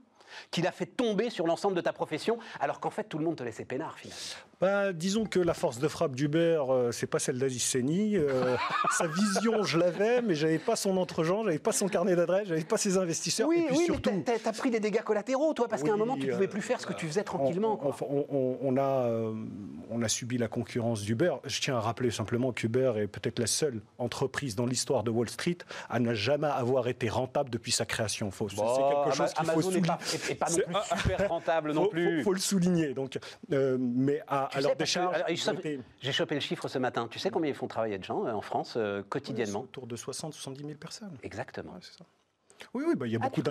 qui 0.52 0.62
l'a 0.62 0.72
fait 0.72 0.86
tomber 0.86 1.30
sur 1.30 1.48
l'ensemble 1.48 1.76
de 1.76 1.82
ta 1.82 1.94
profession, 1.94 2.38
alors 2.60 2.80
qu'en 2.80 2.90
fait 2.90 3.04
tout 3.06 3.18
le 3.18 3.26
monde 3.26 3.36
te 3.36 3.44
laissait 3.44 3.66
peinard 3.66 3.98
finalement. 3.98 4.22
Bah, 4.64 4.94
Disons 4.94 5.26
que 5.26 5.40
la 5.40 5.54
force 5.54 5.80
de 5.80 5.88
frappe 5.88 6.16
d'Uber, 6.16 6.62
euh, 6.70 6.92
c'est 6.92 7.08
pas 7.08 7.20
celle 7.20 7.38
d'Aziz 7.38 7.62
Seni. 7.64 8.16
Euh, 8.18 8.56
sa 8.98 9.08
vision, 9.08 9.64
je 9.64 9.78
l'avais, 9.78 10.22
mais 10.22 10.36
j'avais 10.36 10.58
pas 10.60 10.76
son 10.76 10.98
entre-gens, 10.98 11.44
j'avais 11.44 11.60
pas 11.60 11.72
son 11.72 11.88
carnet 11.88 12.16
d'adresse, 12.16 12.48
j'avais 12.48 12.64
pas 12.64 12.78
ses 12.78 12.98
investisseurs. 12.98 13.48
Oui, 13.48 13.60
et 13.60 13.68
puis 13.68 13.78
oui 13.78 13.86
surtout, 13.86 14.12
mais 14.12 14.24
t'as 14.42 14.50
as 14.50 14.54
pris 14.54 14.70
des 14.72 14.80
dégâts 14.80 15.02
collatéraux, 15.02 15.54
toi, 15.54 15.68
parce 15.68 15.84
qu'à 15.84 15.94
un 15.94 15.98
moment, 15.98 16.16
tu 16.18 16.28
pouvais 16.28 16.46
euh, 16.46 16.50
plus 16.50 16.62
faire 16.62 16.80
ce 16.80 16.86
que 16.88 16.94
tu 16.94 17.08
faisais 17.08 17.24
tranquillement. 17.24 17.74
On, 17.74 17.92
quoi. 17.92 17.96
on- 18.10 18.26
on- 18.30 18.58
on 18.62 18.78
a, 18.78 18.82
euh, 19.08 19.34
on 19.90 20.02
a 20.02 20.08
subi 20.08 20.38
la 20.38 20.48
concurrence 20.48 21.02
d'Uber. 21.02 21.34
Je 21.46 21.60
tiens 21.62 21.76
à 21.78 21.80
rappeler 21.80 22.12
simplement 22.12 22.52
qu'Uber 22.54 22.94
est 22.98 23.08
peut-être 23.08 23.40
la 23.40 23.48
seule 23.48 23.82
entreprise 23.98 24.56
dans 24.56 24.66
l'histoire 24.66 25.04
de 25.04 25.12
Wall 25.12 25.30
Street 25.30 25.58
à 25.90 26.00
ne 26.00 26.14
jamais 26.14 26.48
avoir 26.48 26.88
été 26.88 27.10
rentable 27.10 27.50
depuis 27.50 27.72
sa 27.72 27.86
création. 27.86 28.32
Faut- 28.32 28.50
c'est 28.50 28.56
Bon, 28.56 29.04
quelque 29.04 29.16
chose 29.18 29.34
qu'il 29.34 29.46
faut 29.46 29.62
souligner. 29.62 29.88
pas, 29.88 30.00
est- 30.14 30.32
est 30.32 30.36
pas 30.36 30.50
non 30.50 30.58
plus 30.58 30.98
super 31.02 31.30
rentable 31.30 31.72
non 31.74 31.84
Faut- 31.84 31.90
plus. 31.90 32.18
Faut, 32.20 32.24
faut 32.30 32.34
le 32.34 32.40
souligner. 32.40 32.94
Donc, 32.94 33.18
euh, 33.52 33.78
mais 33.80 34.22
à, 34.28 34.50
Sais, 34.54 34.58
alors, 34.60 34.72
sais- 34.72 35.80
J'ai 36.02 36.12
chopé 36.12 36.36
le 36.36 36.42
chiffre 36.42 36.68
ce 36.68 36.78
matin. 36.80 37.08
Tu 37.10 37.20
sais 37.20 37.30
combien 37.30 37.50
ils 37.50 37.56
font 37.56 37.68
travailler 37.68 37.98
de 37.98 38.04
gens 38.04 38.26
euh, 38.26 38.32
en 38.34 38.42
France 38.42 38.76
euh, 38.78 39.04
quotidiennement 39.08 39.62
autour 39.62 39.88
de 39.88 39.96
60-70 39.98 40.58
000 40.60 40.70
personnes. 40.80 41.18
Exactement. 41.24 41.74
Ouais, 41.74 41.80
c'est 41.82 41.98
ça. 41.98 42.06
Oui, 42.74 42.86
oui, 42.88 42.96
bah, 42.96 43.08
il 43.08 43.12
y 43.12 43.16
a 43.18 43.20
Ah, 43.22 43.26
beaucoup 43.26 43.42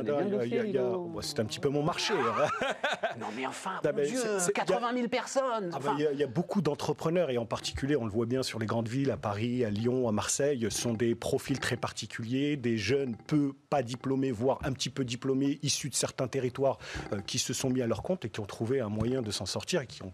Ludo. 0.62 1.04
bah, 1.14 1.21
C'est 1.23 1.38
un 1.40 1.44
petit 1.44 1.59
peu 1.59 1.68
mon 1.68 1.82
marché. 1.82 2.14
hein. 2.14 2.47
Non 3.21 3.26
mais 3.37 3.47
enfin, 3.47 3.73
Ah, 3.85 3.92
Dieu, 3.92 4.04
c'est- 4.16 4.38
c'est- 4.40 4.52
80 4.52 4.94
000 4.94 5.09
personnes. 5.09 5.71
Ah 5.75 5.78
bah, 5.80 5.94
Il 5.99 6.02
y, 6.02 6.06
a- 6.06 6.12
il 6.12 6.18
y 6.18 6.23
a 6.23 6.26
beaucoup 6.26 6.62
d'entrepreneurs 6.62 7.28
et 7.28 7.37
en 7.37 7.44
particulier, 7.44 7.94
on 7.94 8.06
le 8.06 8.11
voit 8.11 8.25
bien 8.25 8.42
sur 8.42 8.59
les 8.59 8.64
grandes 8.64 8.88
villes, 8.88 9.11
à 9.11 9.18
Paris, 9.18 9.66
à 9.66 9.71
Lyon, 9.71 10.09
à 10.09 10.12
Marseille, 10.12 10.66
sont 10.71 10.94
des 10.94 11.14
profils 11.14 11.59
très 11.61 11.76
particuliers, 11.76 12.56
des 12.56 12.78
jeunes 12.78 13.14
peu 13.26 13.52
pas 13.68 13.82
diplômés, 13.82 14.30
voire 14.30 14.61
un 14.64 14.73
petit 14.73 14.88
peu 14.88 15.04
diplômés, 15.04 15.59
issus 15.62 15.90
de 15.90 15.94
certains 15.94 16.28
territoires 16.28 16.78
euh, 17.12 17.21
qui 17.21 17.38
se 17.38 17.52
sont 17.52 17.68
mis 17.68 17.82
à 17.82 17.87
leur 17.87 18.02
compte 18.02 18.25
et 18.25 18.30
qui 18.30 18.40
ont 18.40 18.47
trouvé 18.47 18.80
un 18.80 18.88
moyen 18.88 19.21
de 19.21 19.30
s'en 19.30 19.47
sortir 19.47 19.82
et 19.82 19.87
qui 19.87 20.02
ont 20.02 20.12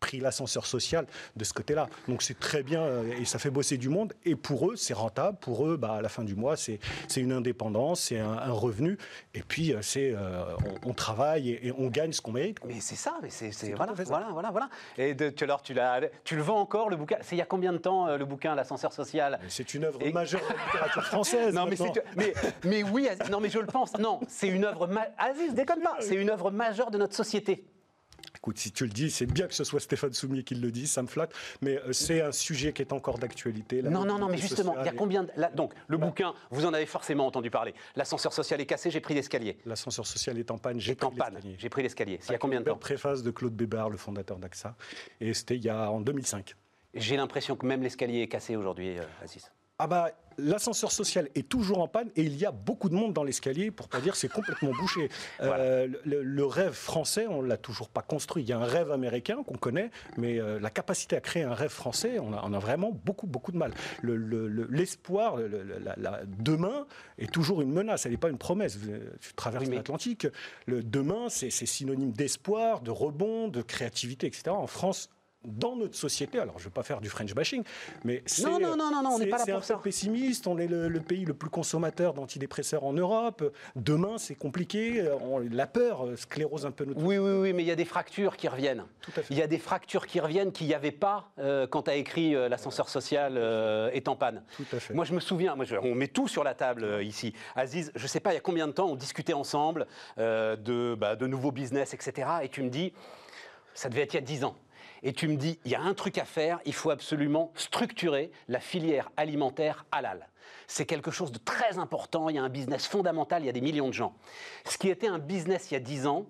pris 0.00 0.18
l'ascenseur 0.18 0.66
social 0.66 1.06
de 1.36 1.44
ce 1.44 1.52
côté-là. 1.52 1.88
Donc 2.08 2.22
c'est 2.22 2.38
très 2.38 2.62
bien 2.62 2.82
euh, 2.82 3.12
et 3.20 3.24
ça 3.26 3.38
fait 3.38 3.50
bosser 3.50 3.76
du 3.76 3.88
monde. 3.88 4.14
Et 4.24 4.34
pour 4.34 4.70
eux, 4.70 4.76
c'est 4.76 4.94
rentable. 4.94 5.38
Pour 5.40 5.66
eux, 5.68 5.76
bah, 5.76 5.92
à 5.94 6.02
la 6.02 6.08
fin 6.08 6.24
du 6.24 6.34
mois, 6.34 6.56
c'est 6.56 6.80
c'est 7.06 7.20
une 7.20 7.32
indépendance, 7.32 8.00
c'est 8.00 8.18
un, 8.18 8.32
un 8.32 8.50
revenu. 8.52 8.98
Et 9.34 9.42
puis, 9.42 9.72
euh, 9.72 9.82
c'est 9.82 10.12
euh, 10.14 10.42
on, 10.84 10.90
on 10.90 10.94
travaille 10.94 11.50
et, 11.50 11.68
et 11.68 11.72
on 11.76 11.88
gagne 11.88 12.12
ce 12.12 12.20
qu'on 12.22 12.32
mérite. 12.32 12.58
mais 12.64 12.80
c'est 12.80 12.96
ça, 12.96 13.18
mais 13.22 13.28
c'est 13.30 13.50
voilà, 13.74 13.92
voilà, 13.92 14.28
voilà, 14.32 14.50
voilà. 14.50 14.68
Et 14.96 15.14
de, 15.14 15.28
tu, 15.30 15.44
alors, 15.44 15.62
tu, 15.62 15.74
l'as- 15.74 16.00
tu 16.24 16.34
le 16.36 16.42
vends 16.42 16.58
encore 16.60 16.88
le 16.88 16.96
bouquin? 16.96 17.16
C'est 17.20 17.36
il 17.36 17.38
y 17.38 17.42
a 17.42 17.46
combien 17.46 17.72
de 17.72 17.78
temps 17.78 18.16
le 18.16 18.24
bouquin 18.24 18.54
L'ascenseur 18.54 18.92
social? 18.92 19.38
C'est 19.48 19.74
une 19.74 19.84
œuvre 19.84 20.00
Et- 20.02 20.12
majeure 20.12 20.40
de 20.40 20.54
la 20.54 20.64
littérature 20.64 21.04
française. 21.06 21.54
Non 21.54 21.66
mais, 21.66 21.76
mais, 22.16 22.32
mais 22.64 22.82
oui, 22.82 23.06
non 23.30 23.40
mais 23.40 23.50
je 23.50 23.58
le 23.58 23.66
pense. 23.66 23.96
Non, 23.98 24.20
c'est 24.28 24.48
une 24.48 24.64
œuvre. 24.64 24.86
ma- 24.86 25.08
Aziz, 25.18 25.52
déconne 25.54 25.82
pas. 25.82 25.96
C'est 26.00 26.14
une 26.16 26.30
œuvre 26.30 26.50
majeure 26.50 26.90
de 26.90 26.96
notre 26.98 27.14
société. 27.14 27.64
Écoute, 28.42 28.56
si 28.56 28.72
tu 28.72 28.84
le 28.84 28.90
dis, 28.90 29.10
c'est 29.10 29.26
bien 29.26 29.46
que 29.46 29.52
ce 29.52 29.64
soit 29.64 29.80
Stéphane 29.80 30.14
Soumier 30.14 30.42
qui 30.42 30.54
le 30.54 30.70
dise, 30.70 30.90
ça 30.90 31.02
me 31.02 31.08
flatte, 31.08 31.34
mais 31.60 31.76
euh, 31.76 31.92
c'est 31.92 32.22
un 32.22 32.32
sujet 32.32 32.72
qui 32.72 32.80
est 32.80 32.94
encore 32.94 33.18
d'actualité. 33.18 33.82
Non, 33.82 34.06
non, 34.06 34.18
non, 34.18 34.30
mais 34.30 34.38
justement, 34.38 34.74
il 34.80 34.86
y 34.86 34.88
a 34.88 34.92
combien 34.92 35.24
de... 35.24 35.30
là, 35.36 35.50
donc, 35.50 35.74
le 35.88 35.98
bouquin, 35.98 36.32
vous 36.50 36.64
en 36.64 36.72
avez 36.72 36.86
forcément 36.86 37.26
entendu 37.26 37.50
parler. 37.50 37.74
L'ascenseur 37.96 38.32
social 38.32 38.58
est 38.58 38.64
cassé, 38.64 38.90
j'ai 38.90 39.00
pris 39.00 39.12
l'escalier. 39.12 39.58
L'ascenseur 39.66 40.06
social 40.06 40.38
est 40.38 40.50
en 40.50 40.56
panne, 40.56 40.80
j'ai 40.80 40.94
pris 40.94 41.08
l'escalier. 41.10 41.56
j'ai 41.58 41.68
pris 41.68 41.82
l'escalier. 41.82 42.18
Il 42.28 42.32
y 42.32 42.34
a 42.34 42.38
combien 42.38 42.60
de 42.60 42.64
temps 42.64 42.76
préface 42.76 43.22
de 43.22 43.30
Claude 43.30 43.54
Bébard, 43.54 43.90
le 43.90 43.98
fondateur 43.98 44.38
d'AXA, 44.38 44.74
et 45.20 45.34
c'était 45.34 45.56
il 45.56 45.64
y 45.64 45.68
a 45.68 45.90
en 45.90 46.00
2005. 46.00 46.54
J'ai 46.94 47.18
l'impression 47.18 47.56
que 47.56 47.66
même 47.66 47.82
l'escalier 47.82 48.22
est 48.22 48.28
cassé 48.28 48.56
aujourd'hui, 48.56 48.98
euh, 48.98 49.02
Aziz. 49.22 49.50
Ah 49.82 49.86
bah, 49.86 50.10
l'ascenseur 50.36 50.92
social 50.92 51.28
est 51.34 51.48
toujours 51.48 51.78
en 51.80 51.88
panne 51.88 52.10
et 52.14 52.22
il 52.22 52.36
y 52.36 52.44
a 52.44 52.50
beaucoup 52.52 52.88
de 52.90 52.94
monde 52.94 53.14
dans 53.14 53.24
l'escalier, 53.24 53.70
pour 53.70 53.88
pas 53.88 54.00
dire 54.00 54.14
c'est 54.14 54.28
complètement 54.30 54.72
bouché. 54.72 55.08
Euh, 55.40 55.88
le, 56.04 56.22
le 56.22 56.44
rêve 56.46 56.72
français, 56.72 57.26
on 57.26 57.40
l'a 57.40 57.56
toujours 57.56 57.88
pas 57.88 58.02
construit. 58.02 58.42
Il 58.42 58.48
y 58.48 58.52
a 58.52 58.58
un 58.58 58.64
rêve 58.64 58.90
américain 58.92 59.42
qu'on 59.42 59.56
connaît, 59.56 59.90
mais 60.18 60.38
euh, 60.38 60.60
la 60.60 60.68
capacité 60.68 61.16
à 61.16 61.20
créer 61.20 61.44
un 61.44 61.54
rêve 61.54 61.70
français, 61.70 62.18
on 62.18 62.32
a, 62.34 62.42
on 62.44 62.52
a 62.52 62.58
vraiment 62.58 62.90
beaucoup, 62.92 63.26
beaucoup 63.26 63.52
de 63.52 63.56
mal. 63.56 63.72
Le- 64.02 64.16
le- 64.16 64.48
le- 64.48 64.66
L'espoir, 64.70 65.36
le, 65.36 65.48
le- 65.48 65.78
la- 65.82 65.96
la- 65.96 66.20
demain 66.26 66.86
est 67.18 67.30
toujours 67.32 67.62
une 67.62 67.72
menace, 67.72 68.04
elle 68.04 68.12
n'est 68.12 68.18
pas 68.18 68.28
une 68.30 68.38
promesse. 68.38 68.78
Tu 69.20 69.32
traverses 69.34 69.64
Oui, 69.64 69.70
mais- 69.70 69.76
l'Atlantique, 69.76 70.26
le 70.66 70.82
demain, 70.82 71.28
c'est 71.30 71.48
c'est 71.50 71.66
synonyme 71.66 72.12
d'espoir, 72.12 72.82
de 72.82 72.90
rebond, 72.90 73.48
de 73.48 73.62
créativité, 73.62 74.26
etc. 74.26 74.50
En 74.50 74.66
France, 74.66 75.08
dans 75.44 75.74
notre 75.74 75.94
société, 75.96 76.38
alors 76.38 76.58
je 76.58 76.64
ne 76.64 76.64
veux 76.66 76.70
pas 76.70 76.82
faire 76.82 77.00
du 77.00 77.08
French 77.08 77.34
bashing, 77.34 77.64
mais 78.04 78.22
c'est 78.26 78.42
Non, 78.44 78.58
non, 78.60 78.76
non, 78.76 78.90
non, 78.90 79.02
non, 79.02 79.10
on 79.14 79.18
n'est 79.18 79.24
c'est- 79.24 79.30
pas 79.30 79.38
là 79.38 79.44
c'est 79.46 79.52
pour 79.52 79.60
un 79.60 79.64
ça. 79.64 79.74
peu 79.76 79.82
pessimiste. 79.84 80.46
On 80.46 80.58
est 80.58 80.66
le, 80.66 80.88
le 80.88 81.00
pays 81.00 81.24
le 81.24 81.32
plus 81.32 81.48
consommateur 81.48 82.12
d'antidépresseurs 82.12 82.84
en 82.84 82.92
Europe. 82.92 83.42
Demain, 83.74 84.18
c'est 84.18 84.34
compliqué. 84.34 85.02
On- 85.22 85.38
la 85.38 85.66
peur 85.66 86.06
euh, 86.06 86.16
sclérose 86.16 86.66
un 86.66 86.70
peu 86.72 86.84
notre. 86.84 87.00
Oui, 87.02 87.16
oui, 87.16 87.30
oui, 87.32 87.52
mais 87.54 87.62
il 87.62 87.66
y 87.66 87.70
a 87.70 87.76
des 87.76 87.86
fractures 87.86 88.36
qui 88.36 88.48
reviennent. 88.48 88.84
Il 89.30 89.38
y 89.38 89.42
a 89.42 89.46
des 89.46 89.58
fractures 89.58 90.06
qui 90.06 90.20
reviennent 90.20 90.52
qu'il 90.52 90.66
n'y 90.66 90.74
avait 90.74 90.90
pas 90.92 91.30
euh, 91.38 91.66
quand 91.66 91.84
tu 91.84 91.90
as 91.90 91.94
écrit 91.96 92.34
euh, 92.34 92.48
L'ascenseur 92.50 92.88
social 92.90 93.34
euh, 93.38 93.90
est 93.92 94.08
en 94.08 94.16
panne. 94.16 94.42
Tout 94.56 94.64
à 94.72 94.78
fait. 94.80 94.92
Moi, 94.92 95.04
je 95.06 95.14
me 95.14 95.20
souviens, 95.20 95.56
moi, 95.56 95.64
je- 95.64 95.76
on 95.76 95.94
met 95.94 96.08
tout 96.08 96.28
sur 96.28 96.44
la 96.44 96.52
table 96.54 96.98
ici. 97.02 97.32
Aziz, 97.56 97.92
je 97.94 98.02
ne 98.02 98.08
sais 98.08 98.20
pas 98.20 98.32
il 98.32 98.34
y 98.34 98.38
a 98.38 98.42
combien 98.42 98.66
de 98.66 98.72
temps 98.72 98.88
on 98.90 98.94
discutait 98.96 99.32
ensemble 99.32 99.86
de, 100.18 100.94
bah, 100.98 101.16
de 101.16 101.26
nouveaux 101.26 101.52
business, 101.52 101.94
etc. 101.94 102.28
Et 102.42 102.48
tu 102.50 102.62
me 102.62 102.68
dis, 102.68 102.92
ça 103.72 103.88
devait 103.88 104.02
être 104.02 104.12
il 104.12 104.16
y 104.16 104.18
a 104.18 104.22
10 104.22 104.44
ans. 104.44 104.56
Et 105.02 105.12
tu 105.12 105.28
me 105.28 105.36
dis, 105.36 105.58
il 105.64 105.70
y 105.70 105.74
a 105.74 105.80
un 105.80 105.94
truc 105.94 106.18
à 106.18 106.24
faire, 106.24 106.60
il 106.64 106.74
faut 106.74 106.90
absolument 106.90 107.52
structurer 107.54 108.30
la 108.48 108.60
filière 108.60 109.10
alimentaire 109.16 109.86
halal. 109.92 110.28
C'est 110.66 110.86
quelque 110.86 111.10
chose 111.10 111.32
de 111.32 111.38
très 111.38 111.78
important, 111.78 112.28
il 112.28 112.36
y 112.36 112.38
a 112.38 112.42
un 112.42 112.48
business 112.48 112.86
fondamental, 112.86 113.42
il 113.42 113.46
y 113.46 113.48
a 113.48 113.52
des 113.52 113.60
millions 113.60 113.88
de 113.88 113.94
gens. 113.94 114.14
Ce 114.64 114.78
qui 114.78 114.88
était 114.88 115.08
un 115.08 115.18
business 115.18 115.70
il 115.70 115.74
y 115.74 115.76
a 115.76 115.80
10 115.80 116.06
ans 116.06 116.26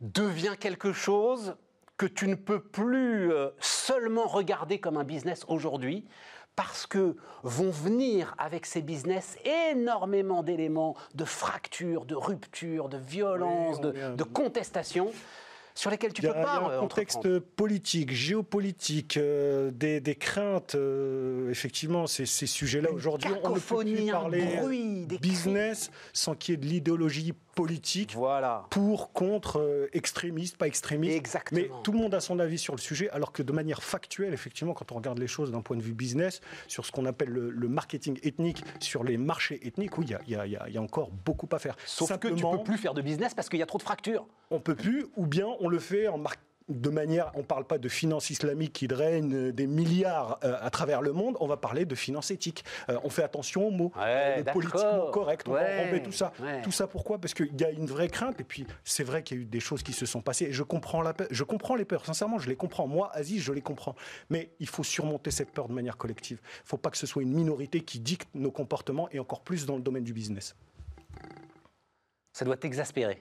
devient 0.00 0.54
quelque 0.58 0.92
chose 0.92 1.56
que 1.96 2.06
tu 2.06 2.26
ne 2.26 2.34
peux 2.34 2.60
plus 2.60 3.32
euh, 3.32 3.50
seulement 3.60 4.26
regarder 4.26 4.80
comme 4.80 4.96
un 4.96 5.04
business 5.04 5.44
aujourd'hui, 5.46 6.04
parce 6.56 6.86
que 6.86 7.16
vont 7.42 7.70
venir 7.70 8.34
avec 8.38 8.66
ces 8.66 8.82
business 8.82 9.38
énormément 9.70 10.42
d'éléments 10.42 10.96
de 11.14 11.24
fracture, 11.24 12.04
de 12.04 12.14
rupture, 12.14 12.88
de 12.88 12.98
violence, 12.98 13.78
Oui, 13.82 13.90
on 14.04 14.10
de, 14.10 14.16
de 14.16 14.24
contestation, 14.24 15.12
sur 15.74 15.90
lesquels 15.90 16.12
tu 16.12 16.22
peux 16.22 16.28
a, 16.28 16.32
il 16.32 16.36
y 16.36 16.40
a 16.40 16.44
pas 16.44 16.58
un 16.58 16.70
euh, 16.70 16.80
contexte 16.80 17.38
politique, 17.38 18.12
géopolitique, 18.12 19.16
euh, 19.16 19.70
des, 19.70 20.00
des 20.00 20.14
craintes. 20.14 20.74
euh, 20.74 21.50
effectivement, 21.50 22.06
ces, 22.06 22.26
ces 22.26 22.46
sujets-là 22.46 22.90
aujourd'hui, 22.92 23.30
on 23.42 23.50
ne 23.50 23.58
peut 23.58 23.84
plus 23.84 24.10
parler 24.10 24.56
bruit, 24.56 25.06
des 25.06 25.18
business 25.18 25.90
sans 26.12 26.34
qu'il 26.34 26.52
y 26.52 26.54
ait 26.54 26.58
de 26.58 26.66
l'idéologie 26.66 27.32
politique 27.54 28.14
Voilà. 28.14 28.66
pour, 28.70 29.12
contre, 29.12 29.60
euh, 29.60 29.88
extrémiste, 29.92 30.56
pas 30.56 30.66
extrémiste. 30.66 31.16
Exactement. 31.16 31.60
Mais 31.60 31.70
tout 31.82 31.92
le 31.92 31.98
monde 31.98 32.14
a 32.14 32.20
son 32.20 32.38
avis 32.38 32.58
sur 32.58 32.74
le 32.74 32.80
sujet, 32.80 33.10
alors 33.10 33.32
que 33.32 33.42
de 33.42 33.52
manière 33.52 33.82
factuelle, 33.82 34.32
effectivement, 34.32 34.74
quand 34.74 34.90
on 34.92 34.96
regarde 34.96 35.18
les 35.18 35.26
choses 35.26 35.50
d'un 35.52 35.60
point 35.62 35.76
de 35.76 35.82
vue 35.82 35.92
business, 35.94 36.40
sur 36.68 36.86
ce 36.86 36.92
qu'on 36.92 37.06
appelle 37.06 37.28
le, 37.28 37.50
le 37.50 37.68
marketing 37.68 38.18
ethnique, 38.22 38.64
sur 38.80 39.04
les 39.04 39.16
marchés 39.16 39.60
ethniques, 39.66 39.98
oui, 39.98 40.06
il 40.26 40.30
y 40.32 40.36
a- 40.36 40.46
y, 40.46 40.50
y 40.70 40.72
y 40.74 40.78
encore 40.78 41.10
beaucoup 41.24 41.48
à 41.52 41.58
faire. 41.58 41.76
Sauf 41.84 42.08
que 42.18 42.28
tu 42.28 42.34
Simplement, 42.34 42.56
peux 42.58 42.64
plus 42.64 42.78
faire 42.78 42.94
de 42.94 43.02
business 43.02 43.34
parce 43.34 43.48
qu'il 43.48 43.58
y 43.58 43.62
a 43.62 43.66
trop 43.66 43.78
de 43.78 43.82
fractures. 43.82 44.26
on 44.50 44.60
peut 44.60 44.74
plus, 44.74 45.06
ou 45.16 45.26
bien 45.26 45.46
on 45.60 45.68
le 45.68 45.78
fait 45.78 46.08
en 46.08 46.18
mar- 46.18 46.34
de 46.68 46.90
manière, 46.90 47.30
on 47.34 47.38
ne 47.38 47.44
parle 47.44 47.64
pas 47.64 47.78
de 47.78 47.88
finance 47.88 48.30
islamique 48.30 48.72
qui 48.72 48.88
draine 48.88 49.50
des 49.52 49.66
milliards 49.66 50.38
euh, 50.44 50.56
à 50.60 50.70
travers 50.70 51.02
le 51.02 51.12
monde, 51.12 51.36
on 51.40 51.46
va 51.46 51.56
parler 51.56 51.84
de 51.84 51.94
finance 51.94 52.30
éthique. 52.30 52.64
Euh, 52.88 52.98
on 53.04 53.10
fait 53.10 53.22
attention 53.22 53.66
aux 53.66 53.70
mots, 53.70 53.92
Ouais, 53.96 54.42
d'accord. 54.42 54.52
politiquement 54.62 55.10
correct, 55.10 55.46
on 55.48 55.52
Ouais, 55.52 55.90
va 55.90 55.98
tout 56.00 56.12
ça. 56.12 56.32
ouais. 56.40 56.62
Tout 56.62 56.72
ça 56.72 56.86
pourquoi? 56.86 57.18
Parce 57.18 57.34
qu'il 57.34 57.60
y 57.60 57.64
a 57.64 57.70
une 57.70 57.86
vraie 57.86 58.08
crainte, 58.08 58.40
et 58.40 58.44
puis 58.44 58.66
c'est 58.84 59.04
vrai 59.04 59.22
qu'il 59.22 59.36
y 59.36 59.40
a 59.40 59.42
eu 59.42 59.46
des 59.46 59.60
choses 59.60 59.82
qui 59.82 59.92
se 59.92 60.06
sont 60.06 60.20
passées, 60.22 60.46
et 60.46 60.52
je 60.52 60.62
comprends, 60.62 61.02
la 61.02 61.14
je 61.30 61.44
comprends 61.44 61.74
les 61.74 61.84
peurs, 61.84 62.04
sincèrement, 62.06 62.38
je 62.38 62.48
les 62.48 62.56
comprends. 62.56 62.86
Moi, 62.86 63.10
Aziz, 63.12 63.42
je 63.42 63.52
les 63.52 63.60
comprends. 63.62 63.94
Mais 64.30 64.50
il 64.60 64.68
faut 64.68 64.84
surmonter 64.84 65.30
cette 65.30 65.50
peur 65.50 65.68
de 65.68 65.72
manière 65.74 65.96
collective. 65.96 66.38
Il 66.42 66.62
ne 66.64 66.68
faut 66.68 66.76
pas 66.78 66.90
que 66.90 66.96
ce 66.98 67.06
soit 67.06 67.22
une 67.22 67.32
minorité 67.32 67.80
qui 67.80 67.98
dicte 68.00 68.28
nos 68.34 68.50
comportements, 68.50 69.08
et 69.10 69.18
encore 69.18 69.40
plus 69.40 69.66
dans 69.66 69.76
le 69.76 69.82
domaine 69.82 70.04
du 70.04 70.12
business. 70.12 70.54
Ça 72.32 72.44
doit 72.44 72.56
t'exaspérer. 72.56 73.20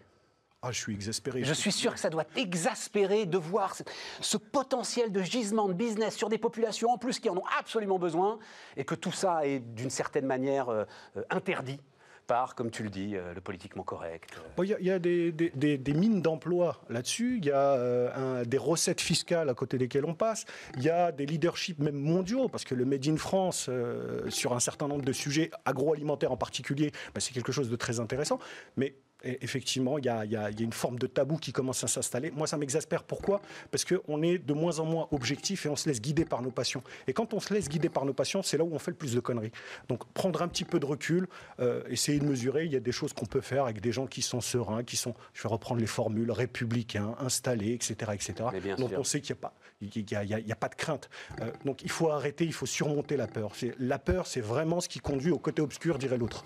Ah, 0.64 0.72
je 0.72 0.80
suis 0.80 0.94
exaspéré. 0.94 1.44
Je 1.44 1.54
suis 1.54 1.72
sûr 1.72 1.92
que 1.94 2.00
ça 2.00 2.12
doit 2.12 2.24
t'exaspérer 2.24 3.26
de 3.26 3.38
voir 3.40 3.74
ce, 3.76 3.82
ce 4.20 4.38
potentiel 4.38 5.12
de 5.12 5.22
gisement 5.24 5.68
de 5.68 5.74
business 5.74 6.16
sur 6.16 6.30
des 6.30 6.38
populations 6.38 6.92
en 6.92 6.98
plus 7.00 7.20
qui 7.20 7.30
en 7.30 7.38
ont 7.38 7.44
absolument 7.58 7.98
besoin 7.98 8.38
et 8.78 8.84
que 8.86 8.94
tout 8.94 9.12
ça 9.12 9.46
est 9.48 9.60
d'une 9.60 9.90
certaine 9.90 10.26
manière 10.28 10.70
euh, 10.70 10.84
euh, 11.18 11.24
interdit 11.32 11.80
par, 12.28 12.54
comme 12.54 12.70
tu 12.70 12.84
le 12.84 12.90
dis, 12.90 13.16
euh, 13.16 13.34
le 13.34 13.42
politiquement 13.42 13.82
correct. 13.84 14.30
Bon, 14.56 14.62
Il 14.64 14.70
y 14.70 14.74
a, 14.76 14.80
il 14.80 14.86
y 14.86 14.92
a 14.92 15.00
des, 15.00 15.32
des- 15.32 15.50
des- 15.50 15.78
des 15.80 15.94
mines 15.94 16.22
d'emploi 16.22 16.80
là-dessus, 16.90 17.40
il 17.40 17.46
y 17.46 17.52
a 17.52 17.58
euh, 17.74 18.42
un- 18.42 18.44
des 18.44 18.60
recettes 18.60 19.02
fiscales 19.02 19.50
à 19.50 19.54
côté 19.56 19.80
desquelles 19.80 20.06
on 20.06 20.14
passe, 20.14 20.46
il 20.78 20.84
y 20.84 20.90
a 20.92 21.12
des 21.12 21.26
leaderships 21.26 21.80
même 21.80 21.96
mondiaux, 22.00 22.48
parce 22.48 22.64
que 22.64 22.76
le 22.76 22.86
Made 22.86 23.08
in 23.08 23.18
France, 23.18 23.66
euh, 23.68 24.30
sur 24.30 24.54
un 24.54 24.60
certain 24.62 24.88
nombre 24.88 25.04
de 25.04 25.12
sujets 25.12 25.50
agroalimentaires 25.66 26.32
en 26.32 26.38
particulier, 26.38 26.92
bah, 27.16 27.20
c'est 27.20 27.34
quelque 27.34 27.52
chose 27.52 27.70
de 27.70 27.76
très 27.76 28.00
intéressant. 28.00 28.38
Mais 28.78 28.94
effectivement, 29.24 29.98
il 29.98 30.06
y, 30.06 30.10
a, 30.10 30.50
une 30.60 30.74
forme 30.74 31.00
de 31.00 31.08
tabou 31.08 31.38
qui 31.38 31.52
commence 31.52 31.84
à 31.84 31.88
s'installer. 31.88 32.32
Moi, 32.32 32.48
ça 32.48 32.58
m'exaspère. 32.58 33.04
Pourquoi? 33.04 33.42
Parce 33.70 33.86
qu'on 33.86 34.22
est 34.22 34.38
de 34.38 34.54
moins 34.54 34.80
en 34.80 34.86
moins 34.86 35.08
objectif 35.12 35.66
et 35.66 35.70
on 35.70 35.76
se 35.76 35.88
laisse 35.90 36.02
guider 36.02 36.26
par 36.26 36.42
nos 36.42 36.52
passions. 36.52 36.84
Et 37.08 37.14
quand 37.14 37.34
on 37.34 37.40
se 37.40 37.54
laisse 37.54 37.70
guider 37.70 37.90
par 37.90 38.06
nos 38.06 38.14
passions, 38.14 38.44
c'est 38.44 38.58
là 38.58 38.64
où 38.64 38.74
on 38.74 38.80
fait 38.80 38.92
le 38.92 38.98
plus 38.98 39.14
de 39.14 39.20
conneries. 39.20 39.52
Donc, 39.90 40.06
prendre 40.14 40.42
un 40.42 40.48
petit 40.48 40.66
peu 40.66 40.80
de 40.80 40.86
recul, 40.86 41.28
euh, 41.60 41.84
essayer 41.90 42.20
de 42.20 42.26
mesurer. 42.26 42.66
Il 42.66 42.72
y 42.72 42.76
a 42.76 42.80
des 42.80 42.92
choses 42.92 43.14
qu'on 43.14 43.26
peut 43.26 43.42
faire 43.42 43.66
avec 43.66 43.82
des 43.82 43.92
gens 43.92 44.08
qui 44.08 44.22
sont 44.22 44.42
sereins, 44.42 44.84
qui 44.84 44.98
sont, 44.98 45.14
je 45.34 45.44
vais 45.44 45.50
reprendre 45.50 45.82
les 45.82 45.88
formules, 45.88 46.32
républicains, 46.32 47.16
installés, 47.20 47.74
etc. 47.74 48.12
etc. 48.14 48.34
Donc, 48.78 48.92
on 48.98 49.04
sait 49.04 49.22
qu'il 49.22 49.36
n'y 49.82 50.16
a, 50.16 50.20
a, 50.20 50.52
a, 50.52 50.56
pas 50.56 50.70
de 50.70 50.76
crainte. 50.76 51.10
Euh, 51.42 51.52
donc, 51.66 51.84
il 51.84 51.92
faut 51.92 52.10
arrêter, 52.10 52.46
il 52.46 52.54
faut 52.54 52.66
surmonter 52.66 53.18
la 53.18 53.28
peur. 53.28 53.54
La 53.80 54.00
peur, 54.00 54.28
c'est 54.28 54.42
vraiment 54.42 54.82
ce 54.82 54.90
qui 54.90 55.00
conduit 55.00 55.32
au 55.32 55.40
côté 55.40 55.62
obscur, 55.62 55.98
dirait 55.98 56.18
l'autre. 56.18 56.44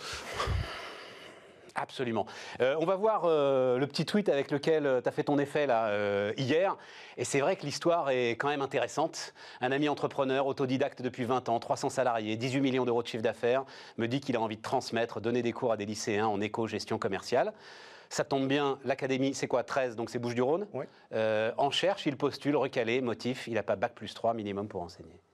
Absolument. 1.76 2.26
Euh, 2.62 2.76
on 2.80 2.86
va 2.86 2.96
voir 2.96 3.24
euh, 3.26 3.78
le 3.78 3.86
petit 3.86 4.06
tweet 4.06 4.30
avec 4.30 4.50
lequel 4.50 4.86
euh, 4.86 5.02
tu 5.02 5.10
as 5.10 5.12
fait 5.12 5.26
ton 5.26 5.38
effet 5.38 5.68
là, 5.68 5.92
hier. 6.38 6.78
Et 7.18 7.26
c'est 7.26 7.42
vrai 7.42 7.58
que 7.58 7.66
l'histoire 7.66 8.10
est 8.10 8.32
quand 8.32 8.48
même 8.48 8.62
intéressante. 8.62 9.34
Un 9.60 9.72
ami 9.72 9.90
entrepreneur, 9.90 10.48
autodidacte 10.48 11.02
depuis 11.02 11.26
20 11.26 11.50
ans, 11.50 11.60
300 11.60 11.90
salariés, 11.90 12.38
18 12.38 12.62
millions 12.62 12.86
d'euros 12.86 13.04
de 13.04 13.08
chiffre 13.08 13.24
d'affaires, 13.24 13.66
me 13.98 14.08
dit 14.08 14.22
qu'il 14.22 14.36
a 14.38 14.42
envie 14.42 14.58
de 14.58 14.62
transmettre, 14.62 15.20
donner 15.20 15.42
des 15.42 15.52
cours 15.52 15.74
à 15.74 15.78
des 15.78 15.86
lycéens 15.86 16.28
en 16.28 16.40
éco-gestion 16.40 16.98
commerciale. 16.98 17.54
Ça 18.10 18.24
tombe 18.24 18.48
bien, 18.48 18.80
l'académie, 18.86 19.34
c'est 19.34 19.48
quoi 19.48 19.64
13, 19.64 19.96
donc 19.96 20.10
c'est 20.10 20.20
Bouches-du-Rhône. 20.20 20.68
en 21.12 21.72
cherche, 21.72 22.06
il 22.06 22.16
postule, 22.16 22.56
recalé, 22.56 23.02
motif, 23.02 23.48
il 23.48 23.56
n'a 23.56 23.64
pas 23.64 23.76
bac 23.76 23.94
plus 23.96 24.14
3 24.14 24.34
minimum 24.34 24.68
pour 24.68 24.82
enseigner. 24.82 25.25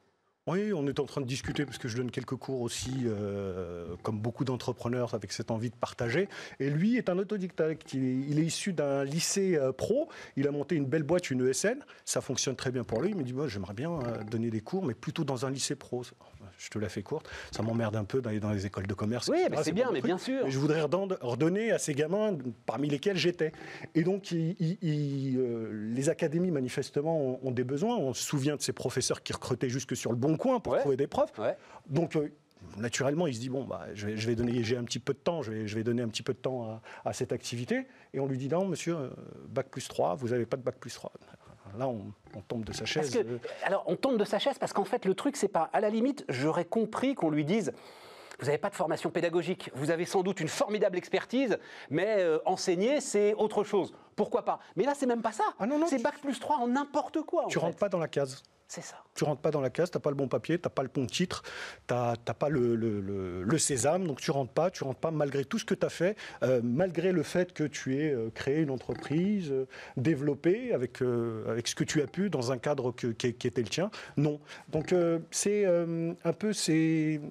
Oui, 0.47 0.73
on 0.73 0.87
est 0.87 0.99
en 0.99 1.05
train 1.05 1.21
de 1.21 1.27
discuter 1.27 1.65
parce 1.65 1.77
que 1.77 1.87
je 1.87 1.95
donne 1.95 2.09
quelques 2.09 2.35
cours 2.35 2.61
aussi, 2.61 3.03
euh, 3.05 3.95
comme 4.01 4.19
beaucoup 4.19 4.43
d'entrepreneurs, 4.43 5.13
avec 5.13 5.33
cette 5.33 5.51
envie 5.51 5.69
de 5.69 5.75
partager. 5.75 6.27
Et 6.59 6.71
lui 6.71 6.97
est 6.97 7.09
un 7.09 7.19
autodidacte. 7.19 7.93
Il 7.93 8.39
est, 8.39 8.43
issu 8.43 8.73
d'un 8.73 9.03
lycée 9.03 9.55
euh, 9.55 9.71
pro. 9.71 10.09
Il 10.37 10.47
a 10.47 10.51
monté 10.51 10.75
une 10.75 10.87
belle 10.87 11.03
boîte, 11.03 11.29
une 11.29 11.47
ESN. 11.47 11.85
Ça 12.05 12.21
fonctionne 12.21 12.55
très 12.55 12.71
bien 12.71 12.83
pour 12.83 13.03
lui. 13.03 13.11
Il 13.11 13.17
me 13.17 13.23
dit 13.23 13.33
moi, 13.33 13.47
j'aimerais 13.47 13.75
bien 13.75 13.91
euh, 13.91 14.23
donner 14.23 14.49
des 14.49 14.61
cours, 14.61 14.83
mais 14.83 14.95
plutôt 14.95 15.23
dans 15.23 15.45
un 15.45 15.51
lycée 15.51 15.75
pro 15.75 16.01
je 16.61 16.69
te 16.69 16.79
la 16.79 16.89
fais 16.89 17.01
courte, 17.01 17.27
ça 17.51 17.63
m'emmerde 17.63 17.95
un 17.95 18.03
peu 18.03 18.21
d'aller 18.21 18.39
dans 18.39 18.51
les 18.51 18.65
écoles 18.65 18.87
de 18.87 18.93
commerce. 18.93 19.29
Oui, 19.29 19.39
mais 19.49 19.57
c'est 19.63 19.71
bien, 19.71 19.91
mais 19.91 20.01
bien 20.01 20.17
sûr. 20.17 20.49
je 20.49 20.59
voudrais 20.59 20.81
redonner 20.81 21.71
à 21.71 21.79
ces 21.79 21.93
gamins 21.93 22.37
parmi 22.65 22.87
lesquels 22.87 23.17
j'étais. 23.17 23.51
Et 23.95 24.03
donc, 24.03 24.31
euh, 24.33 25.91
les 25.93 26.09
académies, 26.09 26.51
manifestement, 26.51 27.39
ont, 27.43 27.51
des 27.51 27.63
besoins. 27.63 27.97
On 27.97 28.13
se 28.13 28.23
souvient 28.23 28.55
de 28.55 28.61
ces 28.61 28.73
professeurs 28.73 29.23
qui 29.23 29.33
recrutaient 29.33 29.69
jusque 29.69 29.95
sur 29.95 30.11
le 30.11 30.17
bon 30.17 30.37
coin 30.37 30.59
pour 30.59 30.77
trouver 30.77 30.97
des 30.97 31.07
profs. 31.07 31.33
Donc, 31.89 32.15
euh, 32.15 32.29
naturellement, 32.77 33.27
il 33.27 33.33
se 33.33 33.39
dit 33.39 33.49
bon, 33.49 33.63
bah, 33.63 33.87
je 33.93 34.07
vais, 34.07 34.17
je 34.17 34.27
vais 34.27 34.35
donner, 34.35 34.63
j'ai 34.63 34.77
un 34.77 34.83
petit 34.83 34.99
peu 34.99 35.13
de 35.13 35.19
temps, 35.19 35.41
je 35.41 35.51
vais, 35.51 35.67
je 35.67 35.75
vais, 35.75 35.83
donner 35.83 36.03
un 36.03 36.07
petit 36.07 36.23
peu 36.23 36.33
de 36.33 36.39
temps 36.39 36.81
à, 37.03 37.13
cette 37.13 37.31
activité. 37.31 37.87
Et 38.13 38.19
on 38.19 38.27
lui 38.27 38.37
dit 38.37 38.49
non, 38.49 38.65
monsieur, 38.65 38.95
euh, 38.95 39.09
bac 39.49 39.67
plus 39.69 39.87
3, 39.87 40.15
vous 40.15 40.29
n'avez 40.29 40.45
pas 40.45 40.57
de 40.57 40.63
bac 40.63 40.75
plus 40.79 40.93
3. 40.93 41.11
Là, 41.77 41.87
on, 41.87 42.11
tombe 42.47 42.63
de 42.63 42.73
sa 42.73 42.85
chaise. 42.85 43.17
alors, 43.63 43.83
on 43.87 43.95
tombe 43.95 44.17
de 44.17 44.25
sa 44.25 44.39
chaise 44.39 44.57
parce 44.59 44.73
qu'en 44.73 44.85
fait, 44.85 45.05
le 45.05 45.15
truc, 45.15 45.35
c'est 45.35 45.47
pas. 45.47 45.69
À 45.73 45.79
la 45.79 45.89
limite, 45.89 46.25
j'aurais 46.29 46.65
compris 46.65 47.15
qu'on 47.15 47.29
lui 47.29 47.45
dise. 47.45 47.73
Vous 48.39 48.47
n'avez 48.47 48.57
pas 48.57 48.69
de 48.71 48.75
formation 48.75 49.11
pédagogique, 49.11 49.69
vous 49.75 49.91
avez 49.91 50.05
sans 50.05 50.23
doute 50.23 50.39
une 50.39 50.47
formidable 50.47 50.97
expertise, 50.97 51.59
mais 51.91 52.15
euh, 52.17 52.39
enseigner, 52.45 52.99
c'est 52.99 53.35
autre 53.35 53.63
chose. 53.63 53.93
Pourquoi 54.15 54.43
pas? 54.43 54.59
Mais 54.75 54.83
là, 54.83 54.93
c'est 54.95 55.05
même 55.05 55.21
pas 55.21 55.31
ça. 55.31 55.43
Ah 55.59 55.65
c'est 55.87 56.01
bac 56.01 56.19
plus 56.19 56.39
3 56.39 56.57
en 56.57 56.67
n'importe 56.67 57.21
quoi. 57.21 57.45
Tu 57.49 57.59
rentres 57.59 57.77
pas 57.77 57.89
dans 57.89 57.99
la 57.99 58.07
case. 58.07 58.41
Ça. 58.79 59.03
Tu 59.15 59.25
rentres 59.25 59.41
pas 59.41 59.51
dans 59.51 59.59
la 59.59 59.69
case, 59.69 59.91
tu 59.91 59.97
n'as 59.97 60.01
pas 60.01 60.09
le 60.09 60.15
bon 60.15 60.29
papier, 60.29 60.57
tu 60.57 60.65
n'as 60.65 60.69
pas 60.69 60.83
le 60.83 60.89
bon 60.93 61.05
titre, 61.05 61.43
tu 61.87 61.93
n'as 61.93 62.15
pas 62.15 62.47
le, 62.47 62.75
le, 62.75 63.57
sésame, 63.57 64.07
donc 64.07 64.21
tu 64.21 64.31
rentres 64.31 64.53
pas, 64.53 64.71
tu 64.71 64.85
rentres 64.85 65.01
pas 65.01 65.11
malgré 65.11 65.43
tout 65.43 65.59
ce 65.59 65.65
que 65.65 65.75
tu 65.75 65.85
as 65.85 65.89
fait, 65.89 66.15
euh, 66.43 66.61
malgré 66.63 67.11
le 67.11 67.21
fait 67.21 67.51
que 67.51 67.65
tu 67.65 67.97
aies 67.97 68.13
euh, 68.13 68.29
créé 68.33 68.61
une 68.61 68.71
entreprise, 68.71 69.51
euh, 69.51 69.67
développée 69.97 70.73
avec, 70.73 71.01
avec 71.01 71.67
ce 71.67 71.75
que 71.75 71.83
tu 71.83 72.01
as 72.01 72.07
pu 72.07 72.29
dans 72.29 72.53
un 72.53 72.57
cadre 72.57 72.93
qui, 72.93 73.07
était 73.07 73.61
le 73.61 73.67
tien. 73.67 73.91
Non. 74.15 74.39
Donc 74.69 74.95
c'est 75.31 75.65
un 75.65 76.33
peu 76.33 76.53
cette 76.53 77.21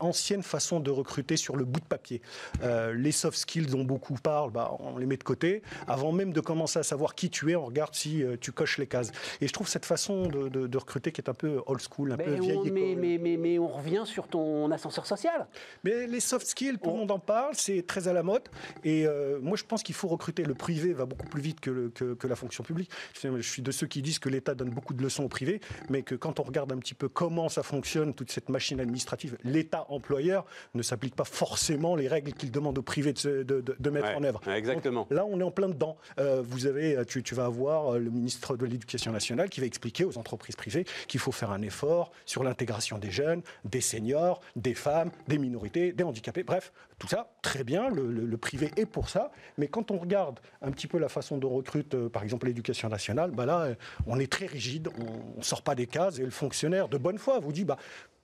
ancienne 0.00 0.42
façon 0.42 0.80
de 0.80 0.90
recruter 0.90 1.36
sur 1.36 1.54
le 1.56 1.64
bout 1.64 1.80
de 1.80 1.84
papier. 1.84 2.20
les 2.62 3.12
soft 3.12 3.38
skills 3.38 3.66
dont 3.66 3.84
beaucoup 3.84 4.14
parlent, 4.14 4.50
bah, 4.50 4.72
on 4.80 4.98
les 4.98 5.06
met 5.06 5.16
de 5.16 5.22
côté. 5.24 5.62
Avant 5.86 6.10
même 6.10 6.32
de 6.32 6.40
commencer 6.40 6.80
à 6.80 6.82
savoir 6.82 7.14
qui 7.14 7.30
tu 7.30 7.52
es, 7.52 7.56
on 7.56 7.66
regarde 7.66 7.94
si 7.94 8.24
tu 8.40 8.50
coches 8.50 8.78
les 8.78 8.86
cases. 8.86 9.12
Et 9.40 9.46
je 9.46 9.52
trouve 9.52 9.68
cette 9.68 9.86
façon 9.86 9.99
de, 10.08 10.78
recruter 10.78 11.12
qui 11.12 11.20
est 11.20 11.28
un 11.28 11.34
peu 11.34 11.60
old 11.66 11.80
school, 11.80 12.12
un 12.12 12.16
peu 12.16 12.34
vieille 12.34 12.70
mais, 12.70 12.94
Mais, 12.96 13.18
mais, 13.18 13.36
mais, 13.36 13.58
on 13.58 13.68
revient 13.68 14.02
sur 14.04 14.28
ton 14.28 14.70
ascenseur 14.70 15.06
social. 15.06 15.46
Mais 15.84 16.06
les 16.06 16.20
soft 16.20 16.46
skills, 16.46 16.78
tout 16.82 16.90
le 16.90 16.96
monde 16.96 17.10
en 17.10 17.18
parle, 17.18 17.54
c'est 17.54 17.86
très 17.86 18.08
à 18.08 18.12
la 18.12 18.22
mode. 18.22 18.48
Et 18.84 19.06
euh, 19.06 19.38
moi, 19.40 19.56
je 19.56 19.64
pense 19.64 19.82
qu'il 19.82 19.94
faut 19.94 20.08
recruter. 20.08 20.44
Le 20.44 20.54
privé 20.54 20.92
va 20.92 21.06
beaucoup 21.06 21.26
plus 21.26 21.42
vite 21.42 21.60
que, 21.60 21.88
que, 21.88 22.26
la 22.26 22.36
fonction 22.36 22.62
publique. 22.62 22.90
Je 23.20 23.40
suis 23.40 23.62
de 23.62 23.70
ceux 23.72 23.86
qui 23.86 24.02
disent 24.02 24.20
que 24.20 24.28
l'État 24.28 24.54
donne 24.54 24.70
beaucoup 24.70 24.94
de 24.94 25.02
leçons 25.02 25.24
au 25.24 25.28
privé, 25.28 25.60
mais 25.88 26.02
que 26.02 26.14
quand 26.14 26.38
on 26.38 26.44
regarde 26.44 26.70
un 26.72 26.78
petit 26.78 26.94
peu 26.94 27.08
comment 27.08 27.48
ça 27.48 27.62
fonctionne, 27.62 28.14
toute 28.14 28.30
cette 28.30 28.48
machine 28.48 28.78
administrative, 28.80 29.36
l'État 29.42 29.86
employeur 29.88 30.46
ne 30.74 30.82
s'applique 30.82 31.16
pas 31.16 31.24
forcément 31.24 31.96
les 31.96 32.06
règles 32.06 32.32
qu'il 32.32 32.52
demande 32.52 32.78
au 32.78 32.82
privé 32.82 33.12
de, 33.12 33.42
de, 33.42 33.90
mettre 33.90 34.16
en 34.16 34.22
œuvre. 34.22 34.40
Exactement. 34.48 35.06
là, 35.10 35.26
on 35.26 35.40
est 35.40 35.44
en 35.44 35.50
plein 35.50 35.68
dedans. 35.68 35.96
Euh, 36.18 36.42
vous 36.44 36.66
avez, 36.66 37.02
tu, 37.06 37.22
tu 37.22 37.34
vas 37.34 37.46
avoir 37.46 37.98
le 37.98 38.10
ministre 38.10 38.56
de 38.56 38.66
l'Éducation 38.66 39.12
nationale 39.12 39.48
qui 39.48 39.60
va 39.60 39.66
expliquer 39.66 39.89
aux 40.04 40.18
entreprises 40.18 40.56
privées 40.56 40.84
qu'il 41.08 41.20
faut 41.20 41.32
faire 41.32 41.50
un 41.50 41.62
effort 41.62 42.12
sur 42.26 42.44
l'intégration 42.44 42.98
des 42.98 43.10
jeunes, 43.10 43.42
des 43.64 43.80
seniors, 43.80 44.40
des 44.56 44.74
femmes, 44.74 45.10
des 45.28 45.38
minorités, 45.38 45.92
des 45.92 46.04
handicapés. 46.04 46.42
Bref, 46.42 46.72
tout 46.98 47.08
ça, 47.08 47.30
très 47.42 47.64
bien, 47.64 47.88
le, 47.90 48.36
privé 48.36 48.70
est 48.76 48.86
pour 48.86 49.08
ça. 49.08 49.30
Mais 49.58 49.68
quand 49.68 49.90
on 49.90 49.98
regarde 49.98 50.40
un 50.62 50.70
petit 50.70 50.86
peu 50.86 50.98
la 50.98 51.08
façon 51.08 51.38
dont 51.38 51.50
recrute, 51.50 51.94
euh, 51.94 52.08
par 52.08 52.22
exemple, 52.22 52.46
l'éducation 52.46 52.88
nationale, 52.88 53.30
bah 53.32 53.44
là, 53.44 53.68
on 54.06 54.18
est 54.18 54.30
très 54.30 54.46
rigide, 54.46 54.88
on 54.98 55.38
ne 55.38 55.42
sort 55.42 55.62
pas 55.62 55.74
des 55.74 55.86
cases 55.86 56.18
et 56.18 56.24
le 56.24 56.30
fonctionnaire, 56.30 56.88
de 56.88 56.96
bonne 56.96 57.18
foi, 57.18 57.38
vous 57.38 57.52
dit 57.52 57.64
bah, 57.64 57.76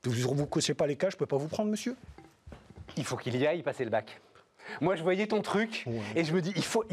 vous 0.05 0.35
ne 0.35 0.45
cossez 0.45 0.75
pas 0.75 0.87
les 0.87 0.97
cases, 0.97 1.13
je 1.13 1.17
ne 1.17 1.21
peux 1.21 1.27
pas 1.27 1.37
vous 1.37 1.49
prendre, 1.49 1.71
monsieur. 1.71 1.97
Il 2.97 3.05
faut 3.05 3.17
qu'il 3.17 3.37
y 3.37 3.47
aille 3.47 3.63
passer 3.63 3.85
le 3.85 3.91
bac. 3.91 4.21
Moi, 4.81 4.97
je 4.97 5.03
voyais 5.03 5.27
ton 5.27 5.43
truc 5.43 5.87
et 6.15 6.25
je 6.25 6.33
me 6.33 6.41
dis, 6.41 6.53
il 6.57 6.65
faut, 6.65 6.85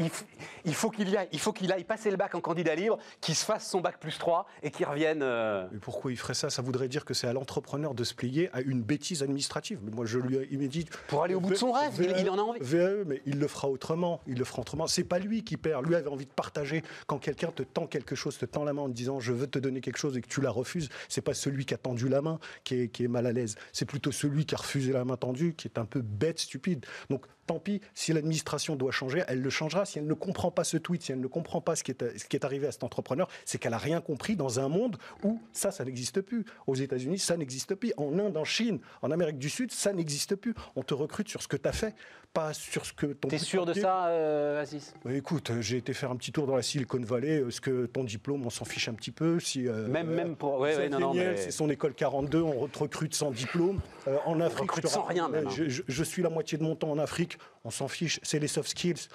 il, 0.64 0.74
faut 0.74 0.90
qu'il 0.90 1.16
aille, 1.16 1.28
il 1.32 1.38
faut 1.38 1.52
qu'il 1.52 1.72
aille 1.72 1.84
passer 1.84 2.10
le 2.10 2.16
bac 2.16 2.34
en 2.34 2.40
candidat 2.40 2.74
libre, 2.74 2.98
qu'il 3.20 3.34
se 3.34 3.44
fasse 3.44 3.68
son 3.68 3.80
bac 3.80 3.98
plus 3.98 4.18
3 4.18 4.46
et 4.62 4.70
qu'il 4.70 4.86
revienne. 4.86 5.20
Euh, 5.22 5.66
mais 5.72 5.78
pourquoi 5.78 6.12
il 6.12 6.16
ferait 6.16 6.34
ça? 6.34 6.50
Ça 6.50 6.62
voudrait 6.62 6.88
dire 6.88 7.04
que 7.04 7.14
c'est 7.14 7.26
à 7.26 7.32
l'entrepreneur 7.32 7.94
de 7.94 8.04
se 8.04 8.14
plier 8.14 8.50
à 8.52 8.60
une 8.60 8.82
bêtise 8.82 9.22
administrative. 9.22 9.78
Moi, 9.92 10.06
je 10.06 10.18
lui, 10.18 10.38
il 10.50 10.68
dit 10.68 10.86
pour 11.08 11.22
aller 11.22 11.34
au 11.34 11.40
bout 11.40 11.50
de 11.50 11.54
son 11.54 11.72
rêve, 11.72 11.92
il, 12.00 12.30
en 12.30 12.38
a 12.38 12.42
envie. 12.42 12.60
VAE, 12.60 13.04
mais 13.06 13.22
il 13.26 13.38
le 13.38 13.48
fera 13.48 13.68
autrement. 13.68 14.20
Il 14.26 14.38
le 14.38 14.44
fera 14.44 14.60
autrement. 14.60 14.86
C'est 14.86 15.04
pas 15.04 15.18
lui 15.18 15.44
qui 15.44 15.56
perd. 15.56 15.86
Lui 15.86 15.94
avait 15.94 16.08
envie 16.08 16.26
de 16.26 16.30
partager. 16.30 16.82
Quand 17.06 17.18
quelqu'un 17.18 17.50
te 17.50 17.62
tend 17.62 17.86
quelque 17.86 18.14
chose, 18.14 18.38
te 18.38 18.46
tend 18.46 18.64
la 18.64 18.72
main 18.72 18.82
en 18.82 18.88
te 18.88 18.94
disant 18.94 19.20
je 19.20 19.32
veux 19.32 19.46
te 19.46 19.58
donner 19.58 19.80
quelque 19.80 19.98
chose 19.98 20.16
et 20.16 20.20
que 20.20 20.28
tu 20.28 20.40
la 20.40 20.50
refuses, 20.50 20.88
c'est 21.08 21.20
pas 21.20 21.34
celui 21.34 21.64
qui 21.64 21.74
a 21.74 21.78
tendu 21.78 22.08
la 22.08 22.22
main 22.22 22.38
qui 22.64 22.82
est, 22.82 22.88
qui 22.88 23.04
est 23.04 23.08
mal 23.08 23.26
à 23.26 23.32
l'aise. 23.32 23.56
C'est 23.72 23.84
plutôt 23.84 24.12
celui 24.12 24.46
qui 24.46 24.54
a 24.54 24.58
refusé 24.58 24.92
la 24.92 25.04
main 25.04 25.16
tendue 25.16 25.54
qui 25.54 25.68
est 25.68 25.78
un 25.78 25.84
peu 25.84 26.00
bête, 26.00 26.38
stupide. 26.38 26.84
Donc 27.10 27.26
tant 27.46 27.58
pis, 27.58 27.80
si 27.94 28.12
l'administration 28.12 28.76
doit 28.76 28.90
changer, 28.90 29.22
elle 29.28 29.40
le 29.40 29.50
changera. 29.50 29.84
Si 29.84 29.98
elle 29.98 30.06
ne 30.06 30.14
comprend 30.14 30.50
pas 30.50 30.64
ce 30.64 30.76
tweet, 30.76 31.02
si 31.02 31.12
elle 31.12 31.20
ne 31.20 31.26
comprend 31.26 31.60
pas 31.60 31.76
ce 31.76 31.84
qui 31.84 31.92
est, 31.92 32.44
arrivé 32.44 32.66
à 32.66 32.72
cet 32.72 32.84
entrepreneur, 32.84 33.28
c'est 33.44 33.58
qu'elle 33.58 33.72
n'a 33.72 33.78
rien 33.78 34.00
compris 34.00 34.36
dans 34.36 34.60
un 34.60 34.68
monde 34.68 34.96
où 35.22 35.40
ça, 35.52 35.70
ça 35.70 35.84
n'existe 35.84 36.20
plus. 36.20 36.44
Aux 36.66 36.74
États-Unis, 36.74 37.18
ça 37.18 37.36
n'existe 37.36 37.74
plus. 37.74 37.92
En 37.96 38.18
Inde, 38.18 38.36
en 38.36 38.44
Chine, 38.44 38.80
en 39.02 39.10
Amérique 39.10 39.38
du 39.38 39.48
Sud, 39.48 39.72
ça 39.72 39.92
n'existe 39.92 40.36
plus. 40.36 40.54
On 40.76 40.82
te 40.82 40.94
recrute 40.94 41.28
sur 41.28 41.42
ce 41.42 41.48
que 41.48 41.56
tu 41.56 41.68
as 41.68 41.72
fait, 41.72 41.94
pas 42.34 42.52
sur 42.52 42.84
ce 42.84 42.92
que 42.92 43.06
ton. 43.06 43.28
T'es 43.28 43.38
sûr 43.38 43.64
de 43.64 43.72
ça, 43.72 44.08
euh, 44.08 44.60
Aziz? 44.60 44.92
Écoute, 45.08 45.50
euh, 45.50 45.62
j'ai 45.62 45.76
été 45.76 45.94
faire 45.94 46.10
un 46.10 46.16
petit 46.16 46.32
tour 46.32 46.46
dans 46.46 46.56
la 46.56 46.62
Silicon 46.62 47.00
Valley. 47.00 47.40
Euh, 47.40 47.50
ce 47.50 47.60
que 47.60 47.86
ton 47.86 48.02
diplôme, 48.02 48.44
on 48.44 48.50
s'en 48.50 48.64
fiche 48.64 48.88
un 48.88 48.94
petit 48.94 49.12
peu. 49.12 49.38
Si, 49.38 49.68
euh, 49.68 49.86
même, 49.86 50.08
même 50.08 50.34
pour. 50.34 50.58
Ouais, 50.58 50.76
ouais, 50.76 50.88
non, 50.88 50.98
non, 50.98 51.14
C'est 51.36 51.52
son 51.52 51.70
école 51.70 51.94
42, 51.94 52.42
on 52.42 52.66
te 52.66 52.80
recrute 52.80 53.14
sans 53.14 53.30
diplôme. 53.30 53.80
en 54.26 54.40
Afrique, 54.40 54.72
recrute 54.72 54.88
sans 54.88 55.04
rien, 55.04 55.28
même. 55.28 55.46
Hein. 55.46 55.50
Je, 55.56 55.82
je, 55.86 56.04
suis 56.04 56.22
la 56.22 56.28
moitié 56.28 56.58
de 56.58 56.64
mon 56.64 56.74
temps 56.74 56.90
en 56.90 56.98
Afrique. 56.98 57.38
On 57.66 57.70
s'en 57.70 57.88
fiche 57.88 58.20
c'est 58.22 58.38
les 58.40 58.48
soft 58.48 58.68
skills. 58.68 59.08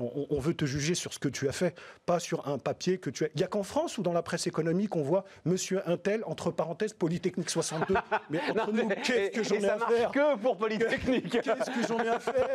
On, 0.00 0.40
veut 0.40 0.54
te 0.54 0.64
juger 0.64 0.94
sur 0.94 1.12
ce 1.12 1.18
que 1.18 1.28
tu 1.28 1.48
as 1.48 1.52
fait, 1.52 1.76
pas 2.04 2.18
sur 2.18 2.48
un 2.48 2.58
papier 2.58 2.98
que 2.98 3.10
tu 3.10 3.24
as. 3.24 3.28
Il 3.34 3.38
n'y 3.38 3.44
a 3.44 3.46
qu'en 3.46 3.62
France 3.62 3.98
ou 3.98 4.02
dans 4.02 4.12
la 4.12 4.22
presse 4.22 4.46
économique 4.46 4.96
on 4.96 5.02
voit 5.02 5.24
Monsieur 5.44 5.88
Intel 5.88 6.22
entre 6.26 6.50
parenthèses 6.50 6.94
Polytechnique 6.94 7.50
62. 7.50 7.94
Mais 8.30 8.40
entre 8.50 8.72
nous, 8.72 8.88
qu'est-ce 8.88 9.30
que 9.30 9.42
j'en 9.44 9.60
ai 9.60 9.68
à 9.68 9.78
faire 9.78 10.10
Que 10.10 10.36
pour 10.38 10.56
Polytechnique. 10.56 11.30
Qu'est-ce 11.30 11.70
que 11.70 11.86
j'en 11.86 12.02
ai 12.02 12.08
à 12.08 12.18
faire 12.18 12.45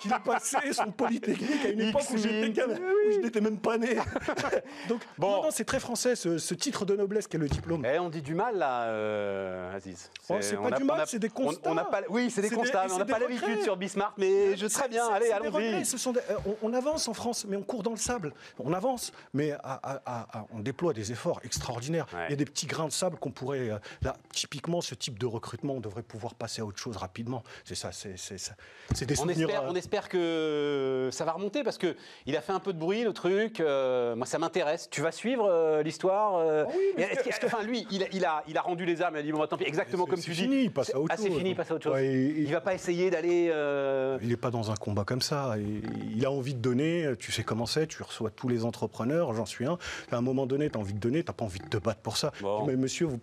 Qu'il 0.00 0.12
ait 0.12 0.18
passé 0.24 0.72
son 0.72 0.90
Polytechnique 0.90 1.64
à 1.64 1.68
une 1.68 1.80
époque 1.80 2.02
où 2.12 2.16
je 2.16 3.20
n'étais 3.20 3.40
même 3.40 3.58
pas 3.58 3.78
né. 3.78 3.96
Donc 4.88 5.00
bon. 5.18 5.50
c'est 5.50 5.64
très 5.64 5.80
français 5.80 6.16
ce, 6.16 6.54
titre 6.54 6.84
de 6.84 6.96
noblesse 6.96 7.26
qu'est 7.26 7.38
le 7.38 7.48
diplôme. 7.48 7.84
Eh, 7.84 7.98
on 7.98 8.08
dit 8.08 8.22
du 8.22 8.34
mal 8.34 8.56
là, 8.58 8.84
euh, 8.84 9.76
Aziz. 9.76 10.10
C'est 10.40 10.56
pas 10.56 10.70
du 10.70 10.84
mal, 10.84 11.02
c'est 11.06 11.18
des 11.18 11.28
constats. 11.28 11.70
On, 11.70 11.74
pas, 11.76 12.02
oui, 12.08 12.30
c'est 12.30 12.42
des 12.42 12.50
constats. 12.50 12.86
on 12.90 12.98
n'a 12.98 13.04
pas 13.04 13.18
l'habitude 13.18 13.62
sur 13.62 13.76
Bismarck, 13.76 14.14
mais 14.18 14.56
je 14.56 14.66
Très 14.76 14.88
bien, 14.88 15.08
allez, 15.08 15.30
allons-y. 15.30 15.82
On, 16.62 16.74
avance 16.74 17.08
en 17.08 17.14
France, 17.14 17.46
mais 17.48 17.56
on 17.56 17.62
court 17.62 17.82
dans 17.82 17.92
le 17.92 17.96
sable. 17.96 18.34
On 18.58 18.72
avance, 18.72 19.12
mais 19.32 19.52
on 20.52 20.60
déploie 20.60 20.92
des 20.92 21.12
efforts 21.12 21.40
extraordinaires. 21.44 22.06
Il 22.28 22.30
y 22.30 22.34
a 22.34 22.36
des 22.36 22.44
petits 22.44 22.66
grains 22.66 22.86
de 22.86 22.92
sable 22.92 23.16
qu'on 23.18 23.30
pourrait. 23.30 23.70
Là, 24.02 24.16
typiquement, 24.32 24.80
ce 24.80 24.94
type 24.94 25.18
de 25.18 25.26
recrutement, 25.26 25.74
on 25.74 25.80
devrait 25.80 26.02
pouvoir 26.02 26.34
passer 26.34 26.60
à 26.60 26.66
autre 26.66 26.78
chose 26.78 26.96
rapidement. 26.96 27.42
C'est 27.64 27.74
ça, 27.74 27.90
c'est 27.92 29.06
des 29.06 29.20
on 29.20 29.28
espère, 29.36 29.64
on 29.68 29.74
espère 29.74 30.08
que 30.08 31.08
ça 31.12 31.24
va 31.24 31.32
remonter 31.32 31.62
parce 31.62 31.78
que 31.78 31.96
il 32.26 32.36
a 32.36 32.40
fait 32.40 32.52
un 32.52 32.60
peu 32.60 32.72
de 32.72 32.78
bruit 32.78 33.04
le 33.04 33.12
truc. 33.12 33.60
moi, 33.60 34.26
ça 34.26 34.38
m'intéresse. 34.38 34.88
Tu 34.90 35.00
vas 35.00 35.12
suivre 35.12 35.82
l'histoire. 35.82 36.40
Ah 36.40 36.70
oui, 36.76 37.04
enfin, 37.44 37.62
lui, 37.62 37.86
il, 37.90 38.24
a, 38.24 38.42
il 38.48 38.56
a 38.56 38.60
rendu 38.60 38.84
les 38.84 39.02
armes. 39.02 39.16
Il 39.16 39.18
a 39.20 39.22
dit 39.22 39.32
bon, 39.32 39.38
bah, 39.38 39.46
tant 39.46 39.56
pis. 39.56 39.64
Exactement 39.64 40.06
comme 40.06 40.20
tu 40.20 40.32
fini, 40.32 40.62
dis. 40.64 40.70
Passe 40.70 40.94
à 40.94 40.98
autre 40.98 41.14
ah, 41.14 41.16
c'est 41.20 41.30
fini, 41.30 41.54
passe 41.54 41.70
à 41.70 41.74
autre 41.74 41.84
chose. 41.84 42.00
il, 42.00 42.46
ne 42.46 42.52
va 42.52 42.60
pas 42.60 42.74
essayer 42.74 43.10
d'aller. 43.10 43.52
Il 44.22 44.28
n'est 44.28 44.36
pas 44.36 44.50
dans 44.50 44.70
un 44.70 44.76
combat 44.76 45.04
comme 45.04 45.22
ça. 45.22 45.54
Il 46.14 46.24
a 46.24 46.30
envie 46.30 46.54
de 46.54 46.60
donner. 46.60 47.12
Tu 47.18 47.32
sais 47.32 47.44
comment 47.44 47.66
c'est. 47.66 47.86
Tu 47.86 48.02
reçois 48.02 48.30
tous 48.30 48.48
les 48.48 48.64
entrepreneurs. 48.64 49.32
J'en 49.34 49.46
suis 49.46 49.66
un. 49.66 49.78
À 50.10 50.16
un 50.16 50.20
moment 50.20 50.46
donné, 50.46 50.70
tu 50.70 50.76
as 50.76 50.80
envie 50.80 50.94
de 50.94 50.98
donner. 50.98 51.22
Tu 51.22 51.30
n'as 51.30 51.34
pas 51.34 51.44
envie 51.44 51.60
de 51.60 51.68
te 51.68 51.76
battre 51.76 52.00
pour 52.00 52.16
ça. 52.16 52.32
Mais 52.66 52.76
monsieur, 52.76 53.06
vous 53.06 53.18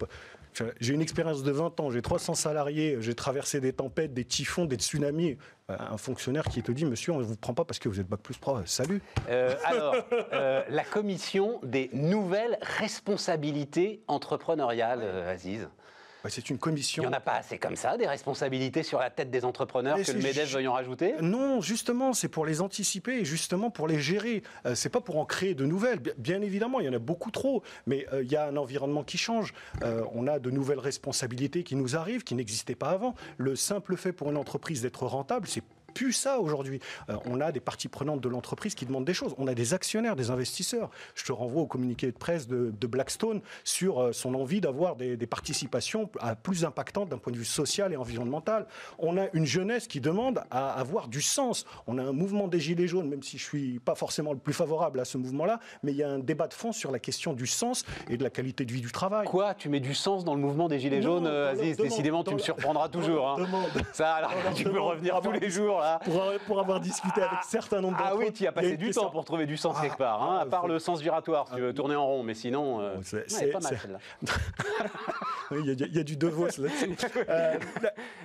j'ai 0.80 0.94
une 0.94 1.02
expérience 1.02 1.44
de 1.44 1.52
20 1.52 1.80
ans, 1.80 1.92
j'ai 1.92 2.02
300 2.02 2.34
salariés, 2.36 2.98
j'ai 3.00 3.16
traversé 3.16 3.60
des 3.60 3.74
tempêtes, 3.74 4.14
des 4.14 4.26
typhons, 4.26 4.66
des 4.66 4.78
tsunamis. 4.78 5.38
Euh, 5.70 5.78
un 5.80 5.98
fonctionnaire 5.98 6.44
qui 6.44 6.62
te 6.62 6.72
dit, 6.74 6.84
monsieur, 6.84 7.14
on 7.14 7.20
ne 7.20 7.24
vous 7.24 7.38
prend 7.38 7.54
pas 7.54 7.64
parce 7.64 7.80
que 7.80 7.88
vous 7.88 8.00
êtes 8.00 8.08
bac 8.08 8.20
plus 8.20 8.38
pro, 8.38 8.58
salut. 8.66 9.02
Euh, 9.30 9.56
alors, 9.64 9.96
euh, 10.34 10.62
la 10.68 10.84
commission 10.84 11.60
des 11.64 11.90
nouvelles 11.94 12.58
responsabilités 12.62 14.02
entrepreneuriales, 14.08 15.04
Aziz. 15.28 15.70
Bah, 16.24 16.30
c'est 16.32 16.50
une 16.50 16.58
commission. 16.58 17.04
Il 17.04 17.08
n'y 17.08 17.14
en 17.14 17.18
a 17.18 17.20
pas 17.20 17.34
assez 17.34 17.58
comme 17.58 17.76
ça, 17.76 17.98
des 17.98 18.08
responsabilités 18.08 18.84
sur 18.84 19.00
la 19.00 19.10
tête 19.10 19.30
des 19.30 19.44
entrepreneurs 19.44 19.98
que 20.02 20.12
le 20.12 20.20
MEDEF 20.20 20.54
veuille 20.54 20.68
en 20.70 20.74
rajouter 20.74 21.16
Non, 21.22 21.60
justement, 21.60 22.14
c'est 22.14 22.30
pour 22.30 22.46
les 22.46 22.62
anticiper 22.62 23.20
et 23.20 23.26
justement 23.26 23.70
pour 23.70 23.88
les 23.88 24.00
gérer. 24.00 24.42
Euh, 24.66 24.74
c'est 24.74 24.90
pas 24.90 25.02
pour 25.02 25.18
en 25.18 25.26
créer 25.26 25.54
de 25.54 25.66
nouvelles. 25.66 26.00
Bien, 26.18 26.42
évidemment, 26.42 26.80
il 26.80 26.86
y 26.86 26.90
en 26.90 26.94
a 26.94 27.00
beaucoup 27.00 27.30
trop, 27.30 27.62
mais 27.88 28.08
euh, 28.14 28.24
il 28.24 28.32
y 28.32 28.38
a 28.38 28.48
un 28.48 28.56
environnement 28.56 29.04
qui 29.04 29.18
change. 29.18 29.54
Euh, 29.84 30.06
on 30.14 30.28
a 30.28 30.40
de 30.40 30.50
nouvelles 30.50 30.80
responsabilités 30.80 31.64
qui 31.64 31.76
nous 31.76 31.98
arrivent, 31.98 32.24
qui 32.24 32.36
n'existaient 32.36 32.76
pas 32.76 32.92
avant. 32.92 33.16
Le 33.38 33.58
simple 33.58 33.98
fait 33.98 34.14
pour 34.14 34.32
une 34.32 34.38
entreprise 34.38 34.82
d'être 34.82 35.06
rentable, 35.06 35.48
c'est 35.48 35.64
plus 35.94 36.14
ça 36.14 36.40
aujourd'hui. 36.40 36.80
Euh, 37.10 37.18
on 37.26 37.42
a 37.42 37.52
des 37.52 37.60
parties 37.60 37.88
prenantes 37.88 38.22
de 38.22 38.30
l'entreprise 38.30 38.76
qui 38.76 38.86
demandent 38.86 39.06
des 39.06 39.14
choses. 39.14 39.36
On 39.38 39.48
a 39.48 39.54
des 39.54 39.74
actionnaires, 39.74 40.16
des 40.16 40.32
investisseurs. 40.32 40.90
Je 41.16 41.24
te 41.24 41.32
renvoie 41.32 41.62
au 41.62 41.68
communiqué 41.68 42.08
de 42.08 42.18
presse 42.18 42.48
de, 42.48 42.72
Blackstone 42.94 43.42
sur 43.64 44.00
euh, 44.00 44.12
son 44.12 44.36
envie 44.36 44.62
d'avoir 44.62 44.96
des, 44.96 45.18
participations 45.26 46.10
plus 46.44 46.66
impactantes 46.66 47.10
d'un 47.10 47.18
point 47.18 47.32
de 47.32 47.38
vue 47.38 47.46
social 47.46 47.92
et 47.94 47.96
environnemental. 47.96 48.68
On 49.00 49.18
a 49.18 49.28
une 49.34 49.46
jeunesse 49.46 49.88
qui 49.88 50.00
demande 50.00 50.44
à 50.52 50.72
avoir 50.72 51.08
du 51.08 51.22
sens. 51.22 51.66
On 51.88 51.98
a 51.98 52.04
un 52.04 52.12
mouvement 52.12 52.48
des 52.48 52.60
Gilets 52.60 52.88
jaunes, 52.88 53.10
même 53.10 53.24
si 53.24 53.38
je 53.38 53.44
suis 53.44 53.80
pas 53.80 53.96
forcément 53.96 54.34
le 54.34 54.38
plus 54.38 54.54
favorable 54.54 55.00
à 55.00 55.06
ce 55.06 55.18
mouvement-là, 55.18 55.60
mais 55.82 55.92
il 55.92 55.98
y 55.98 56.04
a 56.04 56.10
un 56.10 56.20
débat 56.20 56.48
de 56.48 56.54
fond 56.54 56.72
sur 56.72 56.92
la 56.92 57.00
question 57.00 57.34
du 57.34 57.48
sens 57.48 57.84
et 58.10 58.18
de 58.18 58.24
la 58.24 58.30
qualité 58.30 58.66
de 58.66 58.72
vie 58.72 58.82
du 58.82 58.92
travail. 58.92 59.28
Quoi 59.28 59.54
Tu 59.54 59.70
mets 59.70 59.80
du 59.80 59.96
sens 59.96 60.24
dans 60.24 60.36
le 60.36 60.42
mouvement 60.42 60.68
des 60.68 60.80
Gilets 60.80 61.02
jaunes, 61.02 61.26
Aziz? 61.26 61.78
Décidément, 61.78 62.24
tu 62.24 62.34
me 62.34 62.40
surprendras 62.40 62.90
toujours. 62.90 63.30
Hein. 63.30 63.48
Ça, 63.94 64.14
alors, 64.14 64.32
tu 64.56 64.66
peux 64.66 64.80
revenir 64.80 65.20
tous 65.22 65.32
les 65.32 65.50
jours. 65.50 65.82
Pour, 66.48 66.60
avoir 66.60 66.80
discuté 66.80 67.22
avec 67.22 67.40
certains 67.44 67.82
nombres 67.82 67.98
Ah 68.00 68.16
oui, 68.16 68.32
tu 68.32 68.46
as 68.48 68.52
passé 68.52 68.78
du 68.78 68.92
temps 68.92 69.10
pour 69.10 69.26
trouver 69.26 69.46
du 69.46 69.58
sens 69.58 69.80
quelque 69.80 69.98
part, 69.98 70.22
hein, 70.22 70.40
à 70.40 70.46
part 70.46 70.68
le 70.68 70.80
sens 70.80 71.02
giratoire, 71.02 71.48
si 71.48 71.56
tu 71.56 71.62
veux 71.62 71.74
tourner 71.74 71.96
en 71.96 72.06
rond, 72.06 72.24
mais 72.24 72.34
sinon, 72.34 72.82
euh, 72.82 72.96
c'est 73.28 73.52
pas 73.52 73.60
mal 73.60 73.78
celle-là. 73.82 74.00
il, 75.52 75.96
y 75.96 76.00
a, 76.00 76.04
du 76.04 76.16
De 76.16 76.28
Vos 76.28 76.46
là-dessus. 76.46 76.96
Euh, 77.30 77.58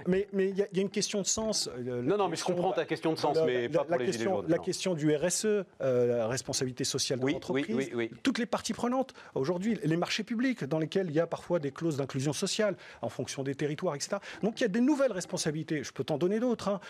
mais 0.06 0.26
il 0.32 0.56
y, 0.56 0.62
a 0.62 0.80
une 0.80 0.90
question 0.90 1.20
de 1.20 1.26
sens. 1.26 1.68
Euh, 1.68 2.02
non, 2.02 2.16
non, 2.16 2.28
mais 2.28 2.36
je 2.36 2.44
comprends 2.44 2.72
ta 2.72 2.84
question 2.84 3.12
de 3.12 3.18
sens, 3.18 3.38
mais 3.44 3.68
pas 3.68 3.84
pour 3.84 3.96
les 3.96 4.06
question, 4.06 4.42
La 4.46 4.58
question 4.58 4.94
du 4.94 5.14
RSE, 5.14 5.64
la 5.80 6.26
responsabilité 6.28 6.84
sociale 6.84 7.20
de 7.20 7.26
l'entreprise, 7.26 7.90
toutes 8.22 8.38
les 8.38 8.46
parties 8.46 8.72
prenantes. 8.72 9.14
Aujourd'hui, 9.34 9.78
les 9.82 9.96
marchés 9.96 10.24
publics 10.24 10.64
dans 10.64 10.78
lesquels 10.78 11.06
il 11.08 11.14
y 11.14 11.20
a 11.20 11.26
parfois 11.26 11.58
des 11.58 11.70
clauses 11.70 11.96
d'inclusion 11.96 12.32
sociale 12.32 12.76
en 13.02 13.08
fonction 13.08 13.42
des 13.42 13.54
territoires, 13.54 13.94
etc. 13.94 14.16
Donc 14.42 14.60
il 14.60 14.62
y 14.62 14.66
a 14.66 14.68
des 14.68 14.80
nouvelles 14.80 15.12
responsabilités. 15.12 15.82
Je 15.82 15.92
peux 15.92 16.04
t'en 16.04 16.18
donner 16.18 16.40
d'autres. 16.40 16.68
Hein. 16.68 16.80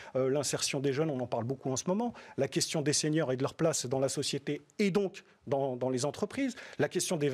Des 0.81 0.93
jeunes, 0.93 1.11
on 1.11 1.21
en 1.21 1.27
parle 1.27 1.45
beaucoup 1.45 1.71
en 1.71 1.77
ce 1.77 1.85
moment, 1.87 2.13
la 2.37 2.49
question 2.49 2.83
des 2.83 2.93
seniors 2.93 3.33
et 3.33 3.37
de 3.37 3.43
leur 3.43 3.55
place 3.55 3.87
dans 3.87 4.01
la 4.01 4.09
société 4.09 4.63
et 4.79 4.91
donc 4.91 5.25
dans, 5.47 5.89
les 5.89 6.05
entreprises, 6.05 6.57
la 6.79 6.89
question 6.89 7.17
des, 7.17 7.33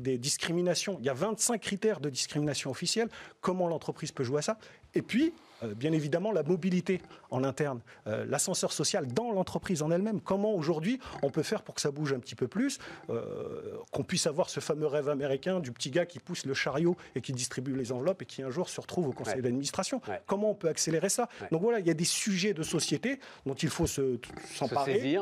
des, 0.00 0.18
discriminations, 0.18 0.98
il 1.00 1.06
y 1.06 1.08
a 1.08 1.14
25 1.14 1.60
critères 1.60 2.00
de 2.00 2.08
discrimination 2.08 2.70
officielle, 2.70 3.08
comment 3.40 3.66
l'entreprise 3.66 4.12
peut 4.12 4.24
jouer 4.24 4.38
à 4.38 4.42
ça? 4.42 4.58
Et 4.94 5.02
puis, 5.02 5.32
euh, 5.62 5.74
bien 5.74 5.92
évidemment, 5.92 6.32
la 6.32 6.42
mobilité 6.42 7.00
en 7.30 7.44
interne, 7.44 7.80
euh, 8.06 8.24
l'ascenseur 8.28 8.72
social 8.72 9.06
dans 9.06 9.32
l'entreprise 9.32 9.82
en 9.82 9.90
elle-même. 9.90 10.20
Comment 10.20 10.54
aujourd'hui 10.54 10.98
on 11.22 11.30
peut 11.30 11.42
faire 11.42 11.62
pour 11.62 11.74
que 11.74 11.80
ça 11.80 11.90
bouge 11.90 12.12
un 12.12 12.18
petit 12.18 12.34
peu 12.34 12.48
plus, 12.48 12.78
euh, 13.10 13.76
qu'on 13.92 14.04
puisse 14.04 14.26
avoir 14.26 14.50
ce 14.50 14.60
fameux 14.60 14.86
rêve 14.86 15.08
américain 15.08 15.60
du 15.60 15.72
petit 15.72 15.90
gars 15.90 16.06
qui 16.06 16.18
pousse 16.18 16.46
le 16.46 16.54
chariot 16.54 16.96
et 17.14 17.20
qui 17.20 17.32
distribue 17.32 17.74
les 17.74 17.92
enveloppes 17.92 18.22
et 18.22 18.26
qui 18.26 18.42
un 18.42 18.50
jour 18.50 18.68
se 18.68 18.80
retrouve 18.80 19.08
au 19.08 19.12
conseil 19.12 19.42
d'administration. 19.42 20.00
Comment 20.26 20.50
on 20.50 20.54
peut 20.54 20.68
accélérer 20.68 21.08
ça 21.08 21.28
Donc 21.50 21.62
voilà, 21.62 21.80
il 21.80 21.86
y 21.86 21.90
a 21.90 21.94
des 21.94 22.04
sujets 22.04 22.54
de 22.54 22.62
société 22.62 23.18
dont 23.46 23.54
il 23.54 23.68
faut 23.68 23.86
s'emparer. 23.86 25.18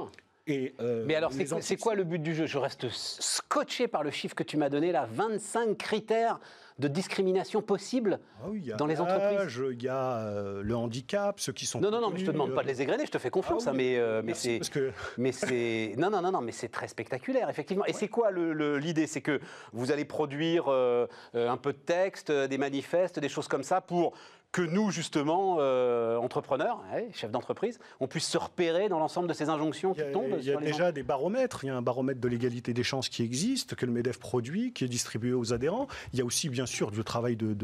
Et 0.48 0.74
Mais 1.06 1.14
alors, 1.14 1.32
c'est 1.60 1.76
quoi, 1.76 1.94
le 1.94 2.04
but 2.04 2.20
du 2.20 2.34
jeu? 2.34 2.46
Je 2.46 2.58
reste 2.58 2.88
scotché 2.88 3.88
par 3.88 4.02
le 4.02 4.10
chiffre 4.10 4.34
que 4.34 4.42
tu 4.42 4.56
m'as 4.56 4.68
donné 4.68 4.92
là 4.92 5.06
25 5.10 5.76
critères 5.76 6.40
de 6.78 6.88
discrimination 6.88 7.62
possible 7.62 8.20
ah 8.42 8.76
dans 8.76 8.86
les 8.86 9.00
entreprises 9.00 9.60
Il 9.72 9.82
y 9.82 9.88
a 9.88 10.18
euh, 10.18 10.62
le 10.62 10.76
handicap, 10.76 11.38
ceux 11.40 11.52
qui 11.52 11.66
sont. 11.66 11.80
Non, 11.80 11.90
non, 11.90 12.00
non, 12.00 12.10
mais 12.10 12.18
je 12.18 12.26
te 12.26 12.30
demande 12.30 12.54
pas 12.54 12.62
de 12.62 12.68
les 12.68 12.82
égrener, 12.82 13.06
je 13.06 13.10
te 13.10 13.18
fais 13.18 13.30
confiance, 13.30 13.66
ah 13.66 13.70
hein, 13.70 13.74
mais, 13.76 13.96
euh, 13.96 14.22
mais 14.24 14.34
c'est. 14.34 14.60
Mais 15.18 15.32
c'est. 15.32 15.94
Non, 15.96 16.10
non, 16.10 16.22
non, 16.22 16.32
non, 16.32 16.40
mais 16.40 16.52
c'est 16.52 16.68
très 16.68 16.88
spectaculaire, 16.88 17.48
effectivement. 17.50 17.84
Et 17.86 17.92
c'est 17.92 18.08
quoi 18.08 18.30
l'idée? 18.32 19.06
C'est 19.06 19.20
que 19.20 19.40
vous 19.72 19.92
allez 19.92 20.04
produire 20.04 20.64
euh, 20.68 21.06
un 21.34 21.56
peu 21.56 21.72
de 21.72 21.78
texte, 21.78 22.30
des 22.30 22.58
manifestes, 22.58 23.18
des 23.18 23.28
choses 23.28 23.48
comme 23.48 23.62
ça 23.62 23.80
pour 23.80 24.14
que 24.52 24.60
nous, 24.60 24.90
justement, 24.90 25.56
euh, 25.60 26.16
entrepreneurs, 26.18 26.82
chefs 27.14 27.30
d'entreprise, 27.30 27.80
on 28.00 28.06
puisse 28.06 28.26
se 28.26 28.36
repérer 28.36 28.90
dans 28.90 28.98
l'ensemble 28.98 29.26
de 29.26 29.32
ces 29.32 29.48
injonctions 29.48 29.94
qui 29.94 30.02
tombent 30.12 30.36
Il 30.38 30.44
y 30.44 30.52
a, 30.52 30.58
déjà 30.58 30.92
des 30.92 31.02
baromètres. 31.02 31.64
Il 31.64 31.68
y 31.68 31.70
a 31.70 31.76
un 31.76 31.82
baromètre 31.82 32.20
de 32.20 32.28
l'égalité 32.28 32.74
des 32.74 32.82
chances 32.82 33.08
qui 33.08 33.22
existe, 33.22 33.74
que 33.74 33.86
le 33.86 33.92
MEDEF 33.92 34.18
produit, 34.18 34.72
qui 34.74 34.84
est 34.84 34.88
distribué 34.88 35.32
aux 35.32 35.54
adhérents. 35.54 35.88
Il 36.12 36.18
y 36.18 36.22
a 36.22 36.24
aussi, 36.26 36.50
bien 36.50 36.66
sûr, 36.66 36.90
du 36.90 37.02
travail 37.02 37.36
de. 37.36 37.56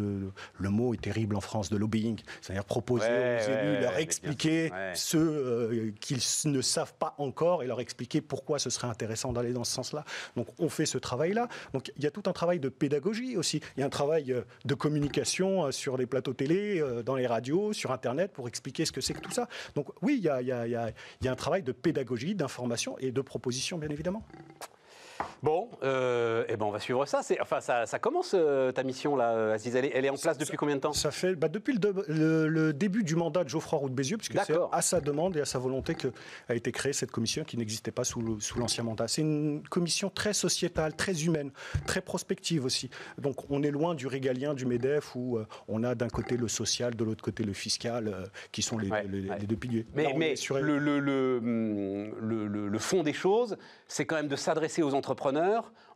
le 0.58 0.70
mot 0.70 0.94
est 0.94 1.02
terrible 1.02 1.36
en 1.36 1.42
France, 1.42 1.68
de 1.68 1.76
lobbying. 1.76 2.20
C'est-à-dire 2.40 2.64
proposer 2.64 3.06
aux 3.06 3.50
élus, 3.50 3.80
leur 3.80 3.98
expliquer 3.98 4.70
ceux 4.94 5.18
euh, 5.18 5.90
qu'ils 6.00 6.20
ne 6.46 6.62
savent 6.62 6.94
pas 6.94 7.14
encore 7.18 7.62
et 7.62 7.66
leur 7.66 7.80
expliquer 7.80 8.22
pourquoi 8.22 8.58
ce 8.58 8.70
serait 8.70 8.88
intéressant 8.88 9.34
d'aller 9.34 9.52
dans 9.52 9.64
ce 9.64 9.72
sens-là. 9.72 10.04
Donc, 10.36 10.46
on 10.58 10.70
fait 10.70 10.86
ce 10.86 10.96
travail-là. 10.96 11.48
Donc, 11.74 11.92
il 11.98 12.02
y 12.02 12.06
a 12.06 12.10
tout 12.10 12.22
un 12.26 12.32
travail 12.32 12.60
de 12.60 12.70
pédagogie 12.70 13.36
aussi. 13.36 13.60
Il 13.76 13.80
y 13.80 13.82
a 13.82 13.86
un 13.86 13.90
travail 13.90 14.32
euh, 14.32 14.40
de 14.64 14.74
communication 14.74 15.70
sur 15.70 15.98
les 15.98 16.06
plateaux 16.06 16.32
télé 16.32 16.77
euh, 16.80 17.02
dans 17.02 17.16
les 17.16 17.26
radios, 17.26 17.72
sur 17.72 17.92
Internet, 17.92 18.32
pour 18.32 18.48
expliquer 18.48 18.84
ce 18.84 18.92
que 18.92 19.00
c'est 19.00 19.14
que 19.14 19.20
tout 19.20 19.30
ça. 19.30 19.48
Donc 19.74 19.88
oui, 20.02 20.14
il 20.18 20.22
y 20.22 20.46
y 20.46 20.52
a, 20.52 21.30
un 21.30 21.34
travail 21.34 21.62
de 21.62 21.72
pédagogie, 21.72 22.34
d'information 22.34 22.98
et 22.98 23.12
de 23.12 23.20
proposition, 23.20 23.78
bien 23.78 23.90
évidemment. 23.90 24.24
Bon, 25.42 25.70
euh, 25.84 26.44
eh 26.48 26.56
ben 26.56 26.66
on 26.66 26.70
va 26.70 26.80
suivre 26.80 27.06
ça. 27.06 27.20
Enfin, 27.40 27.60
ça, 27.60 27.86
ça 27.86 27.98
commence 27.98 28.34
euh, 28.34 28.72
ta 28.72 28.82
mission 28.82 29.14
là, 29.14 29.52
Aziz. 29.52 29.76
Elle 29.76 30.04
est, 30.04 30.10
en 30.10 30.16
place 30.16 30.36
depuis 30.36 30.56
combien 30.56 30.74
de 30.74 30.80
temps 30.80 30.92
Ça 30.92 31.12
fait 31.12 31.36
bah, 31.36 31.48
depuis 31.48 31.78
le, 31.78 32.72
début 32.72 33.04
du 33.04 33.14
mandat 33.14 33.44
de 33.44 33.48
Geoffroy 33.48 33.78
Roux 33.78 33.88
de 33.88 33.94
Bézieux, 33.94 34.16
puisque 34.16 34.38
c'est 34.44 34.56
à 34.72 34.82
sa 34.82 35.00
demande 35.00 35.36
et 35.36 35.40
à 35.40 35.44
sa 35.44 35.58
volonté 35.58 35.94
que 35.94 36.08
a 36.48 36.54
été 36.54 36.72
créée 36.72 36.92
cette 36.92 37.12
commission 37.12 37.44
qui 37.44 37.56
n'existait 37.56 37.92
pas 37.92 38.04
sous 38.04 38.20
l'ancien 38.56 38.82
mandat. 38.82 39.06
C'est 39.06 39.22
une 39.22 39.62
commission 39.68 40.10
très 40.10 40.32
sociétale, 40.32 40.94
très 40.96 41.24
humaine, 41.24 41.50
très 41.86 42.00
prospective 42.00 42.64
aussi. 42.64 42.90
Donc 43.18 43.48
on 43.50 43.62
est 43.62 43.70
loin 43.70 43.94
du 43.94 44.06
régalien 44.06 44.54
du 44.54 44.66
Medef 44.66 45.14
où 45.14 45.36
euh, 45.36 45.46
on 45.68 45.84
a 45.84 45.94
d'un 45.94 46.08
côté 46.08 46.36
le 46.36 46.48
social, 46.48 46.96
de 46.96 47.04
l'autre 47.04 47.22
côté 47.22 47.44
le 47.44 47.52
fiscal, 47.52 48.28
qui 48.50 48.62
sont 48.62 48.78
les, 48.78 48.88
deux 49.46 49.56
piliers. 49.56 49.86
Mais, 49.94 50.12
mais 50.16 50.34
le, 50.60 50.78
le, 50.98 51.38
le 52.68 52.78
fond 52.78 53.02
des 53.02 53.12
choses, 53.12 53.56
c'est 53.86 54.04
quand 54.04 54.16
même 54.16 54.28
de 54.28 54.36
s'adresser 54.36 54.82
aux 54.82 54.94
entrepreneurs 54.94 55.27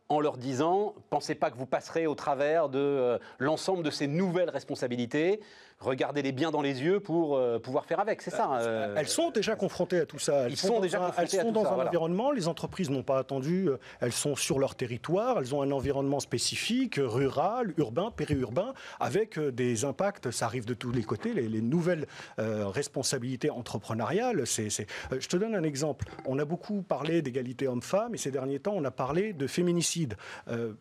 en 0.09 0.19
leur 0.19 0.37
disant 0.37 0.95
pensez 1.09 1.35
pas 1.35 1.49
que 1.49 1.57
vous 1.57 1.65
passerez 1.65 2.07
au 2.07 2.15
travers 2.15 2.69
de 2.69 2.79
euh, 2.79 3.17
l'ensemble 3.39 3.83
de 3.83 3.89
ces 3.89 4.07
nouvelles 4.07 4.49
responsabilités 4.49 5.41
regardez-les 5.79 6.31
bien 6.31 6.51
dans 6.51 6.61
les 6.61 6.81
yeux 6.81 6.99
pour 6.99 7.35
euh, 7.35 7.59
pouvoir 7.59 7.85
faire 7.85 7.99
avec. 7.99 8.21
C'est 8.21 8.31
ça. 8.31 8.49
Euh, 8.53 8.95
elles 8.97 9.07
sont 9.07 9.31
déjà 9.31 9.55
confrontées 9.55 9.99
à 9.99 10.05
tout 10.05 10.19
ça. 10.19 10.45
Elles 10.45 10.57
sont 10.57 10.79
déjà 10.79 11.05
un, 11.05 11.11
elles 11.17 11.29
sont 11.29 11.51
dans 11.51 11.65
un 11.65 11.85
environnement. 11.85 12.31
Les 12.31 12.47
entreprises 12.47 12.89
n'ont 12.89 13.03
pas 13.03 13.17
attendu. 13.19 13.69
Euh, 13.69 13.77
elles 13.99 14.11
sont 14.11 14.35
sur 14.35 14.59
leur 14.59 14.75
territoire. 14.75 15.39
Elles 15.39 15.53
ont 15.53 15.61
un 15.61 15.71
environnement 15.71 16.19
spécifique, 16.19 16.99
rural, 17.01 17.73
urbain, 17.77 18.11
périurbain, 18.11 18.73
avec 18.99 19.39
des 19.39 19.85
impacts. 19.85 20.31
Ça 20.31 20.45
arrive 20.45 20.65
de 20.65 20.73
tous 20.73 20.91
les 20.91 21.03
côtés. 21.03 21.33
Les, 21.33 21.63
nouvelles 21.63 22.07
responsabilités 22.37 23.49
entrepreneuriales. 23.49 24.45
C'est, 24.45 24.69
je 24.69 25.27
te 25.27 25.37
donne 25.37 25.55
un 25.55 25.63
exemple. 25.63 26.05
On 26.25 26.37
a 26.39 26.45
beaucoup 26.45 26.81
parlé 26.81 27.21
d'égalité 27.21 27.67
homme-femme 27.67 28.13
et 28.13 28.17
ces 28.17 28.31
derniers 28.31 28.59
temps, 28.59 28.73
on 28.75 28.83
a 28.83 28.91
parlé 28.91 29.33
de 29.33 29.47
féminicide 29.47 30.15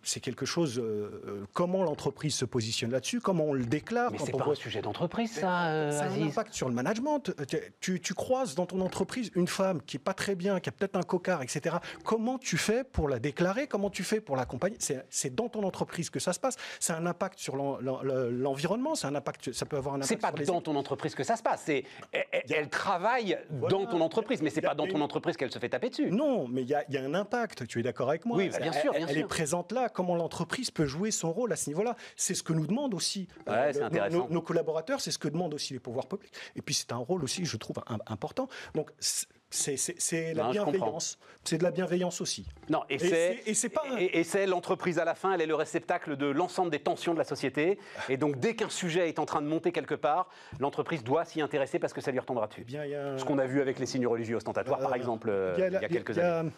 c'est 0.02 0.20
quelque 0.20 0.46
chose. 0.46 0.83
Comment 1.52 1.85
l'entreprise 1.85 2.35
se 2.35 2.44
positionne 2.44 2.90
là-dessus 2.90 3.20
Comment 3.20 3.44
on 3.44 3.52
le 3.52 3.64
déclare 3.64 4.11
Mais 4.11 4.18
quand 4.18 4.26
c'est 4.26 4.35
on 4.35 4.38
pas 4.38 4.44
voit- 4.44 4.55
un 4.55 4.57
sujet 4.57 4.82
d'entreprise, 4.83 5.33
ça, 5.33 5.66
euh, 5.68 5.90
ça 5.90 6.05
a 6.05 6.09
un 6.09 6.23
impact 6.23 6.53
sur 6.53 6.68
le 6.68 6.75
management. 6.75 7.33
Tu, 7.81 8.01
tu 8.01 8.14
croises 8.14 8.55
dans 8.55 8.66
ton 8.66 8.81
entreprise 8.81 9.31
une 9.35 9.49
femme 9.49 9.81
qui 9.83 9.97
est 9.97 10.01
pas 10.01 10.14
très 10.14 10.35
bien, 10.35 10.61
qui 10.61 10.68
a 10.68 10.73
peut-être 10.73 10.97
un 10.97 11.03
cocard, 11.03 11.42
etc. 11.42 11.77
Comment 12.05 12.38
tu 12.38 12.57
fais 12.59 12.85
pour 12.85 13.09
la 13.09 13.18
déclarer? 13.18 13.66
Comment 13.66 13.88
tu 13.90 14.03
fais 14.05 14.21
pour 14.21 14.37
l'accompagner? 14.37 14.77
C'est 15.11 15.35
dans 15.35 15.49
ton 15.49 15.62
entreprise 15.64 16.11
que 16.11 16.21
ça 16.21 16.33
se 16.33 16.40
passe. 16.40 16.57
C'est 16.81 16.92
un 16.92 17.07
impact 17.07 17.38
sur 17.38 17.57
l'en- 17.57 17.79
l'en- 17.81 18.03
l'environnement. 18.03 18.95
C'est 18.95 19.07
un 19.07 19.14
impact. 19.14 19.53
Ça 19.53 19.64
peut 19.66 19.77
avoir 19.77 19.95
un 19.95 19.99
impact. 19.99 20.09
C'est 20.09 20.16
pas 20.16 20.29
sur 20.29 20.37
les 20.38 20.45
dans 20.47 20.61
ton 20.61 20.77
entreprise 20.77 21.14
que 21.14 21.25
ça 21.25 21.37
se 21.37 21.42
passe. 21.42 21.62
C'est 21.64 21.85
elle, 22.51 22.68
travaille 22.68 23.38
Voilà. 23.51 23.68
dans 23.77 23.87
ton 23.87 24.01
entreprise, 24.01 24.42
mais 24.42 24.51
c'est 24.51 24.61
pas 24.61 24.75
dans 24.75 24.87
ton 24.87 25.01
entreprise 25.01 25.37
qu'elle 25.37 25.53
se 25.53 25.59
fait 25.59 25.68
taper 25.68 25.90
dessus. 25.90 26.11
Non, 26.11 26.49
mais 26.49 26.62
il 26.62 26.68
y, 26.68 26.75
a- 26.75 26.85
il 26.88 26.95
y 26.95 26.99
a 26.99 27.03
un 27.03 27.14
impact. 27.14 27.66
Tu 27.66 27.81
es 27.81 27.83
d'accord 27.83 28.09
avec 28.09 28.25
moi 28.27 28.37
Oui, 28.37 28.49
bah, 28.51 28.59
bien 28.59 28.73
sûr, 28.73 28.92
bien 28.92 29.07
Elle, 29.07 29.14
sûr. 29.16 29.25
est 29.25 29.29
présente 29.29 29.73
là. 29.73 29.88
Comment 29.88 30.16
l'entreprise 30.16 30.71
peut 30.71 30.87
jouer 30.87 31.11
son 31.11 31.33
rôle 31.33 31.53
à 31.53 31.57
ce 31.57 31.71
niveau-là? 31.71 31.97
C'est 32.16 32.35
ce 32.35 32.42
que 32.42 32.53
nous 32.53 32.66
demandent 32.66 32.95
aussi 32.95 33.29
euh, 33.49 33.73
Ouais, 33.73 34.11
nos- 34.11 34.29
nos 34.29 34.42
collaborateurs. 34.73 35.01
C'est 35.01 35.11
ce 35.11 35.19
que 35.19 35.29
demandent 35.29 35.55
aussi 35.55 35.73
les 35.75 35.81
pouvoirs 35.81 36.07
publics. 36.07 36.33
Et 36.57 36.63
puis 36.63 36.75
c'est 36.75 36.93
un 36.93 36.97
rôle 36.97 37.23
aussi, 37.25 37.45
je 37.45 37.57
trouve, 37.57 37.77
im- 37.87 37.99
important. 38.07 38.49
Donc 38.75 38.91
c'est- 38.99 39.29
la 40.35 40.45
Non, 40.45 40.51
bienveillance. 40.51 41.19
C'est 41.45 41.59
de 41.59 41.63
la 41.63 41.71
bienveillance 41.71 42.23
aussi. 42.23 42.47
Non, 42.71 42.85
et, 42.89 42.95
Et 42.95 43.53
c'est 43.55 43.69
pas 43.69 43.83
et, 43.99 44.21
et 44.23 44.47
l'entreprise 44.47 44.99
à 44.99 45.05
la 45.05 45.15
fin, 45.15 45.35
elle 45.35 45.43
est 45.43 45.47
le 45.47 45.55
réceptacle 45.55 46.17
de 46.17 46.27
l'ensemble 46.27 46.71
des 46.71 46.79
tensions 46.79 47.13
de 47.13 47.19
la 47.19 47.25
société. 47.25 47.79
Et 48.09 48.17
donc 48.17 48.39
dès 48.39 48.55
qu'un 48.57 48.71
sujet 48.71 49.09
est 49.11 49.19
en 49.19 49.27
train 49.27 49.43
de 49.43 49.47
monter 49.47 49.71
quelque 49.73 49.95
part, 49.95 50.31
l'entreprise 50.59 51.05
doit 51.05 51.25
s'y 51.27 51.43
intéresser 51.43 51.79
parce 51.79 51.93
que 51.93 52.01
ça 52.01 52.11
lui 52.11 52.19
retombera 52.19 52.47
dessus. 52.47 52.63
Eh 52.63 52.65
bien, 52.65 52.83
a 52.83 53.19
Ce 53.19 53.25
qu'on 53.27 53.39
a 53.39 53.45
vu 53.47 53.61
avec 53.61 53.79
les 53.79 53.85
signes 53.87 54.07
religieux 54.07 54.37
ostentatoires, 54.37 54.79
par 54.81 54.93
Euh, 54.93 54.95
exemple, 54.95 55.29
euh, 55.29 55.53
il 55.57 55.61
y 55.61 55.63
a 55.65 55.67
il 55.67 55.73
la- 55.75 55.83
y 55.83 55.85
a 55.85 55.89
quelques 55.89 56.11
il 56.11 56.17
y 56.17 56.21
a- 56.21 56.39
années. 56.39 56.51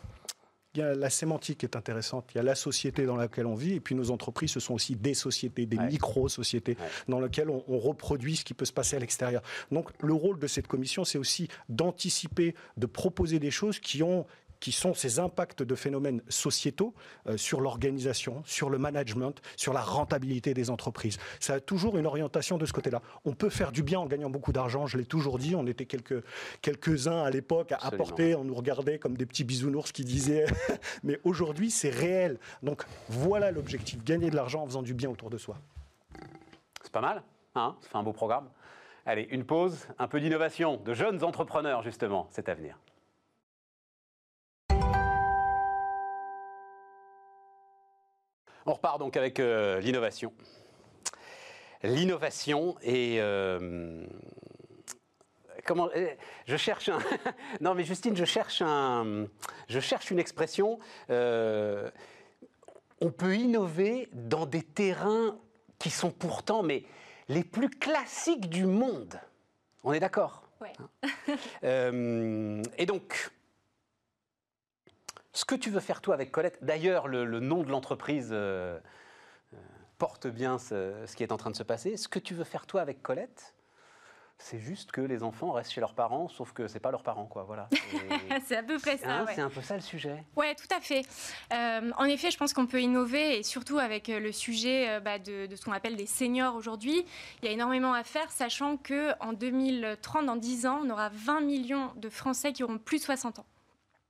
Il 0.75 0.81
y 0.81 0.83
a 0.83 0.95
la 0.95 1.09
sémantique 1.11 1.59
qui 1.59 1.67
est 1.67 1.77
intéressante. 1.77 2.31
Il 2.35 2.39
y 2.39 2.41
a 2.41 2.43
la 2.43 2.57
société 2.57 3.07
dans 3.07 3.17
laquelle 3.17 3.47
on 3.47 3.55
vit, 3.55 3.75
et 3.75 3.81
puis 3.81 3.95
nos 3.95 4.11
entreprises, 4.11 4.51
ce 4.51 4.61
sont 4.61 4.75
aussi 4.75 4.97
des 4.97 5.15
sociétés, 5.15 5.67
des 5.67 5.77
Ouais. 5.77 5.87
micro-sociétés, 5.87 6.77
Ouais. 6.81 6.89
dans 7.09 7.21
lesquelles 7.21 7.49
on, 7.49 7.63
on 7.69 7.79
reproduit 7.79 8.37
ce 8.37 8.45
qui 8.45 8.55
peut 8.55 8.65
se 8.65 8.73
passer 8.73 8.97
à 8.97 8.99
l'extérieur. 8.99 9.43
Donc, 9.71 9.91
le 10.01 10.13
rôle 10.13 10.39
de 10.41 10.47
cette 10.49 10.67
commission, 10.67 11.05
c'est 11.05 11.19
aussi 11.19 11.49
d'anticiper, 11.69 12.55
de 12.77 12.87
proposer 12.87 13.39
des 13.39 13.51
choses 13.53 13.79
qui 13.79 14.03
ont 14.03 14.27
qui 14.65 14.73
sont 14.73 14.95
ces 14.95 15.19
impacts 15.19 15.63
de 15.63 15.75
phénomènes 15.75 16.23
sociétaux 16.31 16.95
euh, 17.27 17.37
sur 17.37 17.61
l'organisation, 17.61 18.43
sur 18.47 18.71
le 18.71 18.79
management, 18.79 19.35
sur 19.59 19.75
la 19.75 19.83
rentabilité 19.83 20.55
des 20.55 20.71
entreprises. 20.71 21.19
Ça 21.39 21.53
a 21.53 21.61
toujours 21.61 21.99
une 21.99 22.07
orientation 22.07 22.57
de 22.57 22.65
ce 22.65 22.73
côté-là. 22.73 23.03
On 23.27 23.35
peut 23.35 23.51
faire 23.51 23.73
du 23.73 23.83
bien 23.83 24.01
en 24.01 24.07
gagnant 24.07 24.31
beaucoup 24.31 24.53
d'argent, 24.53 24.87
je 24.87 24.97
l'ai 24.97 25.05
toujours 25.05 25.39
dit, 25.39 25.55
on 25.55 25.67
était 25.67 25.85
quelques, 25.85 26.25
quelques-uns 26.63 27.25
à 27.25 27.29
l'époque 27.29 27.73
à 27.73 27.75
Absolument. 27.75 28.05
apporter, 28.05 28.35
on 28.37 28.45
nous 28.45 28.55
regardait 28.55 28.99
comme 28.99 29.19
des 29.19 29.27
petits 29.27 29.45
bisounours 29.45 29.93
qui 29.93 30.03
disaient, 30.03 30.47
mais 31.03 31.21
aujourd'hui 31.25 31.71
c'est 31.71 31.91
réel. 31.91 32.39
Donc 32.63 32.87
voilà 33.11 33.51
l'objectif, 33.51 34.03
gagner 34.03 34.31
de 34.31 34.37
l'argent 34.37 34.63
en 34.63 34.67
faisant 34.67 34.83
du 34.83 34.95
bien 34.95 35.11
autour 35.11 35.29
de 35.29 35.37
soi. 35.37 35.59
C'est 36.83 36.91
pas 36.91 37.03
mal, 37.03 37.23
hein? 37.55 37.77
Ça 37.83 37.89
fait 37.91 37.99
un 37.99 38.03
beau 38.03 38.15
programme. 38.15 38.49
Allez, 39.05 39.29
une 39.31 39.45
pause, 39.45 39.89
un 39.99 40.09
peu 40.09 40.21
d'innovation, 40.21 40.79
de 40.79 40.95
jeunes 40.95 41.23
entrepreneurs, 41.23 41.83
justement, 41.83 42.29
c'est 42.31 42.49
à 42.49 42.55
On 48.67 48.73
repart 48.73 48.99
donc 48.99 49.17
avec 49.17 49.41
euh, 49.41 49.81
l'innovation. 49.81 50.33
L'innovation 51.83 52.77
et... 52.83 53.17
euh, 53.21 54.07
comment 55.67 55.89
euh, 55.97 56.09
je 56.47 56.57
cherche 56.57 56.89
un 56.89 56.99
non 57.61 57.75
mais 57.75 57.85
Justine 57.85 58.17
je 58.17 58.25
cherche 58.25 58.63
un 58.63 59.27
je 59.69 59.81
cherche 59.81 60.11
une 60.11 60.19
expression 60.19 60.79
euh, 61.11 61.91
on 63.01 63.11
peut 63.11 63.37
innover 63.37 64.09
dans 64.13 64.47
des 64.47 64.63
terrains 64.63 65.37
qui 65.79 65.91
sont 65.91 66.11
pourtant 66.11 66.63
mais 66.63 66.85
les 67.29 67.45
plus 67.45 67.71
classiques 67.71 68.49
du 68.49 68.67
monde. 68.67 69.19
On 69.83 69.93
est 69.93 70.01
d'accord? 70.01 70.43
Ouais. 70.61 70.73
Euh, 71.65 72.63
Et 72.79 72.87
donc, 72.87 73.31
ce 75.35 75.45
que 75.45 75.55
tu 75.57 75.69
veux 75.69 75.81
faire 75.81 76.01
toi 76.01 76.15
avec 76.15 76.31
Colette, 76.31 76.59
d'ailleurs 76.63 77.09
le, 77.09 77.25
le 77.25 77.41
nom 77.41 77.63
de 77.63 77.71
l'entreprise 77.71 78.31
euh, 78.33 78.79
euh, 79.53 79.57
porte 79.99 80.29
bien 80.29 80.59
ce, 80.59 80.95
ce 81.07 81.17
qui 81.17 81.23
est 81.25 81.33
en 81.33 81.37
train 81.37 81.51
de 81.51 81.57
se 81.57 81.65
passer. 81.65 81.97
Ce 81.97 82.09
que 82.09 82.21
tu 82.21 82.35
veux 82.35 82.45
faire 82.45 82.67
toi 82.67 82.81
avec 82.81 83.03
Colette, 83.03 83.55
c'est 84.39 84.61
juste 84.61 84.93
que 84.93 85.01
les 85.01 85.25
enfants 85.25 85.51
restent 85.53 85.73
chez 85.73 85.81
leurs 85.81 85.95
parents, 85.95 86.29
sauf 86.29 86.53
que 86.53 86.69
c'est 86.69 86.79
pas 86.79 86.93
leurs 86.93 87.03
parents, 87.03 87.27
quoi. 87.27 87.45
Voilà. 87.45 87.69
C'est 88.47 88.57
à 88.57 88.63
peu 88.65 88.79
près 88.79 88.97
ça. 88.97 89.09
Hein, 89.09 89.25
ouais. 89.27 89.33
C'est 89.35 89.41
un 89.41 89.49
peu 89.49 89.61
ça 89.61 89.77
le 89.77 89.81
sujet. 89.81 90.25
Ouais, 90.37 90.55
tout 90.57 90.67
à 90.75 90.81
fait. 90.81 91.03
Euh, 91.53 91.91
en 91.97 92.05
effet, 92.05 92.31
je 92.33 92.37
pense 92.37 92.53
qu'on 92.53 92.67
peut 92.67 92.81
innover 92.81 93.39
et 93.39 93.43
surtout 93.45 93.79
avec 93.79 94.09
le 94.09 94.33
sujet 94.33 95.01
bah, 95.01 95.19
de, 95.21 95.47
de 95.47 95.57
ce 95.57 95.65
qu'on 95.65 95.73
appelle 95.73 95.97
des 95.97 96.07
seniors 96.07 96.57
aujourd'hui. 96.57 97.07
Il 97.43 97.47
y 97.47 97.49
a 97.49 97.53
énormément 97.53 97.95
à 97.95 98.03
faire, 98.03 98.31
sachant 98.33 98.77
que 98.77 99.13
en 99.21 99.33
2030, 99.33 100.27
dans 100.27 100.37
10 100.37 100.67
ans, 100.67 100.81
on 100.85 100.91
aura 100.91 101.11
20 101.11 101.41
millions 101.41 101.93
de 101.97 102.09
Français 102.09 102.53
qui 102.53 102.65
auront 102.65 102.79
plus 102.79 102.99
de 102.99 103.05
60 103.05 103.39
ans. 103.39 103.47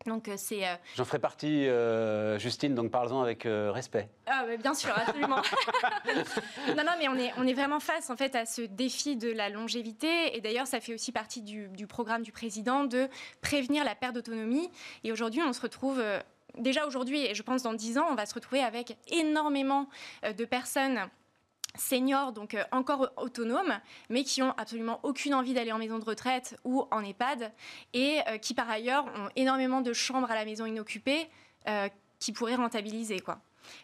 Donc 0.06 0.28
euh, 0.28 0.34
c'est 0.36 0.66
euh, 0.66 0.74
J'en 0.96 1.04
ferai 1.04 1.18
partie, 1.18 1.66
euh, 1.66 2.38
Justine, 2.38 2.74
donc 2.74 2.90
parlons 2.90 3.22
avec 3.22 3.46
euh, 3.46 3.70
respect. 3.72 4.08
Ah, 4.26 4.44
mais 4.46 4.58
bien 4.58 4.74
sûr, 4.74 4.90
absolument. 4.94 5.36
non, 6.76 6.84
non, 6.84 6.92
mais 6.98 7.08
on 7.08 7.14
est, 7.14 7.32
on 7.38 7.46
est 7.46 7.54
vraiment 7.54 7.80
face 7.80 8.10
en 8.10 8.16
fait 8.16 8.34
à 8.34 8.44
ce 8.44 8.62
défi 8.62 9.16
de 9.16 9.30
la 9.30 9.48
longévité. 9.48 10.36
Et 10.36 10.40
d'ailleurs, 10.40 10.66
ça 10.66 10.80
fait 10.80 10.92
aussi 10.92 11.10
partie 11.10 11.40
du, 11.40 11.68
du 11.68 11.86
programme 11.86 12.22
du 12.22 12.32
président 12.32 12.84
de 12.84 13.08
prévenir 13.40 13.84
la 13.84 13.94
perte 13.94 14.14
d'autonomie. 14.14 14.70
Et 15.04 15.12
aujourd'hui, 15.12 15.40
on 15.42 15.52
se 15.52 15.60
retrouve. 15.60 16.02
Déjà 16.58 16.86
aujourd'hui, 16.86 17.26
et 17.26 17.34
je 17.34 17.42
pense 17.42 17.62
dans 17.64 17.74
10 17.74 17.98
ans, 17.98 18.06
on 18.10 18.14
va 18.14 18.26
se 18.26 18.34
retrouver 18.34 18.62
avec 18.62 18.96
énormément 19.08 19.88
de 20.22 20.44
personnes 20.44 21.00
seniors, 21.76 22.32
donc 22.32 22.54
euh, 22.54 22.62
encore 22.72 23.10
autonomes, 23.16 23.78
mais 24.08 24.24
qui 24.24 24.42
ont 24.42 24.52
absolument 24.56 25.00
aucune 25.02 25.34
envie 25.34 25.54
d'aller 25.54 25.72
en 25.72 25.78
maison 25.78 25.98
de 25.98 26.04
retraite 26.04 26.56
ou 26.64 26.84
en 26.90 27.02
EHPAD, 27.02 27.52
et 27.92 28.20
euh, 28.28 28.38
qui 28.38 28.54
par 28.54 28.70
ailleurs 28.70 29.04
ont 29.06 29.28
énormément 29.36 29.80
de 29.80 29.92
chambres 29.92 30.30
à 30.30 30.34
la 30.34 30.44
maison 30.44 30.66
inoccupées 30.66 31.28
euh, 31.68 31.88
qui 32.18 32.32
pourraient 32.32 32.54
rentabiliser. 32.54 33.20
Quoi. 33.20 33.38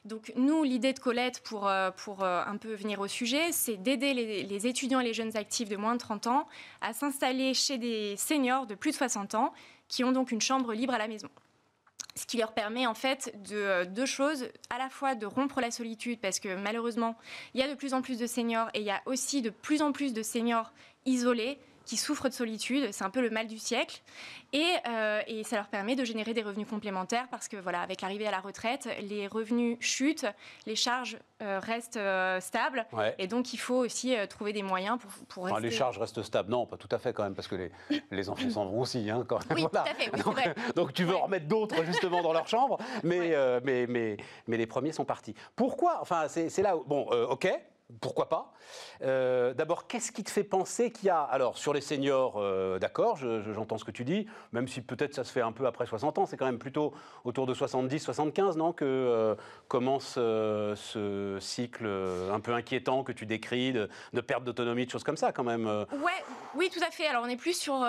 Donc 0.05 0.33
nous, 0.37 0.63
l'idée 0.63 0.93
de 0.93 0.99
Colette, 0.99 1.43
pour, 1.43 1.71
pour 1.97 2.23
un 2.23 2.57
peu 2.59 2.75
venir 2.75 3.01
au 3.01 3.09
sujet, 3.09 3.51
c'est 3.51 3.77
d'aider 3.77 4.13
les, 4.13 4.43
les 4.43 4.67
étudiants 4.67 5.01
et 5.01 5.05
les 5.05 5.15
jeunes 5.15 5.37
actifs 5.37 5.69
de 5.69 5.77
moins 5.77 5.95
de 5.95 6.01
30 6.01 6.27
ans 6.27 6.47
à 6.83 6.93
s'installer 6.93 7.55
chez 7.55 7.79
des 7.79 8.15
seniors 8.17 8.67
de 8.67 8.75
plus 8.75 8.91
de 8.91 8.97
60 8.97 9.35
ans 9.35 9.53
qui 9.89 10.05
ont 10.05 10.13
donc 10.13 10.33
une 10.33 10.41
chambre 10.41 10.75
libre 10.75 10.95
à 10.95 10.99
la 10.99 11.09
maison. 11.09 11.29
Qui 12.31 12.37
leur 12.37 12.53
permet 12.53 12.87
en 12.87 12.95
fait 12.95 13.35
de 13.49 13.57
euh, 13.57 13.85
deux 13.85 14.07
choses, 14.07 14.47
à 14.71 14.79
la 14.79 14.89
fois 14.89 15.17
de 15.17 15.27
rompre 15.27 15.61
la 15.61 15.73
solitude, 15.73 16.21
parce 16.21 16.39
que 16.39 16.55
malheureusement, 16.55 17.17
il 17.55 17.61
y 17.61 17.65
a 17.65 17.69
de 17.69 17.75
plus 17.75 17.93
en 17.93 18.03
plus 18.03 18.21
de 18.21 18.27
seniors 18.29 18.69
et 18.73 18.79
il 18.79 18.87
y 18.87 18.91
a 18.93 19.03
aussi 19.07 19.43
de 19.43 19.51
plus 19.51 19.83
en 19.83 19.91
plus 19.91 20.13
de 20.13 20.23
seniors 20.23 20.73
isolés 21.07 21.59
qui 21.91 21.97
souffrent 21.97 22.29
de 22.29 22.33
solitude, 22.35 22.93
c'est 22.93 23.03
un 23.03 23.11
peu 23.11 23.21
le 23.21 23.31
mal 23.31 23.49
du 23.49 23.59
siècle, 23.59 24.01
et, 24.53 24.65
euh, 24.87 25.23
et 25.27 25.43
ça 25.43 25.57
leur 25.57 25.67
permet 25.67 25.97
de 25.97 26.05
générer 26.05 26.35
des 26.35 26.43
revenus 26.43 26.69
complémentaires 26.69 27.27
parce 27.33 27.49
que 27.49 27.57
voilà, 27.57 27.81
avec 27.81 28.01
l'arrivée 28.01 28.29
à 28.29 28.31
la 28.31 28.39
retraite, 28.39 28.89
les 29.01 29.27
revenus 29.27 29.77
chutent, 29.81 30.27
les 30.67 30.77
charges 30.77 31.19
euh, 31.43 31.59
restent 31.59 31.97
euh, 31.97 32.39
stables, 32.39 32.87
Ouais. 32.93 33.17
et 33.19 33.27
donc 33.27 33.53
il 33.53 33.57
faut 33.57 33.75
aussi 33.75 34.15
trouver 34.29 34.53
des 34.53 34.63
moyens 34.63 34.99
pour, 35.01 35.11
pour 35.27 35.45
Enfin, 35.51 35.59
les 35.59 35.73
charges 35.73 35.99
restent 35.99 36.23
stables. 36.23 36.49
Non, 36.49 36.65
pas 36.65 36.77
tout 36.77 36.89
à 36.93 36.99
fait 36.99 37.13
quand 37.13 37.25
même, 37.25 37.35
parce 37.35 37.49
que 37.49 37.57
les, 37.57 37.73
les 38.13 38.29
enfants 38.31 38.51
s'en 38.51 38.67
vont 38.67 38.83
aussi. 38.83 39.11
Hein, 39.11 39.25
quand 39.29 39.41
même. 39.49 39.59
Oui, 39.59 39.67
Voilà. 39.73 39.91
tout 39.91 39.91
à 39.91 39.95
fait, 40.01 40.11
oui, 40.15 40.23
donc, 40.23 40.35
vrai. 40.35 40.55
donc 40.77 40.93
tu 40.93 41.03
veux 41.05 41.17
en 41.17 41.23
remettre 41.23 41.49
d'autres 41.49 41.85
justement 41.85 42.23
dans 42.23 42.33
leur 42.33 42.47
chambre, 42.47 42.79
mais, 43.03 43.19
Ouais. 43.37 43.61
mais, 43.65 43.87
mais, 43.89 44.17
mais 44.47 44.57
les 44.57 44.67
premiers 44.67 44.93
sont 44.93 45.05
partis. 45.05 45.35
Pourquoi 45.57 45.99
Enfin, 46.03 46.29
c'est 46.29 46.63
là 46.63 46.77
où... 46.77 46.85
Bon, 46.85 47.03
ok. 47.31 47.49
Pourquoi 48.01 48.29
pas 48.29 48.53
Euh, 49.03 49.55
D'abord, 49.55 49.87
qu'est-ce 49.87 50.13
qui 50.13 50.23
te 50.23 50.31
fait 50.31 50.45
penser 50.45 50.91
qu'il 50.93 51.07
y 51.07 51.11
a 51.11 51.21
Alors, 51.23 51.57
sur 51.59 51.73
les 51.73 51.81
seniors, 51.81 52.35
euh, 52.37 52.79
d'accord, 52.79 53.17
je- 53.17 53.41
je- 53.41 53.53
j'entends 53.53 53.79
ce 53.79 53.85
que 53.85 53.91
tu 53.91 54.05
dis, 54.05 54.27
même 54.53 54.69
si 54.69 54.81
peut-être 54.83 55.15
ça 55.15 55.25
se 55.25 55.33
fait 55.33 55.41
un 55.41 55.53
peu 55.53 55.67
après 55.67 55.87
60 55.87 56.19
ans, 56.19 56.27
c'est 56.27 56.37
quand 56.37 56.45
même 56.47 56.59
plutôt 56.59 56.93
autour 57.25 57.47
de 57.47 57.55
70, 57.55 57.99
75, 58.01 58.57
non 58.57 58.73
Que 58.73 58.85
euh, 58.85 59.35
commence 59.69 60.15
ce 60.15 61.39
cycle 61.41 61.87
un 62.33 62.41
peu 62.41 62.53
inquiétant 62.55 63.03
que 63.03 63.13
tu 63.13 63.27
décris, 63.27 63.73
de, 63.73 63.89
de 64.13 64.21
perte 64.21 64.45
d'autonomie, 64.45 64.87
de 64.87 64.91
choses 64.91 65.05
comme 65.05 65.17
ça, 65.17 65.33
quand 65.33 65.45
même. 65.45 65.67
Ouais, 65.67 66.13
oui, 66.55 66.71
tout 66.73 66.81
à 66.87 66.91
fait. 66.91 67.07
Alors, 67.07 67.23
on 67.25 67.29
est 67.29 67.37
plus 67.37 67.59
sur 67.59 67.85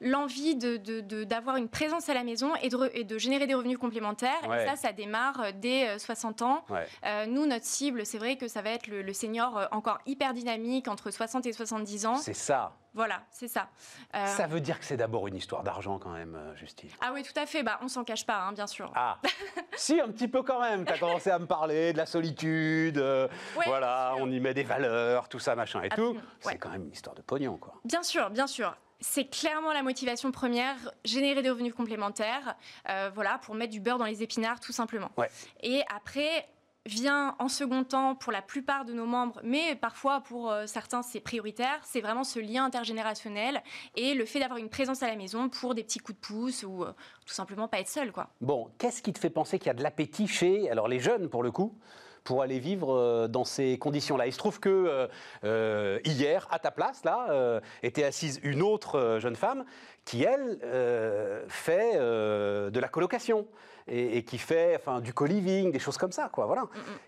l'envie 0.00 0.56
de- 0.56 0.76
de- 0.76 1.00
de- 1.00 1.24
d'avoir 1.24 1.56
une 1.56 1.68
présence 1.68 2.08
à 2.08 2.14
la 2.14 2.24
maison 2.24 2.52
et 2.62 2.68
de, 2.68 2.90
et 2.94 3.04
de 3.04 3.18
générer 3.18 3.46
des 3.46 3.54
revenus 3.54 3.78
complémentaires. 3.78 4.32
Ouais. 4.48 4.64
Et 4.64 4.66
ça, 4.66 4.76
ça 4.76 4.92
démarre 4.92 5.52
dès 5.54 5.88
euh, 5.88 5.98
60 5.98 6.42
ans. 6.42 6.64
Ouais. 6.70 7.26
Nous, 7.28 7.46
notre 7.46 7.64
cible, 7.64 8.04
c'est 8.04 8.18
vrai 8.18 8.36
que 8.36 8.48
ça 8.48 8.62
va 8.62 8.70
être 8.70 8.86
le, 8.86 9.02
le 9.02 9.12
senior 9.12 9.45
euh, 9.54 9.66
encore 9.70 9.98
hyper 10.06 10.32
dynamique 10.32 10.88
entre 10.88 11.10
60 11.10 11.46
et 11.46 11.52
70 11.52 12.06
ans. 12.06 12.16
C'est 12.16 12.34
ça. 12.34 12.72
Voilà, 12.94 13.22
c'est 13.30 13.46
ça. 13.48 13.68
Euh, 14.14 14.26
Ça 14.26 14.46
veut 14.46 14.60
dire 14.60 14.78
que 14.80 14.84
c'est 14.86 14.96
d'abord 14.96 15.28
une 15.28 15.36
histoire 15.36 15.62
d'argent 15.62 15.98
quand 15.98 16.08
même, 16.10 16.34
euh, 16.34 16.56
Justine. 16.56 16.88
Ah 17.02 17.10
oui, 17.12 17.22
tout 17.22 17.38
à 17.38 17.44
fait. 17.44 17.62
Bah, 17.62 17.78
on 17.82 17.88
s'en 17.88 18.04
cache 18.04 18.24
pas, 18.24 18.38
hein, 18.40 18.52
bien 18.52 18.66
sûr. 18.66 18.90
Ah, 18.94 19.18
si, 19.76 20.00
un 20.00 20.08
petit 20.08 20.28
peu 20.28 20.42
quand 20.42 20.60
même. 20.60 20.84
Tu 20.86 20.92
as 20.94 20.98
commencé 20.98 21.30
à 21.30 21.38
me 21.38 21.46
parler 21.46 21.92
de 21.92 21.98
la 21.98 22.06
solitude. 22.06 22.96
euh, 22.98 23.28
Ouais, 23.56 23.64
voilà, 23.66 24.14
on 24.18 24.30
y 24.30 24.40
met 24.40 24.54
des 24.54 24.62
valeurs, 24.64 25.28
tout 25.28 25.38
ça, 25.38 25.54
machin 25.54 25.82
et 25.82 25.90
tout. 25.90 26.16
C'est 26.40 26.48
ouais. 26.52 26.58
quand 26.58 26.70
même 26.70 26.84
une 26.84 26.92
histoire 26.92 27.14
de 27.14 27.20
pognon, 27.22 27.58
quoi. 27.58 27.74
Bien 27.84 28.02
sûr, 28.02 28.30
bien 28.30 28.46
sûr. 28.46 28.74
c'est 29.00 29.26
clairement 29.26 29.74
la 29.74 29.82
motivation 29.82 30.32
première, 30.32 30.76
générer 31.04 31.42
des 31.42 31.50
revenus 31.50 31.74
complémentaires, 31.74 32.56
euh, 32.88 33.10
voilà, 33.14 33.36
pour 33.38 33.54
mettre 33.54 33.72
du 33.72 33.80
beurre 33.80 33.98
dans 33.98 34.06
les 34.06 34.22
épinards, 34.22 34.58
tout 34.60 34.72
simplement. 34.72 35.10
Ouais. 35.18 35.28
Et 35.60 35.82
après 35.94 36.48
vient 36.86 37.34
en 37.38 37.48
second 37.48 37.84
temps 37.84 38.14
pour 38.14 38.32
la 38.32 38.42
plupart 38.42 38.84
de 38.84 38.92
nos 38.92 39.06
membres, 39.06 39.40
mais 39.42 39.74
parfois 39.74 40.20
pour 40.20 40.50
euh, 40.50 40.66
certains 40.66 41.02
c'est 41.02 41.20
prioritaire, 41.20 41.80
c'est 41.82 42.00
vraiment 42.00 42.24
ce 42.24 42.38
lien 42.38 42.64
intergénérationnel 42.64 43.62
et 43.96 44.14
le 44.14 44.24
fait 44.24 44.40
d'avoir 44.40 44.58
une 44.58 44.68
présence 44.68 45.02
à 45.02 45.08
la 45.08 45.16
maison 45.16 45.48
pour 45.48 45.74
des 45.74 45.82
petits 45.82 45.98
coups 45.98 46.18
de 46.18 46.26
pouce 46.26 46.62
ou 46.62 46.84
euh, 46.84 46.92
tout 47.26 47.34
simplement 47.34 47.68
pas 47.68 47.80
être 47.80 47.88
seul, 47.88 48.12
quoi. 48.12 48.28
Bon, 48.40 48.70
qu'est-ce 48.78 49.02
qui 49.02 49.12
te 49.12 49.18
fait 49.18 49.30
penser 49.30 49.58
qu'il 49.58 49.66
y 49.66 49.70
a 49.70 49.74
de 49.74 49.82
l'appétit 49.82 50.28
chez, 50.28 50.70
alors 50.70 50.88
les 50.88 51.00
jeunes 51.00 51.28
pour 51.28 51.42
le 51.42 51.50
coup, 51.50 51.76
pour 52.26 52.42
aller 52.42 52.58
vivre 52.58 52.92
euh, 52.92 53.28
dans 53.28 53.44
ces 53.44 53.78
conditions-là. 53.78 54.26
Il 54.26 54.32
se 54.32 54.38
trouve 54.38 54.60
que 54.60 54.68
euh, 54.68 55.06
euh, 55.44 55.98
hier, 56.04 56.46
à 56.50 56.58
ta 56.58 56.70
place, 56.70 57.04
là, 57.04 57.28
euh, 57.30 57.60
était 57.82 58.04
assise 58.04 58.40
une 58.42 58.60
autre 58.62 59.18
jeune 59.20 59.36
femme 59.36 59.64
qui, 60.04 60.24
elle, 60.24 60.58
euh, 60.64 61.44
fait 61.48 61.94
de 61.96 62.78
la 62.80 62.88
colocation 62.88 63.46
et, 63.88 64.18
et 64.18 64.24
qui 64.24 64.38
fait 64.38 64.74
enfin, 64.76 65.00
du 65.00 65.12
co-living, 65.14 65.70
des 65.70 65.78
choses 65.78 65.96
comme 65.96 66.10
ça, 66.12 66.28
quoi, 66.28 66.46
voilà. 66.46 66.64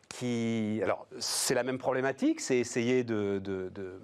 Qui, 0.08 0.80
alors, 0.82 1.06
c'est 1.18 1.54
la 1.54 1.64
même 1.64 1.78
problématique, 1.78 2.40
c'est 2.40 2.56
essayer 2.58 3.02
de, 3.04 3.40
de, 3.42 3.68
de- 3.74 4.00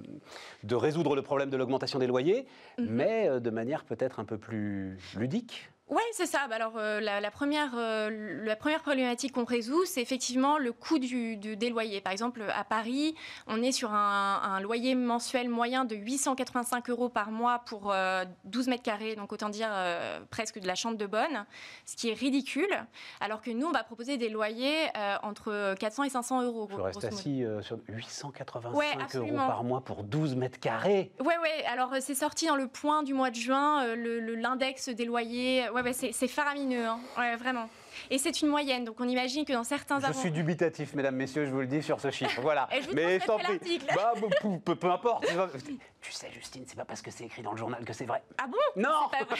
de 0.65 0.75
résoudre 0.75 1.15
le 1.15 1.23
problème 1.23 1.51
de 1.51 1.57
l'augmentation 1.57 1.99
des 2.01 2.07
loyers, 2.09 2.47
mais 2.79 3.29
euh, 3.29 3.39
de 3.41 3.51
manière 3.51 3.85
peut-être 3.85 4.19
un 4.19 4.25
peu 4.25 4.39
plus 4.39 4.99
ludique. 5.17 5.71
Ouais, 5.91 6.01
c'est 6.13 6.25
ça. 6.25 6.47
Bah 6.49 6.57
alors, 6.57 6.73
euh, 6.79 6.99
la, 7.01 7.21
la 7.21 7.31
première, 7.31 7.73
euh, 7.77 8.41
la 8.43 8.57
première 8.57 8.81
problématique 8.81 9.33
qu'on 9.33 9.45
résout, 9.45 9.85
c'est 9.85 10.01
effectivement 10.01 10.57
le 10.57 10.73
coût 10.73 10.99
du, 10.99 11.37
du- 11.37 11.57
des 11.59 11.69
loyers. 11.69 12.01
Par 12.01 12.11
exemple, 12.11 12.43
à 12.57 12.65
Paris, 12.65 13.15
on 13.47 13.63
est 13.63 13.71
sur 13.71 13.93
un, 13.93 14.41
un 14.43 14.61
loyer 14.61 14.95
mensuel 14.95 15.51
moyen 15.51 15.85
de 15.85 15.95
885 15.95 16.89
euros 16.89 17.11
par 17.11 17.31
mois 17.31 17.59
pour 17.67 17.93
euh, 17.93 18.25
12 18.45 18.69
mètres 18.69 18.83
carrés, 18.83 19.15
donc 19.15 19.31
autant 19.35 19.51
dire 19.51 19.69
euh, 19.71 20.21
presque 20.31 20.59
de 20.59 20.67
la 20.67 20.75
chambre 20.75 20.97
de 20.97 21.05
bonne, 21.05 21.45
ce 21.85 21.97
qui 21.97 22.09
est 22.09 22.15
ridicule. 22.15 22.75
Alors 23.21 23.43
que 23.43 23.51
nous, 23.51 23.67
on 23.67 23.73
va 23.73 23.85
proposer 23.85 24.17
des 24.17 24.31
loyers 24.31 24.87
euh, 24.97 25.17
entre 25.23 25.75
400 25.79 26.05
et 26.05 26.09
500 26.09 26.43
euros. 26.45 26.67
Je 26.71 26.77
reste 26.81 27.05
assis 27.05 27.45
euh, 27.45 27.61
sur 27.61 27.77
885 27.89 28.75
Ouais, 28.75 28.87
euros 29.17 29.37
par 29.37 29.63
mois 29.65 29.83
pour 29.83 30.03
12 30.03 30.35
mètres 30.35 30.59
carrés. 30.59 31.13
Ouais, 31.21 31.37
ouais. 31.43 31.65
Alors, 31.71 31.93
euh, 31.93 31.99
c'est 32.01 32.15
sorti 32.15 32.47
dans 32.47 32.57
le 32.57 32.69
point 32.69 33.03
du 33.03 33.13
mois 33.13 33.29
de 33.31 33.37
juin, 33.37 33.85
euh, 33.85 33.95
le- 33.97 34.21
le- 34.21 34.35
l'index 34.35 34.89
des 34.89 35.05
loyers. 35.05 35.67
Ouais, 35.75 35.83
ouais, 35.83 35.93
c'est 35.93 36.29
faramineux, 36.29 36.87
hein. 36.87 37.01
Ouais, 37.19 37.35
vraiment. 37.35 37.69
Et 38.11 38.19
c'est 38.19 38.41
une 38.43 38.49
moyenne, 38.49 38.85
donc 38.85 38.97
on 39.01 39.09
imagine 39.09 39.45
que 39.45 39.53
dans 39.53 39.65
certains 39.65 40.01
Je 40.01 40.13
suis 40.13 40.31
dubitatif, 40.31 40.95
mesdames, 40.95 41.17
messieurs, 41.17 41.47
je 41.47 41.51
vous 41.51 41.61
le 41.61 41.67
dis 41.67 41.83
sur 41.83 42.01
ce 42.01 42.11
chiffre. 42.11 42.41
Voilà. 42.41 42.69
Et 42.75 42.83
je 42.83 42.89
vous 42.89 42.95
Mais 42.95 43.19
prie. 43.19 43.29
l'article. 43.29 43.87
Bah, 43.95 44.13
peu, 44.77 44.91
importe. 44.91 45.27
tu 46.03 46.13
sais, 46.13 46.31
Justine, 46.33 46.65
c'est 46.67 46.77
pas 46.77 46.85
parce 46.85 47.01
que 47.03 47.11
c'est 47.11 47.25
écrit 47.25 47.43
dans 47.43 47.53
le 47.53 47.57
journal 47.57 47.85
que 47.85 47.93
c'est 47.93 48.05
vrai. 48.05 48.23
Ah 48.39 48.47
bon? 48.47 48.59
Non. 48.83 49.09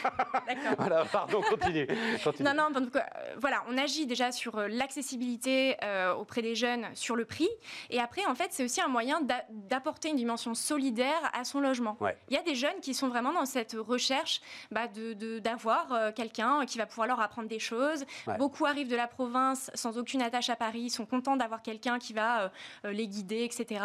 D'accord. 0.47 0.75
Voilà, 0.79 1.05
pardon, 1.05 1.43
continue. 1.43 1.87
continue. 2.23 2.49
Non, 2.49 2.55
non, 2.55 2.71
donc, 2.71 2.95
euh, 2.97 3.01
voilà, 3.39 3.63
on 3.69 3.77
agit 3.79 4.07
déjà 4.07 4.33
sur 4.33 4.57
euh, 4.59 4.69
l'accessibilité 4.69 5.77
euh, 5.83 6.15
auprès 6.15 6.43
des 6.43 6.55
jeunes, 6.55 6.87
sur 6.95 7.17
le 7.17 7.25
prix. 7.25 7.49
Et 7.91 8.01
après, 8.01 8.25
en 8.27 8.35
fait, 8.35 8.49
c'est 8.51 8.65
aussi 8.65 8.81
un 8.81 8.89
moyen 8.89 9.21
d'a- 9.21 9.45
d'apporter 9.51 10.09
une 10.11 10.17
dimension 10.17 10.55
solidaire 10.55 11.31
à 11.33 11.45
son 11.45 11.61
logement. 11.61 11.97
Ouais. 12.01 12.17
Il 12.29 12.35
y 12.35 12.39
a 12.39 12.43
des 12.43 12.55
jeunes 12.55 12.81
qui 12.81 12.95
sont 12.95 13.09
vraiment 13.09 13.33
dans 13.33 13.47
cette 13.47 13.75
recherche 13.79 14.41
bah, 14.71 14.89
de- 14.89 15.13
de- 15.13 15.39
d'avoir 15.39 15.93
euh, 15.93 16.13
quelqu'un 16.13 16.65
qui 16.67 16.79
va 16.79 16.87
pouvoir 16.87 17.07
leur 17.09 17.21
apprendre 17.21 17.49
des 17.49 17.59
choses. 17.59 18.05
Ouais. 18.27 18.37
Beaucoup 18.45 18.67
arrivent 18.67 18.91
de 18.91 18.97
la 18.97 19.09
province 19.09 19.71
sans 19.73 19.97
aucune 19.97 20.21
attache 20.21 20.51
à 20.51 20.57
Paris, 20.57 20.91
sont 20.91 21.07
contents 21.07 21.35
d'avoir 21.35 21.63
quelqu'un 21.63 21.99
qui 21.99 22.13
va 22.13 22.43
euh, 22.43 22.49
euh, 22.85 22.93
les 22.93 23.09
guider, 23.09 23.43
etc. 23.43 23.83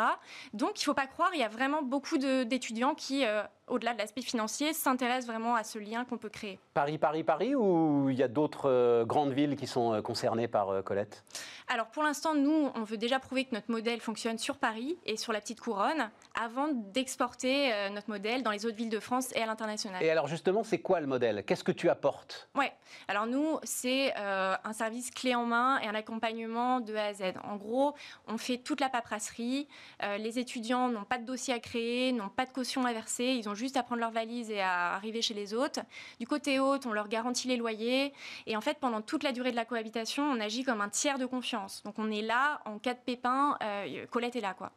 Donc, 0.51 0.71
il 0.75 0.81
ne 0.81 0.83
faut 0.83 0.93
pas 0.93 1.07
croire, 1.07 1.29
il 1.33 1.39
y 1.39 1.43
a 1.43 1.47
vraiment 1.47 1.81
beaucoup 1.81 2.17
d'étudiants 2.17 2.93
qui, 2.93 3.23
euh, 3.23 3.41
au-delà 3.69 3.93
de 3.93 3.99
l'aspect 3.99 4.21
financier, 4.21 4.73
s'intéressent 4.73 5.27
vraiment 5.27 5.55
à 5.55 5.63
ce 5.63 5.79
lien 5.79 6.05
qu'on 6.05 6.17
peut 6.17 6.29
créer. 6.29 6.59
Paris, 6.73 6.97
Paris, 6.97 7.23
Paris, 7.23 7.55
ou 7.55 8.09
il 8.09 8.17
y 8.17 8.23
a 8.23 8.27
d'autres 8.27 8.69
euh, 8.69 9.05
grandes 9.05 9.33
villes 9.33 9.55
qui 9.55 9.67
sont 9.67 9.93
euh, 9.93 10.01
concernées 10.01 10.47
par 10.47 10.69
euh, 10.69 10.81
Colette? 10.81 11.23
Alors 11.67 11.87
pour 11.87 12.03
l'instant, 12.03 12.33
nous, 12.33 12.71
on 12.73 12.83
veut 12.83 12.97
déjà 12.97 13.19
prouver 13.19 13.45
que 13.45 13.53
notre 13.53 13.69
modèle 13.69 14.01
fonctionne 14.01 14.37
sur 14.37 14.57
Paris 14.57 14.97
et 15.05 15.17
sur 15.17 15.33
la 15.33 15.39
petite 15.39 15.61
couronne 15.61 16.09
avant 16.39 16.69
d'exporter 16.73 17.71
notre 17.91 18.09
modèle 18.09 18.41
dans 18.41 18.49
les 18.49 18.65
autres 18.65 18.75
villes 18.75 18.89
de 18.89 18.99
France 18.99 19.31
et 19.35 19.41
à 19.41 19.45
l'international. 19.45 20.01
Et 20.01 20.09
alors 20.09 20.27
justement, 20.27 20.63
c'est 20.63 20.79
quoi 20.79 20.99
le 20.99 21.05
modèle? 21.05 21.43
Qu'est-ce 21.45 21.63
que 21.63 21.71
tu 21.71 21.89
apportes? 21.89 22.49
Ouais. 22.55 22.71
Alors 23.07 23.27
nous, 23.27 23.59
c'est 23.61 24.15
un 24.15 24.73
service 24.73 25.11
clé 25.11 25.35
en 25.35 25.45
main 25.45 25.79
et 25.79 25.87
un 25.87 25.93
accompagnement 25.93 26.79
de 26.79 26.95
A 26.95 27.05
à 27.05 27.13
Z. 27.13 27.33
En 27.43 27.57
gros, 27.57 27.93
on 28.27 28.39
fait 28.39 28.57
toute 28.57 28.81
la 28.81 28.89
paperasserie. 28.89 29.67
Les 30.01 30.39
étudiants 30.39 30.89
n'ont 30.89 31.03
pas 31.03 31.19
de 31.19 31.25
dossier 31.25 31.53
à 31.53 31.59
créer, 31.59 32.11
n'ont 32.11 32.29
pas 32.29 32.45
de 32.45 32.51
caution 32.51 32.85
à 32.85 32.93
verser. 32.93 33.25
Ils 33.25 33.47
ont 33.47 33.53
juste 33.59 33.77
à 33.77 33.83
prendre 33.83 33.99
leur 34.01 34.11
valise 34.11 34.49
et 34.49 34.61
à 34.61 34.93
arriver 34.95 35.21
chez 35.21 35.33
les 35.35 35.53
hôtes. 35.53 35.79
Du 36.19 36.25
côté 36.25 36.59
hôte, 36.59 36.85
on 36.85 36.93
leur 36.93 37.07
garantit 37.07 37.47
les 37.47 37.57
loyers. 37.57 38.13
Et 38.47 38.55
en 38.57 38.61
fait, 38.61 38.79
pendant 38.79 39.01
toute 39.01 39.23
la 39.23 39.31
durée 39.31 39.51
de 39.51 39.55
la 39.55 39.65
cohabitation, 39.65 40.23
on 40.23 40.39
agit 40.39 40.63
comme 40.63 40.81
un 40.81 40.89
tiers 40.89 41.19
de 41.19 41.25
confiance. 41.25 41.83
Donc 41.83 41.99
on 41.99 42.09
est 42.09 42.21
là 42.21 42.61
en 42.65 42.79
cas 42.79 42.93
de 42.93 42.99
pépin. 43.05 43.57
euh, 43.61 44.05
Colette 44.07 44.35
est 44.35 44.41
là, 44.41 44.53
quoi. 44.53 44.71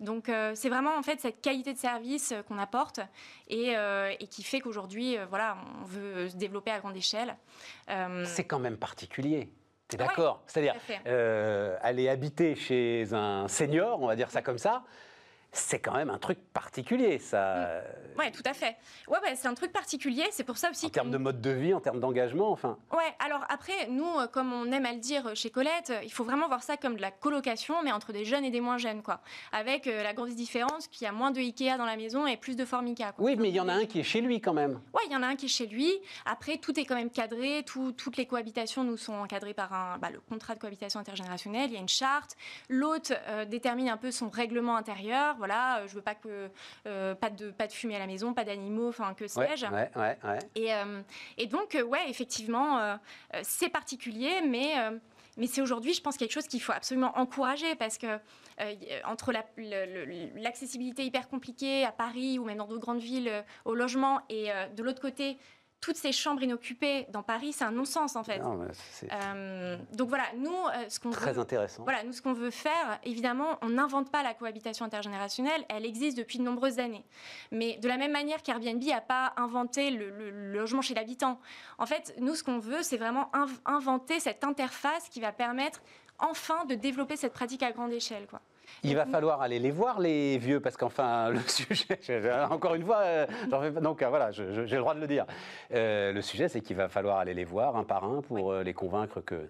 Donc 0.00 0.28
euh, 0.28 0.52
c'est 0.54 0.68
vraiment 0.68 0.96
en 0.96 1.02
fait 1.02 1.20
cette 1.20 1.40
qualité 1.42 1.72
de 1.74 1.78
service 1.78 2.32
euh, 2.32 2.42
qu'on 2.42 2.58
apporte 2.58 3.00
et, 3.48 3.76
euh, 3.76 4.12
et 4.20 4.26
qui 4.28 4.42
fait 4.42 4.60
qu'aujourd'hui, 4.60 5.16
voilà, 5.28 5.56
on 5.82 5.84
veut 5.84 6.28
se 6.28 6.36
développer 6.36 6.70
à 6.70 6.78
grande 6.78 6.96
échelle. 6.96 7.36
C'est 8.24 8.44
quand 8.44 8.58
même 8.60 8.76
particulier. 8.76 9.50
T'es 9.88 9.98
Ouais, 9.98 10.06
d'accord? 10.06 10.42
C'est-à-dire, 10.46 10.74
aller 11.82 12.08
habiter 12.08 12.54
chez 12.54 13.06
un 13.12 13.48
senior, 13.48 14.00
on 14.02 14.06
va 14.06 14.16
dire 14.16 14.30
ça 14.30 14.42
comme 14.42 14.58
ça, 14.58 14.84
c'est 15.52 15.78
quand 15.80 15.94
même 15.94 16.10
un 16.10 16.18
truc 16.18 16.38
particulier, 16.52 17.18
ça. 17.18 17.80
Ouais, 18.18 18.30
tout 18.30 18.42
à 18.44 18.52
fait. 18.52 18.76
Ouais, 19.08 19.18
ouais, 19.22 19.34
c'est 19.34 19.48
un 19.48 19.54
truc 19.54 19.72
particulier. 19.72 20.24
C'est 20.30 20.44
pour 20.44 20.58
ça 20.58 20.70
aussi. 20.70 20.86
En 20.86 20.90
termes 20.90 21.10
de 21.10 21.16
mode 21.18 21.40
de 21.40 21.50
vie, 21.50 21.72
en 21.72 21.80
termes 21.80 22.00
d'engagement, 22.00 22.50
enfin. 22.50 22.76
Ouais, 22.92 23.14
alors 23.18 23.44
après, 23.48 23.86
nous, 23.88 24.06
euh, 24.18 24.26
comme 24.26 24.52
on 24.52 24.70
aime 24.72 24.84
à 24.86 24.92
le 24.92 24.98
dire 24.98 25.34
chez 25.34 25.50
Colette, 25.50 25.90
euh, 25.90 26.00
il 26.04 26.12
faut 26.12 26.24
vraiment 26.24 26.48
voir 26.48 26.62
ça 26.62 26.76
comme 26.76 26.96
de 26.96 27.00
la 27.00 27.10
colocation, 27.10 27.82
mais 27.82 27.92
entre 27.92 28.12
des 28.12 28.24
jeunes 28.24 28.44
et 28.44 28.50
des 28.50 28.60
moins 28.60 28.76
jeunes, 28.78 29.02
quoi. 29.02 29.20
Avec 29.52 29.86
euh, 29.86 30.02
la 30.02 30.12
grosse 30.12 30.34
différence 30.34 30.86
qu'il 30.88 31.04
y 31.04 31.08
a 31.08 31.12
moins 31.12 31.30
de 31.30 31.38
Ikea 31.40 31.76
dans 31.78 31.86
la 31.86 31.96
maison 31.96 32.26
et 32.26 32.36
plus 32.36 32.54
de 32.56 32.64
Formica. 32.64 33.12
quoi. 33.12 33.24
Oui, 33.24 33.36
mais 33.36 33.48
il 33.48 33.54
y 33.54 33.60
en 33.60 33.68
a 33.68 33.72
un 33.72 33.86
qui 33.86 34.00
est 34.00 34.04
chez 34.04 34.20
lui 34.20 34.40
quand 34.40 34.52
même. 34.54 34.80
Ouais, 34.92 35.02
il 35.06 35.12
y 35.12 35.16
en 35.16 35.22
a 35.22 35.26
un 35.26 35.36
qui 35.36 35.46
est 35.46 35.48
chez 35.48 35.66
lui. 35.66 35.92
Après, 36.26 36.58
tout 36.58 36.78
est 36.78 36.84
quand 36.84 36.96
même 36.96 37.10
cadré. 37.10 37.62
Tout- 37.64 37.92
toutes 37.92 38.16
les 38.16 38.26
cohabitations 38.26 38.84
nous 38.84 38.96
sont 38.96 39.14
encadrées 39.14 39.54
par 39.54 39.72
un, 39.72 39.98
bah, 39.98 40.10
le 40.10 40.20
contrat 40.20 40.54
de 40.54 40.60
cohabitation 40.60 41.00
intergénérationnelle. 41.00 41.70
Il 41.70 41.74
y 41.74 41.78
a 41.78 41.80
une 41.80 41.88
charte. 41.88 42.36
L'hôte 42.68 43.12
euh, 43.28 43.44
détermine 43.44 43.88
un 43.88 43.96
peu 43.96 44.10
son 44.10 44.28
règlement 44.28 44.76
intérieur. 44.76 45.36
Voilà, 45.38 45.78
euh, 45.78 45.86
je 45.88 45.94
veux 45.94 46.02
pas 46.02 46.14
que 46.14 46.50
euh, 46.86 47.14
pas 47.14 47.30
de 47.30 47.50
pas 47.50 47.66
de 47.66 47.72
fumée 47.72 47.96
à 47.96 48.00
la 48.00 48.06
maison, 48.06 48.34
pas 48.34 48.44
d'animaux, 48.44 48.88
enfin 48.88 49.14
que 49.14 49.26
sais-je. 49.26 49.66
ouais, 49.66 49.90
ouais, 49.96 50.18
ouais. 50.24 50.38
Et, 50.54 50.74
euh, 50.74 51.00
et 51.38 51.46
donc, 51.46 51.76
ouais, 51.86 52.08
effectivement, 52.10 52.78
euh, 52.78 52.96
c'est 53.42 53.68
particulier, 53.70 54.42
mais, 54.46 54.74
mais 55.36 55.46
c'est 55.46 55.60
aujourd'hui, 55.62 55.94
je 55.94 56.02
pense, 56.02 56.16
quelque 56.16 56.32
chose 56.32 56.46
qu'il 56.48 56.60
faut 56.60 56.72
absolument 56.72 57.16
encourager 57.18 57.74
parce 57.76 57.96
que 57.98 58.06
euh, 58.60 58.74
entre 59.04 59.32
la- 59.32 59.44
l'accessibilité 60.36 61.04
hyper 61.04 61.28
compliquée 61.28 61.84
à 61.84 61.92
Paris 61.92 62.38
ou 62.38 62.44
même 62.44 62.58
dans 62.58 62.66
d'autres 62.66 62.80
grandes 62.80 63.00
villes 63.00 63.28
euh, 63.28 63.42
au 63.64 63.74
logement 63.74 64.20
et 64.28 64.50
euh, 64.52 64.66
de 64.68 64.82
l'autre 64.82 65.00
côté, 65.00 65.38
toutes 65.80 65.96
ces 65.96 66.10
chambres 66.12 66.42
inoccupées 66.42 67.06
dans 67.10 67.22
Paris, 67.22 67.52
c'est 67.52 67.64
un 67.64 67.70
non-sens 67.70 68.16
en 68.16 68.24
fait. 68.24 68.38
Non, 68.40 68.66
Euh, 69.12 69.76
donc 69.92 70.08
voilà, 70.08 70.24
nous, 70.36 70.50
euh, 70.52 70.88
ce 70.88 70.98
qu'on 70.98 71.10
veut, 71.10 71.38
intéressant. 71.38 71.84
voilà, 71.84 72.02
nous, 72.02 72.12
ce 72.12 72.20
qu'on 72.20 72.32
veut 72.32 72.50
faire, 72.50 72.98
évidemment, 73.04 73.58
on 73.62 73.68
n'invente 73.68 74.10
pas 74.10 74.22
la 74.22 74.34
cohabitation 74.34 74.84
intergénérationnelle, 74.84 75.64
elle 75.68 75.86
existe 75.86 76.16
depuis 76.18 76.38
de 76.38 76.42
nombreuses 76.42 76.78
années. 76.80 77.04
Mais 77.52 77.76
de 77.76 77.86
la 77.88 77.96
même 77.96 78.12
manière 78.12 78.42
qu'Airbnb 78.42 78.82
n'a 78.82 79.00
pas 79.00 79.32
inventé 79.36 79.90
le, 79.90 80.10
le- 80.10 80.30
le 80.30 80.52
logement 80.52 80.82
chez 80.82 80.94
l'habitant, 80.94 81.40
en 81.78 81.86
fait, 81.86 82.14
nous, 82.18 82.34
ce 82.34 82.42
qu'on 82.42 82.58
veut, 82.58 82.82
c'est 82.82 82.96
vraiment 82.96 83.30
inv- 83.32 83.60
inventer 83.64 84.18
cette 84.20 84.42
interface 84.44 85.08
qui 85.08 85.20
va 85.20 85.30
permettre 85.32 85.80
enfin 86.18 86.64
de 86.64 86.74
développer 86.74 87.16
cette 87.16 87.32
pratique 87.32 87.62
à 87.62 87.70
grande 87.70 87.92
échelle. 87.92 88.26
Quoi. 88.26 88.40
Il 88.84 88.94
va 88.96 89.06
falloir 89.06 89.42
aller 89.42 89.58
les 89.58 89.70
voir, 89.70 90.00
les 90.00 90.38
vieux, 90.38 90.60
parce 90.60 90.76
qu'enfin, 90.76 91.30
le 91.30 91.40
sujet, 91.40 91.98
je- 92.02 92.50
encore 92.52 92.74
une 92.74 92.84
fois, 92.84 92.98
euh, 92.98 93.26
j'en 93.50 93.60
fais 93.60 93.70
pas- 93.72 93.80
donc 93.80 94.02
euh, 94.02 94.08
voilà, 94.08 94.30
j'ai 94.30 94.44
le 94.44 94.78
droit 94.78 94.94
de 94.94 95.00
le 95.00 95.06
dire. 95.06 95.24
Euh, 95.72 96.12
le 96.12 96.22
sujet, 96.22 96.48
c'est 96.48 96.60
qu'il 96.60 96.76
va 96.76 96.88
falloir 96.88 97.18
aller 97.18 97.34
les 97.34 97.44
voir 97.44 97.76
un 97.76 97.84
par 97.84 98.04
un 98.04 98.22
pour 98.22 98.52
les 98.54 98.74
convaincre 98.74 99.20
que. 99.20 99.48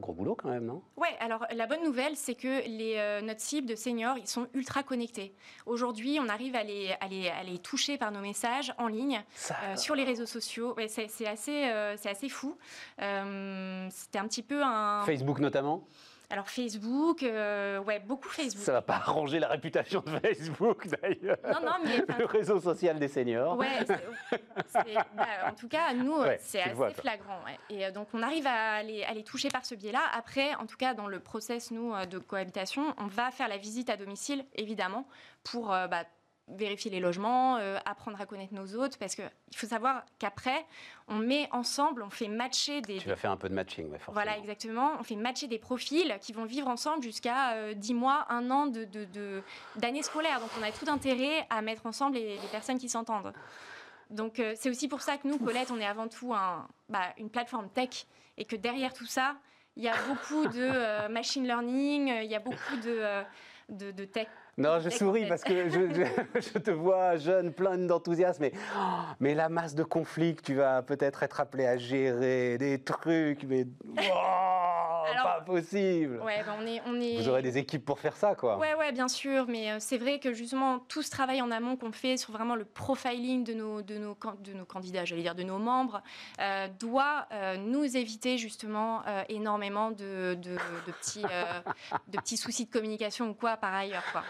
Gros 0.00 0.12
boulot 0.12 0.34
quand 0.34 0.48
même, 0.48 0.64
non? 0.64 0.82
Ouais, 0.96 1.14
alors 1.20 1.46
la 1.54 1.68
bonne 1.68 1.84
nouvelle, 1.84 2.16
c'est 2.16 2.34
que 2.34 2.66
les, 2.68 2.94
euh, 2.96 3.20
notre 3.20 3.38
cible 3.40 3.68
de 3.68 3.76
seniors, 3.76 4.18
ils 4.18 4.26
sont 4.26 4.48
ultra 4.52 4.82
connectés. 4.82 5.32
Aujourd'hui, 5.66 6.18
on 6.20 6.28
arrive 6.28 6.56
à 6.56 6.64
les, 6.64 6.90
à, 7.00 7.06
les, 7.06 7.28
à 7.28 7.44
les 7.44 7.58
toucher 7.58 7.96
par 7.96 8.10
nos 8.10 8.18
messages 8.18 8.74
en 8.78 8.88
ligne. 8.88 9.22
Euh, 9.52 9.76
sur 9.76 9.94
les 9.94 10.02
réseaux 10.02 10.26
sociaux. 10.26 10.74
Ouais, 10.76 10.88
c'est 10.88 11.04
assez, 11.28 11.68
euh, 11.70 11.94
assez 11.94 12.28
fou. 12.28 12.56
C'était 12.98 14.18
un 14.18 14.26
petit 14.26 14.42
peu 14.42 14.62
un. 14.64 15.02
Facebook 15.04 15.38
notamment? 15.38 15.84
Alors 16.30 16.48
Facebook, 16.48 17.22
euh, 17.22 17.78
ouais, 17.80 18.00
beaucoup 18.00 18.28
Facebook. 18.28 18.64
Ça 18.64 18.72
va 18.72 18.82
pas 18.82 18.94
arranger 18.94 19.38
la 19.38 19.48
réputation 19.48 20.00
de 20.00 20.10
Facebook 20.18 20.86
d'ailleurs. 21.02 21.36
Non, 21.44 21.60
non, 21.60 21.72
mais 21.84 22.02
enfin, 22.08 22.18
Le 22.18 22.24
réseau 22.26 22.60
social 22.60 22.98
des 22.98 23.08
seniors. 23.08 23.56
Ouais, 23.56 23.84
bah, 25.16 25.26
en 25.46 25.54
tout 25.54 25.68
cas, 25.68 25.92
nous, 25.94 26.18
Ouais, 26.20 26.38
c'est 26.40 26.62
assez 26.62 26.72
vois, 26.72 26.90
flagrant. 26.90 27.40
ouais. 27.44 27.58
Et 27.70 27.84
euh, 27.86 27.90
donc, 27.90 28.08
on 28.14 28.22
arrive 28.22 28.46
à 28.46 28.82
les, 28.82 29.04
à 29.04 29.12
les 29.12 29.22
toucher 29.22 29.48
par 29.48 29.64
ce 29.64 29.74
biais-là. 29.74 30.00
Après, 30.14 30.54
en 30.56 30.66
tout 30.66 30.76
cas, 30.76 30.94
dans 30.94 31.06
le 31.06 31.20
process, 31.20 31.70
nous, 31.70 31.94
euh, 31.94 32.06
de 32.06 32.18
cohabitation, 32.18 32.94
on 32.98 33.06
va 33.06 33.30
faire 33.30 33.48
la 33.48 33.58
visite 33.58 33.90
à 33.90 33.96
domicile, 33.96 34.44
évidemment, 34.54 35.06
pour 35.42 35.66
bah, 35.68 36.04
vérifier 36.48 36.90
les 36.90 37.00
logements, 37.00 37.56
euh, 37.56 37.78
apprendre 37.84 38.20
à 38.20 38.26
connaître 38.26 38.52
nos 38.52 38.74
hôtes, 38.74 38.98
parce 38.98 39.14
qu'il 39.14 39.30
faut 39.54 39.66
savoir 39.66 40.04
qu'après, 40.18 40.66
on 41.08 41.16
met 41.16 41.48
ensemble, 41.52 42.02
on 42.02 42.10
fait 42.10 42.28
matcher 42.28 42.82
des... 42.82 42.98
Tu 42.98 43.08
vas 43.08 43.16
faire 43.16 43.30
un 43.30 43.36
peu 43.36 43.48
de 43.48 43.54
matching, 43.54 43.88
mais 43.90 43.98
forcément. 43.98 44.22
Voilà, 44.22 44.38
exactement. 44.38 44.92
On 44.98 45.02
fait 45.02 45.16
matcher 45.16 45.46
des 45.46 45.58
profils 45.58 46.16
qui 46.20 46.32
vont 46.32 46.44
vivre 46.44 46.68
ensemble 46.68 47.02
jusqu'à 47.02 47.72
10 47.74 47.94
mois, 47.94 48.26
un 48.28 48.50
an 48.50 48.66
d'année 48.66 48.86
de, 48.86 49.04
de, 49.06 50.02
scolaire. 50.02 50.40
Donc 50.40 50.50
on 50.58 50.62
a 50.62 50.70
tout 50.70 50.88
intérêt 50.88 51.46
à 51.48 51.62
mettre 51.62 51.86
ensemble 51.86 52.16
les, 52.16 52.36
les 52.36 52.48
personnes 52.50 52.78
qui 52.78 52.88
s'entendent. 52.88 53.32
Donc 54.10 54.40
c'est 54.54 54.68
aussi 54.68 54.86
pour 54.86 55.00
ça 55.00 55.16
que 55.16 55.26
nous, 55.26 55.38
Colette, 55.38 55.70
on 55.70 55.80
est 55.80 55.86
avant 55.86 56.08
tout 56.08 56.34
un, 56.34 56.68
bah, 56.90 57.14
une 57.18 57.30
plateforme 57.30 57.70
tech 57.70 58.06
et 58.36 58.44
que 58.44 58.56
derrière 58.56 58.92
tout 58.92 59.06
ça, 59.06 59.36
il 59.76 59.82
y 59.82 59.88
a 59.88 59.94
beaucoup 60.08 60.46
de 60.46 61.08
machine 61.08 61.44
learning, 61.44 62.08
il 62.22 62.30
y 62.30 62.34
a 62.34 62.40
beaucoup 62.40 62.76
de, 62.84 63.22
de, 63.70 63.90
de 63.90 64.04
tech 64.04 64.28
non, 64.56 64.80
je 64.80 64.90
souris 64.90 65.26
parce 65.26 65.42
que 65.42 65.68
je, 65.70 66.58
te 66.58 66.70
vois 66.70 67.16
jeune, 67.16 67.52
plein 67.52 67.76
d'enthousiasme, 67.78 68.42
mais, 68.42 68.52
mais 69.20 69.34
la 69.34 69.48
masse 69.48 69.74
de 69.74 69.82
conflits 69.84 70.36
que 70.36 70.42
tu 70.42 70.54
vas 70.54 70.82
peut-être 70.82 71.22
être 71.22 71.40
appelé 71.40 71.66
à 71.66 71.76
gérer, 71.76 72.58
des 72.58 72.82
trucs, 72.82 73.44
mais 73.44 73.66
pas 75.22 75.40
possible. 75.40 76.20
Ouais, 76.22 76.42
on 76.58 76.66
est, 76.66 76.82
on 76.86 77.00
est... 77.00 77.16
Vous 77.16 77.28
aurez 77.28 77.42
des 77.42 77.58
équipes 77.58 77.84
pour 77.84 77.98
faire 77.98 78.16
ça, 78.16 78.34
quoi. 78.34 78.58
Ouais, 78.58 78.74
ouais, 78.74 78.92
bien 78.92 79.08
sûr, 79.08 79.46
mais 79.48 79.72
euh, 79.72 79.76
c'est 79.78 79.98
vrai 79.98 80.18
que 80.18 80.32
justement 80.32 80.78
tout 80.80 81.02
ce 81.02 81.10
travail 81.10 81.42
en 81.42 81.50
amont 81.50 81.76
qu'on 81.76 81.92
fait 81.92 82.16
sur 82.16 82.32
vraiment 82.32 82.54
le 82.54 82.64
profiling 82.64 83.44
de 83.44 83.54
nos, 83.54 83.82
de 83.82 83.98
nos, 83.98 84.16
de 84.40 84.52
nos 84.52 84.64
candidats, 84.64 85.04
j'allais 85.04 85.22
dire 85.22 85.34
de 85.34 85.42
nos 85.42 85.58
membres, 85.58 86.02
euh, 86.40 86.68
doit 86.78 87.26
euh, 87.32 87.56
nous 87.56 87.96
éviter 87.96 88.38
justement 88.38 89.02
énormément 89.28 89.90
de, 89.90 90.34
de, 90.34 90.54
de 90.86 90.92
petits, 90.92 91.22
de 91.22 92.18
petits 92.18 92.36
soucis 92.36 92.66
de 92.66 92.70
communication 92.70 93.28
ou 93.28 93.34
quoi 93.34 93.56
par 93.56 93.74
ailleurs, 93.74 94.04
quoi. 94.12 94.22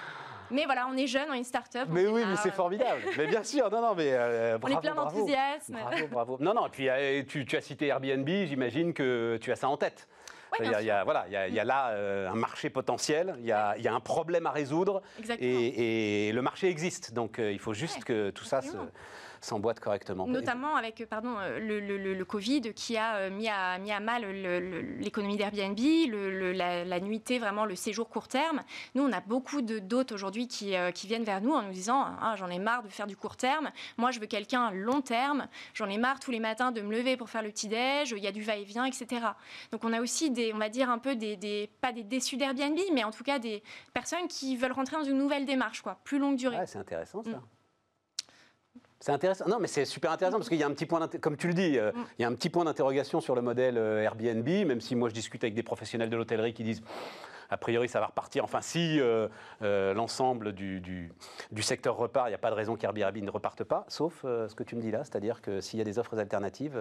Mais 0.50 0.64
voilà, 0.64 0.86
on 0.90 0.96
est 0.96 1.06
jeune, 1.06 1.26
on 1.30 1.34
est 1.34 1.38
une 1.38 1.44
start-up. 1.44 1.88
Mais 1.90 2.06
oui, 2.06 2.22
mais 2.26 2.36
c'est 2.36 2.52
formidable. 2.52 3.02
mais 3.16 3.26
bien 3.26 3.42
sûr, 3.42 3.70
non, 3.70 3.80
non, 3.80 3.94
mais 3.94 4.12
euh, 4.12 4.58
On 4.62 4.68
est 4.68 4.80
plein 4.80 4.94
d'enthousiasme. 4.94 5.78
Bravo, 5.80 6.06
bravo. 6.08 6.36
Non, 6.40 6.54
non, 6.54 6.66
et 6.66 6.70
puis 6.70 6.88
euh, 6.88 7.22
tu, 7.26 7.46
as 7.56 7.60
cité 7.60 7.86
Airbnb, 7.88 8.28
j'imagine 8.28 8.92
que 8.92 9.38
tu 9.40 9.52
as 9.52 9.56
ça 9.56 9.68
en 9.68 9.76
tête. 9.76 10.08
il, 10.60 10.66
y 10.66 10.90
a, 10.90 11.02
voilà, 11.04 11.26
il 11.28 11.54
y, 11.54 11.60
a, 11.60 11.64
là 11.64 11.88
euh, 11.90 12.30
un 12.30 12.34
marché 12.34 12.70
potentiel, 12.70 13.36
il 13.40 13.46
y 13.46 13.52
a, 13.52 13.74
un 13.86 14.00
problème 14.00 14.46
à 14.46 14.50
résoudre 14.50 15.02
et, 15.40 16.30
le 16.32 16.42
marché 16.42 16.68
existe. 16.68 17.12
Donc 17.12 17.38
il 17.38 17.58
faut 17.58 17.74
juste 17.74 18.04
que 18.04 18.30
tout 18.30 18.44
ça 18.44 18.60
se, 19.44 19.54
s'emboîte 19.54 19.80
correctement. 19.80 20.26
Notamment 20.26 20.76
avec 20.76 21.00
euh, 21.00 21.06
pardon, 21.06 21.36
euh, 21.38 21.58
le, 21.58 21.78
le, 21.80 22.24
Covid 22.24 22.74
qui 22.74 22.96
a 22.96 23.16
euh, 23.16 23.30
mis 23.30 23.48
à, 23.48 23.78
mis 23.78 23.92
à 23.92 24.00
mal 24.00 24.24
l'économie 24.98 25.36
d'Airbnb, 25.36 25.78
la, 26.54 26.84
la, 26.84 27.00
nuitée, 27.00 27.38
vraiment 27.38 27.64
le 27.64 27.76
séjour 27.76 28.08
court 28.08 28.28
terme. 28.28 28.62
Nous, 28.94 29.02
on 29.02 29.12
a 29.12 29.20
beaucoup 29.20 29.62
d'hôtes 29.62 30.12
aujourd'hui 30.12 30.48
qui, 30.48 30.74
qui, 30.94 31.06
viennent 31.06 31.24
vers 31.24 31.40
nous 31.40 31.52
en 31.52 31.62
nous 31.62 31.72
disant 31.72 32.04
ah, 32.20 32.34
j'en 32.36 32.48
ai 32.48 32.58
marre 32.58 32.82
de 32.82 32.88
faire 32.88 33.06
du 33.06 33.16
court 33.16 33.36
terme, 33.36 33.70
moi 33.98 34.10
je 34.10 34.20
veux 34.20 34.26
quelqu'un 34.26 34.70
long 34.70 35.00
terme, 35.00 35.46
j'en 35.74 35.88
ai 35.88 35.98
marre 35.98 36.18
tous 36.18 36.30
les 36.30 36.40
matins 36.40 36.72
de 36.72 36.80
me 36.80 36.90
lever 36.96 37.16
pour 37.16 37.28
faire 37.28 37.42
le 37.42 37.50
petit-déj, 37.50 38.14
il 38.16 38.22
y 38.22 38.26
a 38.26 38.32
du 38.32 38.42
va-et-vient, 38.42 38.84
etc. 38.84 39.26
Donc 39.70 39.84
on 39.84 39.92
a 39.92 40.00
aussi 40.00 40.30
des, 40.30 40.52
on 40.52 40.58
va 40.58 40.68
dire 40.68 40.90
un 40.90 40.98
peu 40.98 41.14
des, 41.14 41.36
des 41.36 41.70
pas 41.80 41.92
des 41.92 42.02
déçus 42.02 42.36
d'Airbnb, 42.36 42.78
mais 42.92 43.04
en 43.04 43.10
tout 43.10 43.24
cas 43.24 43.38
des 43.38 43.62
personnes 43.92 44.28
qui 44.28 44.56
veulent 44.56 44.72
rentrer 44.72 44.96
dans 44.96 45.04
une 45.04 45.18
nouvelle 45.18 45.44
démarche, 45.44 45.82
quoi, 45.82 45.98
plus 46.04 46.18
longue 46.18 46.36
durée. 46.36 46.56
c'est 46.66 46.78
intéressant 46.78 47.22
ça. 47.22 47.30
Mm. 47.30 47.42
C'est 49.04 49.12
intéressant. 49.12 49.44
Non, 49.46 49.58
mais 49.60 49.66
c'est 49.66 49.84
super 49.84 50.12
intéressant 50.12 50.38
parce 50.38 50.48
qu'il 50.48 50.56
y 50.56 50.62
a 50.62 50.66
un 50.66 50.70
petit 50.70 50.86
point, 50.86 51.06
comme 51.20 51.36
tu 51.36 51.46
le 51.46 51.52
dis, 51.52 51.78
euh, 51.78 51.92
il 52.18 52.22
y 52.22 52.24
a 52.24 52.28
un 52.28 52.32
petit 52.32 52.48
point 52.48 52.64
d'interrogation 52.64 53.20
sur 53.20 53.34
le 53.34 53.42
modèle 53.42 53.76
euh, 53.76 54.00
Airbnb, 54.00 54.48
même 54.66 54.80
si 54.80 54.96
moi 54.96 55.10
je 55.10 55.14
discute 55.14 55.44
avec 55.44 55.52
des 55.52 55.62
professionnels 55.62 56.08
de 56.08 56.16
l'hôtellerie 56.16 56.54
qui 56.54 56.64
disent 56.64 56.80
a 57.54 57.56
priori, 57.56 57.88
ça 57.88 58.00
va 58.00 58.06
repartir. 58.06 58.42
Enfin, 58.42 58.60
si 58.60 59.00
euh, 59.00 59.28
euh, 59.62 59.94
l'ensemble 59.94 60.52
du, 60.52 60.80
du, 60.80 61.62
secteur 61.62 61.96
repart, 61.96 62.26
il 62.26 62.30
n'y 62.30 62.34
a 62.34 62.38
pas 62.38 62.50
de 62.50 62.56
raison 62.56 62.74
qu'Airbnb 62.74 63.16
ne 63.16 63.30
reparte 63.30 63.62
pas, 63.62 63.84
sauf 63.86 64.22
euh, 64.24 64.48
ce 64.48 64.56
que 64.56 64.64
tu 64.64 64.74
me 64.74 64.80
dis 64.80 64.90
là, 64.90 65.04
c'est-à-dire 65.04 65.40
que 65.40 65.60
s'il 65.60 65.78
y 65.78 65.82
a 65.82 65.84
des 65.84 66.00
offres 66.00 66.18
alternatives, 66.18 66.78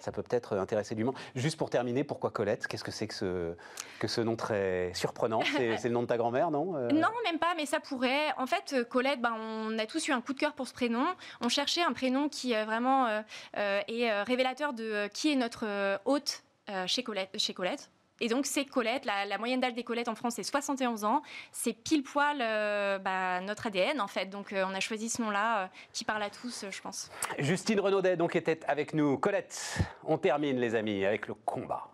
ça 0.00 0.12
peut 0.12 0.22
peut-être 0.22 0.56
intéresser 0.56 0.94
du 0.94 1.04
monde. 1.04 1.14
Juste 1.34 1.58
pour 1.58 1.68
terminer, 1.68 2.04
pourquoi 2.04 2.30
Colette? 2.30 2.66
Qu'est-ce 2.66 2.82
que 2.82 2.90
c'est 2.90 3.06
que 3.06 3.14
ce, 3.14 3.54
que 4.00 4.08
ce 4.08 4.22
nom 4.22 4.34
très 4.34 4.92
surprenant? 4.94 5.42
C'est 5.54 5.88
le 5.88 5.94
nom 5.94 6.02
de 6.02 6.06
ta 6.06 6.16
grand-mère, 6.16 6.50
non 6.50 6.72
Non, 6.92 7.08
même 7.24 7.38
pas, 7.38 7.54
mais 7.56 7.66
ça 7.66 7.80
pourrait. 7.80 8.32
En 8.38 8.46
fait, 8.46 8.88
Colette, 8.88 9.20
ben, 9.20 9.34
on 9.38 9.78
a 9.78 9.86
tous 9.86 10.08
eu 10.08 10.12
un 10.12 10.20
coup 10.20 10.32
de 10.32 10.38
cœur 10.38 10.54
pour 10.54 10.66
ce 10.66 10.72
prénom. 10.72 11.04
On 11.42 11.48
cherchait 11.48 11.82
un 11.82 11.92
prénom 11.92 12.28
qui 12.28 12.54
vraiment 12.54 13.22
est 13.54 14.22
révélateur 14.22 14.72
de 14.72 15.08
qui 15.08 15.32
est 15.32 15.36
notre 15.36 15.98
hôte 16.06 16.42
chez 16.86 17.02
Colette. 17.02 17.30
Chez 17.36 17.52
Colette. 17.52 17.90
Et 18.20 18.28
donc, 18.28 18.46
c'est 18.46 18.64
Colette. 18.64 19.04
La, 19.04 19.38
moyenne 19.38 19.60
d'âge 19.60 19.74
des 19.74 19.82
Colettes 19.82 20.08
en 20.08 20.14
France, 20.14 20.34
c'est 20.36 20.42
71 20.42 21.04
ans. 21.04 21.22
C'est 21.52 21.72
pile 21.72 22.02
poil 22.02 22.38
euh, 22.40 22.98
bah, 22.98 23.40
notre 23.40 23.66
ADN, 23.66 24.00
en 24.00 24.06
fait. 24.06 24.26
Donc, 24.26 24.52
euh, 24.52 24.64
on 24.66 24.74
a 24.74 24.80
choisi 24.80 25.08
ce 25.08 25.20
nom-là, 25.22 25.64
euh, 25.64 25.66
qui 25.92 26.04
parle 26.04 26.22
à 26.22 26.30
tous, 26.30 26.64
je 26.70 26.80
pense. 26.80 27.10
Justine 27.38 27.80
Renaudet, 27.80 28.16
donc, 28.16 28.36
était 28.36 28.60
avec 28.66 28.94
nous. 28.94 29.18
Colette, 29.18 29.78
on 30.04 30.18
termine, 30.18 30.58
les 30.58 30.74
amis, 30.74 31.04
avec 31.04 31.26
le 31.26 31.34
combat. 31.34 31.88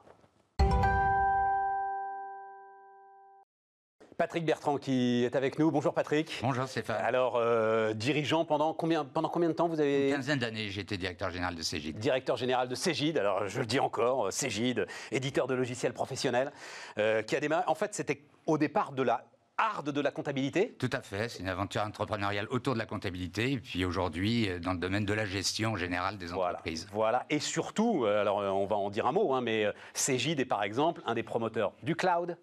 Patrick 4.20 4.44
Bertrand 4.44 4.76
qui 4.76 5.24
est 5.24 5.34
avec 5.34 5.58
nous. 5.58 5.70
Bonjour 5.70 5.94
Patrick. 5.94 6.40
Bonjour 6.42 6.68
Stéphane. 6.68 7.02
Alors, 7.02 7.36
euh, 7.36 7.94
dirigeant 7.94 8.44
pendant 8.44 8.74
combien, 8.74 9.02
pendant 9.02 9.30
combien 9.30 9.48
de 9.48 9.54
temps 9.54 9.66
vous 9.66 9.80
avez 9.80 10.10
Une 10.10 10.16
quinzaine 10.16 10.38
d'années, 10.38 10.68
j'étais 10.68 10.98
directeur 10.98 11.30
général 11.30 11.54
de 11.54 11.62
Cégide. 11.62 11.96
Directeur 11.96 12.36
général 12.36 12.68
de 12.68 12.74
Cégide, 12.74 13.16
alors 13.16 13.48
je 13.48 13.60
le 13.60 13.64
dis 13.64 13.80
encore, 13.80 14.26
euh, 14.26 14.30
Cégide, 14.30 14.86
éditeur 15.10 15.46
de 15.46 15.54
logiciels 15.54 15.94
professionnels, 15.94 16.52
euh, 16.98 17.22
qui 17.22 17.34
a 17.34 17.40
démarré. 17.40 17.64
En 17.66 17.74
fait, 17.74 17.94
c'était 17.94 18.20
au 18.44 18.58
départ 18.58 18.92
de 18.92 19.02
la 19.02 19.24
hard 19.56 19.88
de 19.88 20.00
la 20.02 20.10
comptabilité 20.10 20.76
Tout 20.78 20.90
à 20.92 21.00
fait, 21.00 21.30
c'est 21.30 21.40
une 21.40 21.48
aventure 21.48 21.80
entrepreneuriale 21.80 22.46
autour 22.50 22.74
de 22.74 22.78
la 22.78 22.86
comptabilité, 22.86 23.52
et 23.52 23.58
puis 23.58 23.86
aujourd'hui 23.86 24.50
dans 24.60 24.74
le 24.74 24.78
domaine 24.78 25.06
de 25.06 25.14
la 25.14 25.24
gestion 25.24 25.76
générale 25.76 26.18
des 26.18 26.34
entreprises. 26.34 26.86
Voilà, 26.92 27.24
et 27.30 27.38
surtout, 27.40 28.04
alors 28.04 28.36
on 28.36 28.66
va 28.66 28.76
en 28.76 28.90
dire 28.90 29.06
un 29.06 29.12
mot, 29.12 29.32
hein, 29.32 29.40
mais 29.40 29.66
Cégide 29.94 30.40
est 30.40 30.46
par 30.46 30.62
exemple 30.62 31.00
un 31.06 31.14
des 31.14 31.22
promoteurs 31.22 31.72
du 31.82 31.96
cloud, 31.96 32.36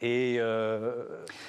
et, 0.00 0.36
euh, 0.38 1.04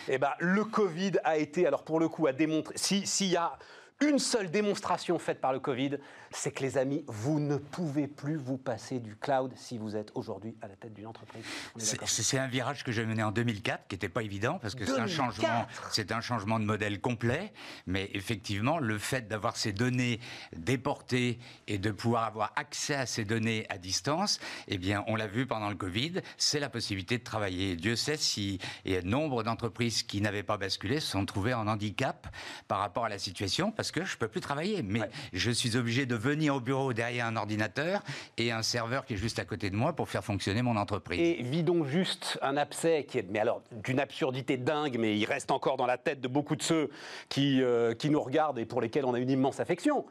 eh 0.07 0.17
ben, 0.17 0.31
le 0.39 0.63
Covid 0.63 1.13
a 1.23 1.37
été, 1.37 1.65
alors 1.67 1.83
pour 1.83 1.99
le 1.99 2.07
coup, 2.07 2.27
à 2.27 2.33
démontrer, 2.33 2.75
s'il 2.77 3.27
y 3.27 3.35
a 3.35 3.57
une 4.01 4.19
seule 4.19 4.51
démonstration 4.51 5.17
faite 5.19 5.39
par 5.39 5.53
le 5.53 5.59
Covid, 5.59 5.97
c'est 6.31 6.51
que 6.51 6.63
les 6.63 6.77
amis, 6.77 7.05
vous 7.07 7.39
ne 7.39 7.55
pouvez 7.55 8.07
plus 8.07 8.35
vous 8.35 8.57
passer 8.57 8.99
du 8.99 9.15
cloud 9.15 9.53
si 9.55 9.77
vous 9.77 9.95
êtes 9.95 10.11
aujourd'hui 10.15 10.55
à 10.61 10.67
la 10.67 10.75
tête 10.75 10.93
d'une 10.93 11.07
entreprise. 11.07 11.45
C'est 11.77 12.37
un 12.37 12.47
virage 12.47 12.83
que 12.83 12.91
j'ai 12.91 13.05
mené 13.05 13.23
en 13.23 13.31
2004, 13.31 13.87
qui 13.87 13.95
n'était 13.95 14.09
pas 14.09 14.23
évident 14.23 14.59
parce 14.59 14.75
que 14.75 14.85
c'est 14.85 14.99
un 14.99 15.07
changement, 15.07 15.65
c'est 15.91 16.11
un 16.11 16.19
changement 16.19 16.59
de 16.59 16.65
modèle 16.65 16.99
complet. 16.99 17.53
Mais 17.87 18.09
effectivement, 18.13 18.79
le 18.79 18.97
fait 18.97 19.27
d'avoir 19.27 19.55
ces 19.55 19.71
données 19.71 20.19
déportées 20.55 21.39
et 21.67 21.77
de 21.77 21.91
pouvoir 21.91 22.25
avoir 22.25 22.51
accès 22.57 22.95
à 22.95 23.05
ces 23.05 23.23
données 23.23 23.65
à 23.69 23.77
distance, 23.77 24.39
eh 24.67 24.77
bien, 24.77 25.05
on 25.07 25.15
l'a 25.15 25.27
vu 25.27 25.45
pendant 25.45 25.69
le 25.69 25.75
Covid, 25.75 26.21
c'est 26.37 26.59
la 26.59 26.69
possibilité 26.69 27.17
de 27.17 27.23
travailler. 27.23 27.75
Dieu 27.75 27.95
sait 27.95 28.17
si 28.17 28.59
et 28.83 29.01
nombre 29.01 29.43
d'entreprises 29.43 30.03
qui 30.03 30.19
n'avaient 30.19 30.43
pas 30.43 30.57
basculé 30.57 30.99
se 30.99 31.11
sont 31.11 31.25
trouvées 31.25 31.53
en 31.53 31.67
handicap 31.67 32.27
par 32.67 32.79
rapport 32.79 33.05
à 33.05 33.09
la 33.09 33.19
situation 33.19 33.71
parce 33.71 33.84
que 33.91 34.05
je 34.05 34.17
peux 34.17 34.27
plus 34.27 34.41
travailler. 34.41 34.81
Mais 34.83 35.01
je 35.33 35.51
suis 35.51 35.77
obligé 35.77 36.05
de 36.05 36.15
venir 36.15 36.55
au 36.55 36.59
bureau 36.59 36.93
derrière 36.93 37.25
un 37.25 37.35
ordinateur 37.35 38.01
et 38.37 38.51
un 38.51 38.61
serveur 38.61 39.05
qui 39.05 39.13
est 39.13 39.17
juste 39.17 39.39
à 39.39 39.45
côté 39.45 39.69
de 39.69 39.75
moi 39.75 39.93
pour 39.93 40.09
faire 40.09 40.23
fonctionner 40.23 40.61
mon 40.61 40.77
entreprise. 40.77 41.19
Et 41.19 41.43
vidons 41.43 41.85
juste 41.85 42.39
un 42.41 42.57
abcès 42.57 43.05
qui 43.07 43.19
est, 43.19 43.29
mais 43.29 43.39
alors, 43.39 43.61
d'une 43.71 43.99
absurdité 43.99 44.57
dingue, 44.57 44.97
mais 44.99 45.17
il 45.17 45.25
reste 45.25 45.51
encore 45.51 45.77
dans 45.77 45.85
la 45.85 45.97
tête 45.97 46.21
de 46.21 46.27
beaucoup 46.27 46.55
de 46.55 46.63
ceux 46.63 46.89
qui, 47.29 47.61
euh, 47.61 47.93
qui 47.93 48.09
nous 48.09 48.21
regardent 48.21 48.59
et 48.59 48.65
pour 48.65 48.81
lesquels 48.81 49.05
on 49.05 49.13
a 49.13 49.19
une 49.19 49.29
immense 49.29 49.59
affection. 49.59 50.05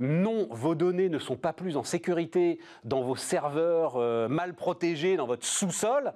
Non, 0.00 0.48
vos 0.50 0.74
données 0.74 1.08
ne 1.08 1.18
sont 1.18 1.36
pas 1.36 1.52
plus 1.52 1.76
en 1.76 1.84
sécurité 1.84 2.58
dans 2.84 3.02
vos 3.02 3.16
serveurs 3.16 3.94
euh, 3.96 4.28
mal 4.28 4.54
protégés 4.54 5.16
dans 5.16 5.26
votre 5.26 5.46
sous-sol 5.46 6.12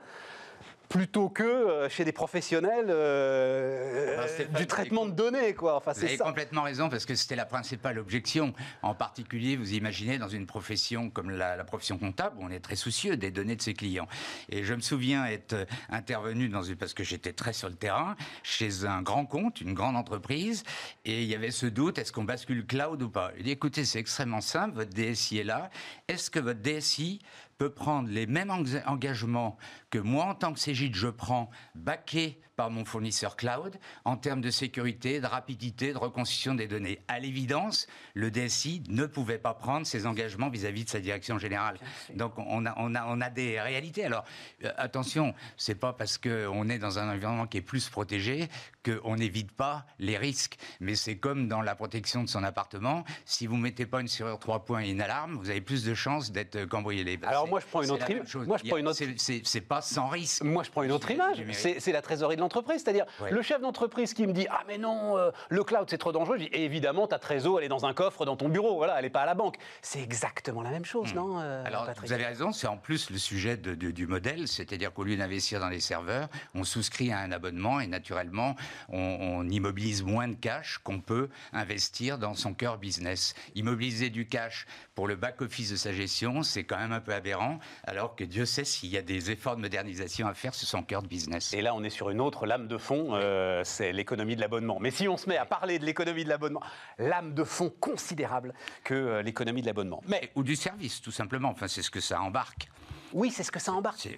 plutôt 0.88 1.28
que 1.28 1.42
euh, 1.42 1.88
chez 1.88 2.04
des 2.04 2.12
professionnels 2.12 2.86
euh, 2.88 4.26
du 4.56 4.66
traitement 4.66 5.06
de 5.06 5.10
données. 5.10 5.54
Quoi. 5.54 5.76
Enfin, 5.76 5.92
vous 5.92 6.04
avez 6.04 6.16
complètement 6.16 6.62
raison, 6.62 6.88
parce 6.88 7.04
que 7.04 7.14
c'était 7.14 7.36
la 7.36 7.44
principale 7.44 7.98
objection. 7.98 8.54
En 8.82 8.94
particulier, 8.94 9.56
vous 9.56 9.74
imaginez, 9.74 10.18
dans 10.18 10.28
une 10.28 10.46
profession 10.46 11.10
comme 11.10 11.30
la, 11.30 11.62
profession 11.64 11.98
comptable, 11.98 12.36
on 12.40 12.50
est 12.50 12.60
très 12.60 12.76
soucieux 12.76 13.16
des 13.16 13.30
données 13.30 13.56
de 13.56 13.62
ses 13.62 13.74
clients. 13.74 14.08
Et 14.48 14.64
je 14.64 14.74
me 14.74 14.80
souviens 14.80 15.26
être 15.26 15.66
intervenu, 15.90 16.48
dans 16.48 16.62
une, 16.62 16.76
parce 16.76 16.94
que 16.94 17.04
j'étais 17.04 17.32
très 17.32 17.52
sur 17.52 17.68
le 17.68 17.74
terrain, 17.74 18.16
chez 18.42 18.84
un 18.84 19.02
grand 19.02 19.26
compte, 19.26 19.60
une 19.60 19.74
grande 19.74 19.96
entreprise, 19.96 20.64
et 21.04 21.22
il 21.22 21.28
y 21.28 21.34
avait 21.34 21.50
ce 21.50 21.66
doute, 21.66 21.98
est-ce 21.98 22.12
qu'on 22.12 22.24
bascule 22.24 22.66
cloud 22.66 23.02
ou 23.02 23.10
pas? 23.10 23.32
Il 23.36 23.44
dit, 23.44 23.50
écoutez, 23.50 23.84
c'est 23.84 23.98
extrêmement 23.98 24.40
simple, 24.40 24.76
votre 24.76 24.90
DSI 24.90 25.38
est 25.38 25.44
là. 25.44 25.70
Est-ce 26.08 26.30
que 26.30 26.38
votre 26.38 26.60
DSI 26.60 27.20
peut 27.58 27.70
prendre 27.70 28.08
les 28.08 28.26
mêmes 28.26 28.52
engagements 28.86 29.56
que 29.90 29.98
moi, 29.98 30.26
en 30.26 30.34
tant 30.36 30.52
que 30.52 30.60
Cégide, 30.60 30.94
je 30.94 31.08
prends, 31.08 31.50
baqué 31.74 32.40
par 32.58 32.70
mon 32.70 32.84
fournisseur 32.84 33.36
cloud, 33.36 33.78
en 34.04 34.16
termes 34.16 34.40
de 34.40 34.50
sécurité, 34.50 35.20
de 35.20 35.26
rapidité, 35.26 35.92
de 35.92 35.96
reconstitution 35.96 36.56
des 36.56 36.66
données. 36.66 36.98
À 37.06 37.20
l'évidence, 37.20 37.86
le 38.14 38.32
DSI 38.32 38.82
ne 38.88 39.06
pouvait 39.06 39.38
pas 39.38 39.54
prendre 39.54 39.86
ses 39.86 40.06
engagements 40.06 40.48
vis-à-vis 40.48 40.84
de 40.84 40.90
sa 40.90 40.98
direction 40.98 41.38
générale. 41.38 41.78
Donc 42.14 42.32
on 42.36 42.66
a, 42.66 42.74
on 42.76 42.96
a, 42.96 43.04
on 43.06 43.20
a 43.20 43.30
des 43.30 43.60
réalités. 43.60 44.04
Alors 44.04 44.24
euh, 44.64 44.72
attention, 44.76 45.34
c'est 45.56 45.76
pas 45.76 45.92
parce 45.92 46.18
qu'on 46.18 46.68
est 46.68 46.80
dans 46.80 46.98
un 46.98 47.14
environnement 47.14 47.46
qui 47.46 47.58
est 47.58 47.62
plus 47.62 47.88
protégé 47.88 48.48
qu'on 48.84 49.14
n'évite 49.14 49.52
pas 49.52 49.86
les 50.00 50.16
risques. 50.16 50.56
Mais 50.80 50.96
c'est 50.96 51.16
comme 51.16 51.46
dans 51.46 51.62
la 51.62 51.76
protection 51.76 52.24
de 52.24 52.28
son 52.28 52.42
appartement. 52.42 53.04
Si 53.24 53.46
vous 53.46 53.56
mettez 53.56 53.86
pas 53.86 54.00
une 54.00 54.08
serrure 54.08 54.40
3 54.40 54.64
points 54.64 54.82
et 54.82 54.90
une 54.90 55.00
alarme, 55.00 55.36
vous 55.36 55.50
avez 55.50 55.60
plus 55.60 55.84
de 55.84 55.94
chances 55.94 56.32
d'être 56.32 56.64
cambriolé. 56.64 57.20
Alors 57.22 57.46
moi 57.46 57.60
je 57.60 57.66
prends 57.66 57.82
une 57.82 57.92
autre 57.92 58.10
image. 58.10 58.34
Moi 58.34 58.58
je 58.58 58.68
prends 58.68 58.78
une 58.78 58.88
autre. 58.88 59.00
C'est 59.16 59.60
pas 59.60 59.80
sans 59.80 60.08
risque. 60.08 60.42
Moi 60.42 60.64
je 60.64 60.70
prends 60.70 60.82
une 60.82 60.90
autre 60.90 61.12
image. 61.12 61.40
C'est 61.52 61.92
la 61.92 62.02
trésorerie 62.02 62.34
de 62.34 62.47
c'est-à-dire 62.48 63.06
le 63.30 63.42
chef 63.42 63.60
d'entreprise 63.60 64.14
qui 64.14 64.26
me 64.26 64.32
dit 64.32 64.46
ah 64.50 64.62
mais 64.66 64.78
non 64.78 65.16
euh, 65.16 65.30
le 65.48 65.64
cloud 65.64 65.86
c'est 65.88 65.98
trop 65.98 66.12
dangereux. 66.12 66.38
et 66.40 66.64
évidemment 66.64 67.06
ta 67.06 67.18
trésor 67.18 67.58
elle 67.58 67.64
est 67.64 67.68
dans 67.68 67.86
un 67.86 67.94
coffre 67.94 68.24
dans 68.24 68.36
ton 68.36 68.48
bureau, 68.48 68.76
voilà, 68.76 68.96
elle 68.98 69.04
n'est 69.04 69.10
pas 69.10 69.22
à 69.22 69.26
la 69.26 69.34
banque. 69.34 69.56
C'est 69.82 70.02
exactement 70.02 70.62
la 70.62 70.70
même 70.70 70.84
chose, 70.84 71.12
hmm. 71.12 71.16
non 71.16 71.40
euh, 71.40 71.64
Alors 71.64 71.88
vous 72.02 72.12
avez 72.12 72.24
raison, 72.24 72.52
c'est 72.52 72.66
en 72.66 72.76
plus 72.76 73.10
le 73.10 73.18
sujet 73.18 73.56
du 73.56 74.06
modèle, 74.06 74.48
c'est-à-dire 74.48 74.92
qu'au 74.92 75.04
lieu 75.04 75.16
d'investir 75.16 75.60
dans 75.60 75.68
les 75.68 75.80
serveurs, 75.80 76.28
on 76.54 76.64
souscrit 76.64 77.12
à 77.12 77.18
un 77.18 77.32
abonnement 77.32 77.80
et 77.80 77.86
naturellement 77.86 78.56
on, 78.88 79.48
immobilise 79.48 80.02
moins 80.02 80.28
de 80.28 80.34
cash 80.34 80.78
qu'on 80.78 81.00
peut 81.00 81.28
investir 81.52 82.18
dans 82.18 82.34
son 82.34 82.54
cœur 82.54 82.78
business. 82.78 83.34
Immobiliser 83.54 84.10
du 84.10 84.28
cash 84.28 84.66
pour 84.94 85.06
le 85.06 85.16
back-office 85.16 85.70
de 85.70 85.76
sa 85.76 85.92
gestion, 85.92 86.42
c'est 86.42 86.64
quand 86.64 86.76
même 86.76 86.92
un 86.92 87.00
peu 87.00 87.14
aberrant, 87.14 87.58
alors 87.84 88.14
que 88.14 88.24
Dieu 88.24 88.44
sait 88.44 88.64
s'il 88.64 88.90
y 88.90 88.98
a 88.98 89.02
des 89.02 89.30
efforts 89.30 89.56
de 89.56 89.60
modernisation 89.60 90.26
à 90.26 90.34
faire 90.34 90.54
sur 90.54 90.68
son 90.68 90.82
cœur 90.82 91.02
de 91.02 91.08
business. 91.08 91.52
Et 91.54 91.62
là, 91.62 91.74
on 91.74 91.82
est 91.82 91.90
sur 91.90 92.10
une 92.10 92.20
autre 92.20 92.37
lame 92.46 92.68
de 92.68 92.78
fond, 92.78 93.10
euh, 93.12 93.62
c'est 93.64 93.92
l'économie 93.92 94.36
de 94.36 94.40
l'abonnement. 94.40 94.78
Mais 94.80 94.90
si 94.90 95.08
on 95.08 95.16
se 95.16 95.28
met 95.28 95.36
à 95.36 95.46
parler 95.46 95.78
de 95.78 95.84
l'économie 95.84 96.24
de 96.24 96.28
l'abonnement, 96.28 96.62
lame 96.98 97.34
de 97.34 97.44
fond 97.44 97.70
considérable 97.80 98.54
que 98.84 98.94
euh, 98.94 99.22
l'économie 99.22 99.62
de 99.62 99.66
l'abonnement. 99.66 100.02
Mais 100.06 100.30
ou 100.34 100.42
du 100.42 100.56
service, 100.56 101.00
tout 101.00 101.10
simplement. 101.10 101.50
Enfin, 101.50 101.68
c'est 101.68 101.82
ce 101.82 101.90
que 101.90 102.00
ça 102.00 102.20
embarque. 102.20 102.68
Oui, 103.12 103.30
c'est 103.30 103.42
ce 103.42 103.52
que 103.52 103.60
ça 103.60 103.72
embarque. 103.72 104.08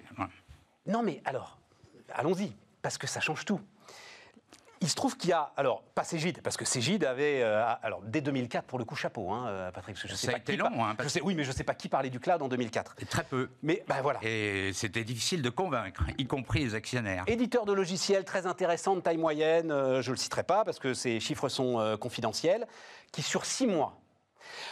Non, 0.85 1.03
mais 1.03 1.21
alors, 1.25 1.59
allons-y, 2.13 2.51
parce 2.81 2.97
que 2.97 3.07
ça 3.07 3.19
change 3.19 3.45
tout. 3.45 3.61
Il 4.83 4.89
se 4.89 4.95
trouve 4.95 5.15
qu'il 5.15 5.29
y 5.29 5.33
a, 5.33 5.51
alors, 5.57 5.83
pas 5.93 6.03
Cégide, 6.03 6.41
parce 6.41 6.57
que 6.57 6.65
Cégide 6.65 7.05
avait, 7.05 7.43
euh, 7.43 7.63
alors, 7.83 8.01
dès 8.01 8.19
2004, 8.19 8.65
pour 8.65 8.79
le 8.79 8.85
coup, 8.85 8.95
chapeau, 8.95 9.29
hein, 9.29 9.45
euh, 9.47 9.71
Patrick. 9.71 9.95
je 9.95 10.07
sais 10.07 10.25
Ça 10.27 10.33
a 10.33 10.37
été 10.37 10.57
long, 10.57 10.83
hein, 10.83 10.95
je 10.99 11.07
sais, 11.07 11.21
Oui, 11.21 11.35
mais 11.35 11.43
je 11.43 11.51
ne 11.51 11.55
sais 11.55 11.63
pas 11.63 11.75
qui 11.75 11.87
parlait 11.87 12.09
du 12.09 12.19
cloud 12.19 12.41
en 12.41 12.47
2004. 12.47 12.95
très 13.07 13.23
peu. 13.23 13.51
Mais, 13.61 13.83
ben 13.87 14.01
voilà. 14.01 14.19
Et 14.23 14.71
c'était 14.73 15.03
difficile 15.03 15.43
de 15.43 15.51
convaincre, 15.51 16.03
y 16.17 16.25
compris 16.25 16.63
les 16.63 16.73
actionnaires. 16.73 17.23
Éditeur 17.27 17.65
de 17.65 17.73
logiciels 17.73 18.25
très 18.25 18.47
intéressant, 18.47 18.95
de 18.95 19.01
taille 19.01 19.17
moyenne, 19.17 19.71
euh, 19.71 20.01
je 20.01 20.09
ne 20.09 20.15
le 20.15 20.19
citerai 20.19 20.43
pas, 20.43 20.65
parce 20.65 20.79
que 20.79 20.95
ces 20.95 21.19
chiffres 21.19 21.47
sont 21.47 21.97
confidentiels, 22.01 22.67
qui, 23.11 23.21
sur 23.21 23.45
six 23.45 23.67
mois, 23.67 24.01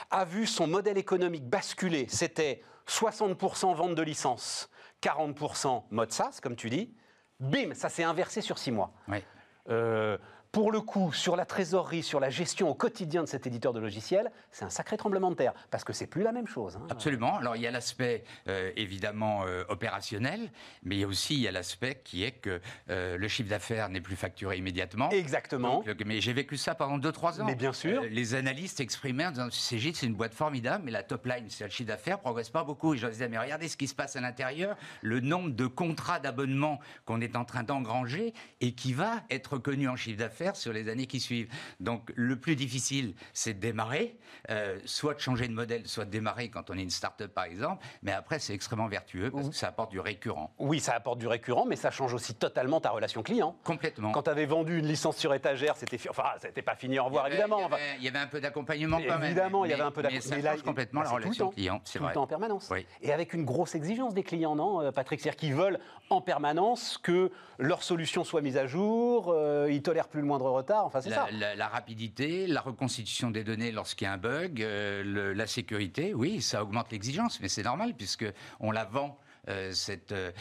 a 0.10 0.26
vu 0.26 0.48
son 0.48 0.66
modèle 0.66 0.98
économique 0.98 1.48
basculer. 1.48 2.08
C'était 2.10 2.64
60% 2.88 3.76
vente 3.76 3.94
de 3.94 4.02
licences, 4.02 4.72
40% 5.04 5.84
mode 5.92 6.12
SaaS, 6.12 6.40
comme 6.42 6.56
tu 6.56 6.72
dis. 6.72 6.96
Bim, 7.40 7.76
ça 7.76 7.90
s'est 7.90 8.04
inversé 8.04 8.42
sur 8.42 8.58
six 8.58 8.72
mois. 8.72 8.92
Oui. 9.08 9.24
Euh, 9.70 10.18
pour 10.52 10.72
le 10.72 10.82
coup, 10.82 11.14
sur 11.14 11.36
la 11.36 11.46
trésorerie, 11.46 12.02
sur 12.02 12.20
la 12.20 12.32
gestion 12.32 12.70
au 12.70 12.74
quotidien 12.74 13.22
de 13.22 13.28
cet 13.28 13.46
éditeur 13.46 13.72
de 13.72 13.80
logiciels, 13.80 14.32
c'est 14.52 14.66
un 14.66 14.70
sacré 14.70 14.98
tremblement 14.98 15.30
de 15.30 15.36
terre, 15.36 15.54
parce 15.70 15.84
que 15.84 15.94
c'est 15.94 16.08
plus 16.08 16.24
la 16.24 16.32
même 16.32 16.48
chose. 16.48 16.76
Hein. 16.76 16.88
Absolument. 16.90 17.38
Alors 17.38 17.56
il 17.56 17.62
y 17.62 17.68
a 17.68 17.72
l'aspect 17.72 18.24
euh, 18.48 18.72
évidemment 18.76 19.44
euh, 19.46 19.64
opérationnel, 19.70 20.50
mais 20.84 20.96
il 20.96 21.02
y 21.02 21.04
a 21.04 21.08
aussi 21.08 21.36
il 21.36 21.42
y 21.42 21.48
a 21.48 21.52
l'aspect 21.52 22.02
qui 22.04 22.24
est 22.24 22.32
que 22.32 22.60
euh, 22.90 23.18
le 23.18 23.28
chiffre 23.28 23.50
d'affaires 23.50 23.90
n'est 23.90 24.02
plus 24.02 24.16
facturé 24.16 24.58
immédiatement. 24.58 25.12
Exactement. 25.12 25.84
mais 26.06 26.20
j'ai 26.20 26.34
vécu 26.34 26.58
ça 26.58 26.74
pendant 26.74 26.98
2-3 26.98 27.42
ans. 27.42 27.46
Mais 27.46 27.56
bien 27.56 27.74
sûr. 27.74 28.02
les 28.10 28.34
analystes 28.34 28.80
exprimaient 28.80 29.28
en 29.28 29.32
disant 29.32 29.48
c'est 29.52 29.78
une 30.04 30.16
boîte 30.16 30.34
formidable, 30.34 30.84
mais 30.86 30.92
la 30.92 31.04
top 31.04 31.28
line, 31.28 31.46
c'est 31.50 31.64
le 31.64 31.70
chiffre 31.70 31.90
d'affaires, 31.90 32.20
progresse 32.20 32.50
pas 32.50 32.64
beaucoup. 32.64 32.96
Et 32.96 32.98
je 32.98 33.04
leur 33.04 33.12
disais 33.12 33.30
mais 33.30 33.38
regardez 33.38 33.68
ce 33.68 33.78
qui 33.78 33.88
se 33.88 33.96
passe 33.96 34.16
à 34.16 34.22
l'intérieur, 34.22 34.76
le 35.02 35.20
nombre 35.20 35.52
de 35.52 35.68
contrats 35.68 36.20
d'abonnement 36.20 36.80
qu'on 37.06 37.22
est 37.22 37.36
en 37.36 37.46
train 37.46 37.62
d'engranger 37.62 38.34
et 38.62 38.74
qui 38.74 38.94
va 38.94 39.22
être 39.30 39.60
connu 39.60 39.88
en 39.88 39.96
chiffre 39.96 40.18
d'affaires 40.18 40.39
sur 40.54 40.74
les 40.74 40.90
années 40.90 41.08
qui 41.08 41.20
suivent. 41.20 41.50
Donc 41.80 42.12
le 42.16 42.40
plus 42.40 42.56
difficile, 42.56 43.14
c'est 43.34 43.54
de 43.54 43.60
démarrer, 43.60 44.18
euh, 44.50 44.80
soit 44.86 45.14
de 45.14 45.20
changer 45.20 45.48
de 45.48 45.54
modèle, 45.54 45.88
soit 45.88 46.06
de 46.06 46.12
démarrer 46.12 46.50
quand 46.50 46.70
on 46.70 46.78
est 46.78 46.84
une 46.84 46.90
start-up 46.90 47.34
par 47.34 47.46
exemple, 47.46 47.86
mais 48.04 48.12
après 48.12 48.40
c'est 48.40 48.54
extrêmement 48.54 48.88
vertueux 48.88 49.32
parce 49.32 49.50
que 49.50 49.56
ça 49.56 49.68
apporte 49.68 49.92
du 49.92 50.00
récurrent. 50.00 50.54
Oui, 50.60 50.80
ça 50.80 50.94
apporte 50.94 51.20
du 51.20 51.28
récurrent, 51.28 51.66
mais 51.66 51.76
ça 51.76 51.92
change 51.92 52.14
aussi 52.14 52.36
totalement 52.36 52.80
ta 52.80 52.90
relation 52.90 53.24
client. 53.24 53.56
Complètement. 53.64 54.12
Quand 54.12 54.24
tu 54.24 54.30
avais 54.30 54.46
vendu 54.46 54.80
une 54.80 54.88
licence 54.88 55.18
sur 55.18 55.34
étagère, 55.34 55.76
c'était 55.76 56.00
enfin, 56.10 56.30
c'était 56.40 56.62
pas 56.62 56.76
fini, 56.76 57.00
au 57.00 57.06
revoir 57.06 57.28
évidemment. 57.28 57.70
Il 57.98 58.04
y, 58.04 58.08
avait, 58.08 58.20
un 58.20 58.28
peu 58.28 58.40
d'accompagnement 58.40 58.98
quand 58.98 59.20
même. 59.20 59.24
Évidemment, 59.24 59.66
il 59.66 59.72
y 59.72 59.74
avait 59.74 59.84
un 59.84 59.92
peu 59.92 60.02
d'accompagnement. 60.02 60.36
Mais 60.36 60.42
ça 60.42 60.52
change 60.52 60.64
complètement 60.64 61.02
la 61.02 61.10
relation 61.10 61.50
client, 61.50 61.82
c'est 61.84 62.00
vrai. 62.00 62.08
Tout 62.08 62.10
le 62.10 62.14
temps 62.16 62.24
en 62.24 62.28
permanence. 62.28 62.72
Et 63.02 63.12
avec 63.14 63.34
une 63.34 63.46
grosse 63.46 63.76
exigence 63.76 64.14
des 64.14 64.24
clients, 64.24 64.56
non, 64.56 64.82
euh, 64.82 64.92
Patrick? 64.92 65.20
C'est-à-dire 65.20 65.40
qu'ils 65.40 65.56
veulent 65.56 65.80
en 66.10 66.22
permanence 66.22 66.98
que 66.98 67.32
leur 67.58 67.84
solution 67.84 68.24
soit 68.24 68.42
mise 68.42 68.58
à 68.58 68.66
jour, 68.66 69.34
euh, 69.34 69.68
ils 69.70 69.82
tolèrent 69.82 70.08
plus 70.08 70.22
le 70.22 70.28
moindre 70.30 70.50
retard, 70.50 70.86
enfin 70.86 71.02
c'est 71.02 71.10
ça 71.10 71.28
la, 71.32 71.68
rapidité, 71.68 72.48
la 72.48 72.62
reconstitution 72.62 73.32
des 73.32 73.44
données 73.44 73.72
lorsqu'il 73.72 74.06
y 74.06 74.08
a 74.08 74.14
un 74.14 74.18
bug, 74.18 74.62
euh, 74.62 75.34
la 75.34 75.48
sécurité, 75.48 76.14
oui, 76.14 76.42
ça 76.42 76.64
augmente 76.64 76.92
l'exigence, 76.92 77.40
mais 77.42 77.50
c'est 77.50 77.64
normal 77.64 77.94
puisque 77.96 78.26
on 78.60 78.72
la 78.72 78.86
vend. 78.86 79.18
Euh, 79.48 79.72
cette, 79.72 80.12
euh, 80.12 80.32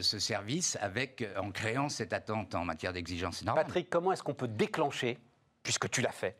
ce 0.00 0.18
service 0.18 0.76
avec 0.80 1.24
en 1.40 1.52
créant 1.52 1.88
cette 1.88 2.12
attente 2.12 2.56
en 2.56 2.64
matière 2.64 2.92
d'exigence. 2.92 3.44
Patrick, 3.44 3.88
comment 3.88 4.10
est-ce 4.12 4.24
qu'on 4.24 4.34
peut 4.34 4.48
déclencher, 4.48 5.16
puisque 5.62 5.88
tu 5.88 6.02
l'as 6.02 6.12
fait, 6.12 6.36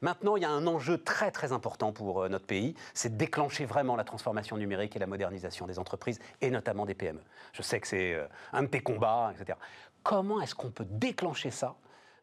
Maintenant, 0.00 0.36
il 0.36 0.42
y 0.42 0.46
a 0.46 0.50
un 0.50 0.66
enjeu 0.66 0.98
très 0.98 1.30
très 1.30 1.52
important 1.52 1.92
pour 1.92 2.28
notre 2.28 2.46
pays, 2.46 2.74
c'est 2.94 3.10
de 3.10 3.16
déclencher 3.16 3.64
vraiment 3.64 3.96
la 3.96 4.02
transformation 4.02 4.56
numérique 4.56 4.96
et 4.96 4.98
la 4.98 5.06
modernisation 5.06 5.66
des 5.66 5.78
entreprises, 5.78 6.18
et 6.40 6.50
notamment 6.50 6.86
des 6.86 6.94
PME. 6.94 7.22
Je 7.52 7.62
sais 7.62 7.78
que 7.78 7.86
c'est 7.86 8.18
un 8.52 8.62
de 8.62 8.68
tes 8.68 8.80
combats, 8.80 9.32
etc. 9.38 9.56
Comment 10.02 10.40
est-ce 10.40 10.54
qu'on 10.54 10.70
peut 10.70 10.86
déclencher 10.88 11.50
ça 11.50 11.76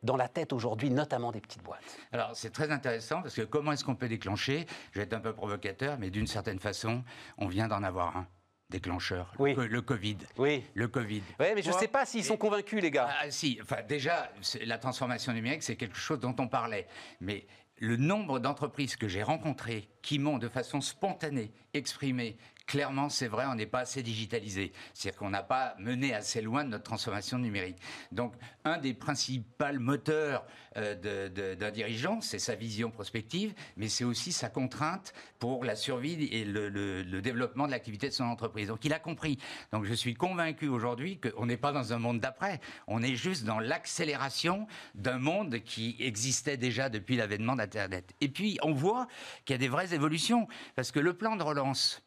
dans 0.05 0.15
la 0.15 0.27
tête 0.27 0.53
aujourd'hui, 0.53 0.89
notamment 0.89 1.31
des 1.31 1.41
petites 1.41 1.63
boîtes 1.63 1.97
Alors 2.11 2.31
c'est 2.33 2.51
très 2.51 2.71
intéressant 2.71 3.21
parce 3.21 3.35
que 3.35 3.41
comment 3.41 3.71
est-ce 3.73 3.83
qu'on 3.83 3.95
peut 3.95 4.07
déclencher? 4.07 4.65
Je 4.91 4.99
vais 4.99 5.03
être 5.05 5.13
un 5.13 5.19
peu 5.19 5.33
provocateur, 5.33 5.97
mais 5.99 6.09
d'une 6.09 6.27
certaine 6.27 6.59
façon, 6.59 7.03
on 7.37 7.47
vient 7.47 7.67
d'en 7.67 7.83
avoir 7.83 8.15
un 8.15 8.27
déclencheur. 8.69 9.33
Oui. 9.39 9.53
Le, 9.55 9.81
Covid. 9.81 10.17
Oui. 10.37 10.63
Le 10.73 10.87
Covid. 10.87 11.23
Oui, 11.39 11.47
mais 11.55 11.61
je 11.61 11.69
ne 11.69 11.75
sais 11.75 11.87
pas 11.87 12.05
s'ils 12.05 12.23
sont 12.23 12.37
convaincus, 12.37 12.81
les 12.81 12.91
gars. 12.91 13.09
Ah, 13.21 13.29
si. 13.29 13.59
Enfin, 13.61 13.77
déjà, 13.87 14.31
la 14.65 14.77
transformation 14.77 15.33
numérique, 15.33 15.63
c'est 15.63 15.75
quelque 15.75 15.97
chose 15.97 16.19
dont 16.19 16.35
on 16.39 16.47
parlait. 16.47 16.87
Mais 17.21 17.45
le 17.77 17.97
nombre 17.97 18.39
d'entreprises 18.39 18.95
que 18.95 19.07
j'ai 19.07 19.23
rencontrées 19.23 19.89
qui 20.01 20.19
m'ont 20.19 20.37
de 20.37 20.47
façon 20.47 20.81
spontanée 20.81 21.51
exprimé 21.73 22.37
clairement, 22.65 23.09
c'est 23.09 23.27
vrai, 23.27 23.45
on 23.47 23.55
n'est 23.55 23.65
pas 23.65 23.79
assez 23.79 24.03
digitalisé. 24.03 24.71
C'est-à-dire 24.93 25.19
qu'on 25.19 25.29
n'a 25.29 25.43
pas 25.43 25.75
mené 25.79 26.13
assez 26.13 26.41
loin 26.41 26.63
de 26.63 26.69
notre 26.69 26.83
transformation 26.83 27.37
numérique. 27.37 27.77
Donc, 28.11 28.33
un 28.63 28.77
des 28.77 28.93
principaux 28.93 29.45
moteurs 29.79 30.45
euh, 30.77 31.55
d'un 31.55 31.71
dirigeant, 31.71 32.21
c'est 32.21 32.39
sa 32.39 32.55
vision 32.55 32.91
prospective, 32.91 33.53
mais 33.77 33.87
c'est 33.87 34.03
aussi 34.03 34.31
sa 34.31 34.49
contrainte 34.49 35.13
pour 35.39 35.63
la 35.63 35.75
survie 35.75 36.25
et 36.25 36.43
le, 36.43 37.21
développement 37.21 37.65
de 37.65 37.71
l'activité 37.71 38.09
de 38.09 38.13
son 38.13 38.25
entreprise. 38.25 38.67
Donc, 38.67 38.83
il 38.85 38.93
a 38.93 38.99
compris. 38.99 39.37
Donc, 39.71 39.85
je 39.85 39.93
suis 39.93 40.13
convaincu 40.13 40.67
aujourd'hui 40.67 41.19
qu'on 41.19 41.45
n'est 41.45 41.57
pas 41.57 41.71
dans 41.71 41.93
un 41.93 41.99
monde 41.99 42.19
d'après. 42.19 42.59
On 42.87 43.01
est 43.01 43.15
juste 43.15 43.45
dans 43.45 43.59
l'accélération 43.59 44.67
d'un 44.95 45.17
monde 45.17 45.59
qui 45.59 45.95
existait 45.99 46.57
déjà 46.57 46.89
depuis 46.89 47.15
l'avènement 47.15 47.55
d'Internet. 47.55 48.13
Et 48.21 48.27
puis, 48.27 48.57
on 48.61 48.73
voit 48.73 49.07
qu'il 49.45 49.53
y 49.53 49.55
a 49.55 49.59
des 49.59 49.67
vraies 49.67 49.93
évolutions, 49.93 50.47
parce 50.75 50.91
que 50.91 50.99
le 50.99 51.13
plan 51.13 51.35
de 51.35 51.43
relance, 51.43 52.04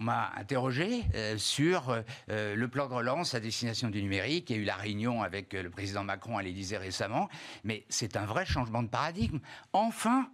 on 0.00 0.04
m'a 0.04 0.32
interrogé 0.36 1.04
euh, 1.14 1.38
sur 1.38 2.02
euh, 2.30 2.54
le 2.54 2.68
plan 2.68 2.88
de 2.88 2.94
relance 2.94 3.34
à 3.34 3.40
destination 3.40 3.88
du 3.90 4.02
numérique. 4.02 4.50
Il 4.50 4.56
y 4.56 4.58
a 4.58 4.62
eu 4.62 4.64
la 4.64 4.76
réunion 4.76 5.22
avec 5.22 5.54
euh, 5.54 5.62
le 5.62 5.70
président 5.70 6.04
Macron 6.04 6.36
à 6.38 6.42
l'Élysée 6.42 6.76
récemment, 6.76 7.28
mais 7.62 7.84
c'est 7.88 8.16
un 8.16 8.24
vrai 8.24 8.44
changement 8.46 8.82
de 8.82 8.88
paradigme. 8.88 9.38
Enfin, 9.72 10.28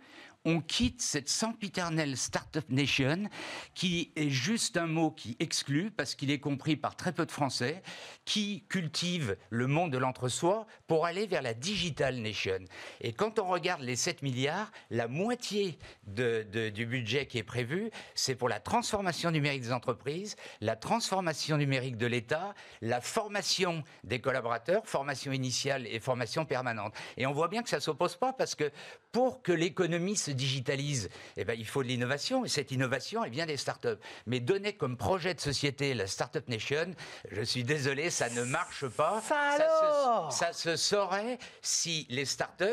on 0.45 0.61
quitte 0.61 1.03
cette 1.03 1.29
sempiternelle 1.29 2.17
Startup 2.17 2.69
Nation 2.71 3.29
qui 3.75 4.13
est 4.17 4.31
juste 4.31 4.77
un 4.77 4.87
mot 4.87 5.11
qui 5.11 5.37
exclut 5.39 5.91
parce 5.91 6.15
qu'il 6.15 6.31
est 6.31 6.39
compris 6.39 6.77
par 6.77 6.97
très 6.97 7.13
peu 7.13 7.27
de 7.27 7.31
Français 7.31 7.83
qui 8.25 8.65
cultivent 8.69 9.37
le 9.51 9.67
monde 9.67 9.93
de 9.93 9.99
l'entre-soi 9.99 10.67
pour 10.87 11.05
aller 11.05 11.27
vers 11.27 11.43
la 11.43 11.53
Digital 11.53 12.17
Nation. 12.17 12.61
Et 13.01 13.13
quand 13.13 13.39
on 13.39 13.49
regarde 13.49 13.83
les 13.83 13.97
7 13.97 14.23
milliards, 14.23 14.71
la 14.91 15.09
moitié 15.09 15.79
du 16.07 16.87
budget 16.87 17.27
qui 17.27 17.39
est 17.39 17.43
prévu, 17.43 17.91
c'est 18.15 18.35
pour 18.35 18.49
la 18.49 18.61
transformation 18.61 19.31
numérique 19.31 19.63
des 19.63 19.73
entreprises, 19.73 20.37
la 20.61 20.77
transformation 20.77 21.59
numérique 21.59 21.97
de 21.97 22.07
l'État, 22.07 22.55
la 22.81 23.01
formation 23.01 23.85
des 24.05 24.21
collaborateurs, 24.21 24.87
formation 24.87 25.33
initiale 25.33 25.87
et 25.87 26.01
formation 26.01 26.47
permanente. 26.47 26.95
Et 27.17 27.27
on 27.27 27.33
voit 27.33 27.49
bien 27.49 27.63
que 27.63 27.69
ça 27.69 27.77
ne 27.77 27.83
s'oppose 27.83 28.17
pas 28.17 28.33
parce 28.33 28.55
que 28.55 28.71
pour 29.13 29.43
que 29.43 29.53
l'économie 29.53 30.17
se 30.17 30.31
se 30.31 30.31
digitalise, 30.31 31.09
eh 31.37 31.45
ben, 31.45 31.55
il 31.59 31.67
faut 31.67 31.83
de 31.83 31.89
l'innovation, 31.89 32.45
et 32.45 32.49
cette 32.49 32.71
innovation, 32.71 33.25
elle 33.25 33.33
vient 33.33 33.47
des 33.47 33.57
startups. 33.57 33.99
Mais 34.27 34.39
donner 34.39 34.75
comme 34.75 34.97
projet 34.97 35.35
de 35.35 35.41
société 35.41 35.95
la 35.95 36.07
Startup 36.07 36.47
Nation, 36.49 36.95
je 37.33 37.43
suis 37.43 37.65
désolé, 37.65 38.11
ça 38.11 38.29
ne 38.31 38.45
marche 38.45 38.87
pas. 38.87 39.21
Ça 39.23 39.57
se- 39.57 39.63
alors 39.63 40.33
ça 40.33 40.53
se 40.53 40.77
saurait 40.77 41.39
si 41.63 42.07
les 42.11 42.25
startups 42.27 42.65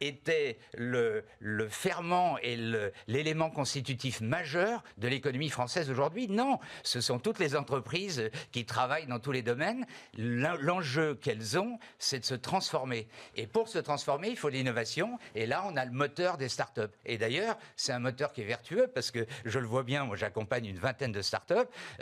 étaient 0.00 0.58
le, 0.76 1.24
ferment 1.68 2.36
et 2.42 2.56
l'élément 3.06 3.50
constitutif 3.50 4.20
majeur 4.20 4.82
de 4.98 5.08
l'économie 5.08 5.48
française 5.50 5.90
aujourd'hui. 5.90 6.28
Non, 6.28 6.58
ce 6.82 7.00
sont 7.00 7.18
toutes 7.18 7.38
les 7.38 7.56
entreprises 7.56 8.30
qui 8.52 8.64
travaillent 8.64 9.06
dans 9.06 9.18
tous 9.18 9.32
les 9.32 9.42
domaines. 9.42 9.86
L'en- 10.18 10.56
L'enjeu 10.60 11.14
qu'elles 11.14 11.58
ont, 11.58 11.78
c'est 11.98 12.20
de 12.20 12.24
se 12.24 12.34
transformer. 12.34 13.06
Et 13.36 13.46
pour 13.46 13.68
se 13.68 13.78
transformer, 13.78 14.28
il 14.28 14.36
faut 14.36 14.48
l'innovation. 14.48 15.18
Et 15.34 15.46
là, 15.46 15.64
on 15.66 15.76
a 15.76 15.84
le 15.84 15.90
moteur 15.92 16.36
des 16.38 16.48
startups. 16.48 16.80
Et 17.06 17.18
d'ailleurs, 17.18 17.56
c'est 17.76 17.92
un 17.92 17.98
moteur 17.98 18.32
qui 18.32 18.40
est 18.42 18.46
vertueux 18.46 18.88
parce 18.94 19.10
que 19.10 19.26
je 19.44 19.58
le 19.58 19.66
vois 19.66 19.82
bien, 19.82 20.04
moi 20.04 20.16
j'accompagne 20.16 20.66
une 20.66 20.78
vingtaine 20.78 21.12
de 21.12 21.22
startups. 21.22 21.54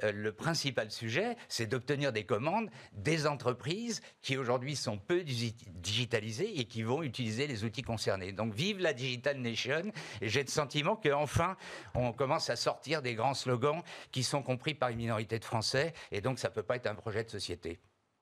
Euh, 0.03 0.12
le 0.12 0.32
principal 0.32 0.90
sujet, 0.90 1.36
c'est 1.49 1.66
d'obtenir 1.66 2.12
des 2.12 2.24
commandes 2.24 2.70
des 2.95 3.26
entreprises 3.26 4.01
qui 4.22 4.36
aujourd'hui 4.36 4.76
sont 4.76 4.97
peu 4.99 5.20
digi- 5.22 5.55
digitalisées 5.74 6.59
et 6.61 6.64
qui 6.64 6.82
vont 6.82 7.03
utiliser 7.03 7.47
les 7.47 7.64
outils 7.64 7.82
concernés. 7.85 8.33
Donc 8.33 8.55
vive 8.55 8.80
la 8.80 8.93
Digital 8.93 9.39
Nation. 9.39 9.83
Et 10.20 10.28
j'ai 10.28 10.43
le 10.43 10.49
sentiment 10.49 10.97
qu'enfin, 10.97 11.57
on 11.95 12.12
commence 12.12 12.51
à 12.51 12.57
sortir 12.57 13.03
des 13.03 13.14
grands 13.14 13.35
slogans 13.35 13.83
qui 14.11 14.22
sont 14.22 14.43
compris 14.43 14.74
par 14.74 14.91
une 14.91 14.99
minorité 14.99 15.39
de 15.39 15.45
Français. 15.45 15.93
Et 16.11 16.20
donc 16.20 16.39
ça 16.39 16.49
ne 16.49 16.55
peut 16.55 16.62
pas 16.62 16.76
être 16.76 16.87
un 16.87 16.95
projet 16.95 17.24
de 17.24 17.30
société. 17.30 17.78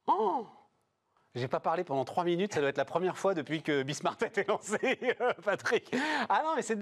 Oh 0.07 0.47
j'ai 1.37 1.47
pas 1.47 1.61
parlé 1.61 1.85
pendant 1.85 2.05
trois 2.05 2.25
minutes, 2.25 2.55
ça 2.55 2.61
doit 2.61 2.71
être 2.71 2.77
la 2.77 2.85
première 2.85 3.17
fois 3.17 3.35
depuis 3.35 3.63
que 3.63 3.85
Bismart 3.85 4.17
a 4.21 4.27
été 4.27 4.43
lancé, 4.43 4.99
euh, 5.21 5.33
Patrick. 5.45 5.95
Ah 6.29 6.43
non, 6.45 6.55
mais 6.57 6.63
c'est, 6.63 6.77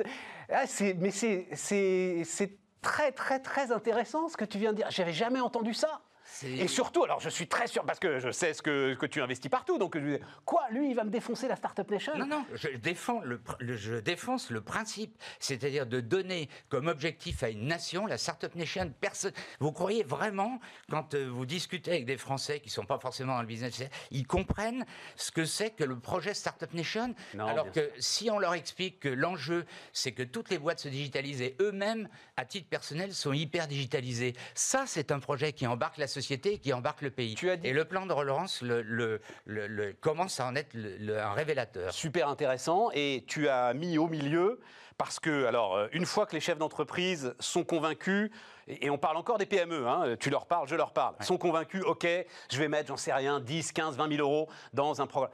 ah, 0.50 0.66
c'est- 0.66 0.94
mais 0.94 1.10
c'est, 1.10 1.48
c'est, 1.52 2.22
c'est 2.24 2.58
très 2.80 3.12
très 3.12 3.40
très 3.40 3.72
intéressant 3.72 4.28
ce 4.30 4.38
que 4.38 4.46
tu 4.46 4.56
viens 4.58 4.72
de 4.72 4.78
dire. 4.78 4.90
J'avais 4.90 5.12
jamais 5.12 5.40
entendu 5.40 5.74
ça. 5.74 6.00
Et 6.44 6.68
surtout, 6.68 7.04
alors 7.04 7.20
je 7.20 7.28
suis 7.28 7.46
très 7.48 7.66
sûr, 7.66 7.84
parce 7.84 7.98
que 7.98 8.18
je 8.20 8.30
sais 8.30 8.54
ce 8.54 8.62
que, 8.62 8.94
que 8.94 9.06
tu 9.06 9.20
investis 9.22 9.50
partout, 9.50 9.78
donc 9.78 9.98
je- 9.98 10.18
quoi, 10.44 10.62
lui, 10.70 10.90
il 10.90 10.94
va 10.94 11.04
me 11.04 11.10
défoncer 11.10 11.48
la 11.48 11.56
Startup 11.56 11.90
Nation 11.90 12.16
Non, 12.16 12.26
non, 12.26 12.44
je 12.54 12.68
défends 12.76 13.20
le, 13.22 13.40
je 13.60 13.94
défonce 13.94 14.50
le 14.50 14.60
principe, 14.60 15.16
c'est-à-dire 15.40 15.86
de 15.86 16.00
donner 16.00 16.48
comme 16.68 16.86
objectif 16.88 17.42
à 17.42 17.48
une 17.48 17.66
nation 17.66 18.06
la 18.06 18.18
Startup 18.18 18.54
Nation. 18.54 18.92
Personne, 19.00 19.32
vous 19.60 19.72
croyez 19.72 20.04
vraiment, 20.04 20.60
quand 20.90 21.14
euh, 21.14 21.26
vous 21.28 21.46
discutez 21.46 21.90
avec 21.92 22.04
des 22.06 22.16
Français 22.16 22.60
qui 22.60 22.68
ne 22.68 22.72
sont 22.72 22.84
pas 22.84 22.98
forcément 22.98 23.34
dans 23.34 23.40
le 23.42 23.46
business, 23.46 23.82
ils 24.10 24.26
comprennent 24.26 24.84
ce 25.16 25.30
que 25.30 25.44
c'est 25.44 25.70
que 25.70 25.84
le 25.84 25.98
projet 25.98 26.34
Startup 26.34 26.72
Nation 26.74 27.14
Non, 27.34 27.46
Alors 27.46 27.72
que 27.72 27.90
si 27.98 28.30
on 28.30 28.38
leur 28.38 28.54
explique 28.54 29.00
que 29.00 29.08
l'enjeu, 29.08 29.66
c'est 29.92 30.12
que 30.12 30.22
toutes 30.22 30.50
les 30.50 30.58
boîtes 30.58 30.80
se 30.80 30.88
digitalisent 30.88 31.42
et 31.42 31.56
eux-mêmes, 31.60 32.08
à 32.36 32.44
titre 32.44 32.68
personnel, 32.68 33.12
sont 33.12 33.32
hyper 33.32 33.66
digitalisés, 33.66 34.34
ça, 34.54 34.84
c'est 34.86 35.10
un 35.10 35.18
projet 35.18 35.52
qui 35.52 35.66
embarque 35.66 35.96
la 35.98 36.06
société 36.06 36.27
qui 36.36 36.72
embarque 36.72 37.00
le 37.02 37.10
pays. 37.10 37.34
Tu 37.34 37.48
as 37.50 37.56
dit- 37.56 37.66
Et 37.68 37.72
le 37.72 37.84
plan 37.84 38.04
de 38.06 38.12
relance 38.12 38.60
le, 38.62 38.82
le- 38.82 39.20
le- 39.46 39.66
le- 39.66 39.92
commence 39.94 40.40
à 40.40 40.46
en 40.46 40.54
être 40.54 40.76
un 40.76 41.32
révélateur. 41.32 41.92
super 41.92 42.28
intéressant 42.28 42.90
et 42.92 43.24
tu 43.26 43.48
as 43.48 43.72
mis 43.74 43.96
au 43.98 44.06
milieu 44.08 44.60
parce 44.98 45.20
que 45.20 45.44
alors 45.46 45.76
euh, 45.76 45.88
une 45.92 46.04
fois 46.06 46.26
que 46.26 46.34
les 46.34 46.40
chefs 46.40 46.58
d'entreprise 46.58 47.34
sont 47.40 47.64
convaincus 47.64 48.30
et 48.66 48.90
on 48.90 48.98
parle 48.98 49.16
encore 49.16 49.38
des 49.38 49.46
PME, 49.46 49.86
hein, 49.86 50.16
tu 50.20 50.28
leur 50.28 50.44
parles, 50.46 50.68
je 50.68 50.74
leur 50.74 50.92
parle, 50.92 51.14
sont 51.20 51.38
convaincus, 51.38 51.82
ok, 51.86 52.06
je 52.50 52.58
vais 52.58 52.68
mettre, 52.68 52.88
j'en 52.88 52.96
sais 52.98 53.12
rien, 53.14 53.40
10, 53.40 53.72
15, 53.72 53.96
20 53.96 54.08
000 54.16 54.20
euros 54.20 54.48
dans 54.74 55.00
un 55.00 55.06
programme. 55.06 55.32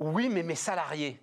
Oui, 0.00 0.28
mais 0.28 0.42
mes 0.42 0.54
salariés, 0.56 1.20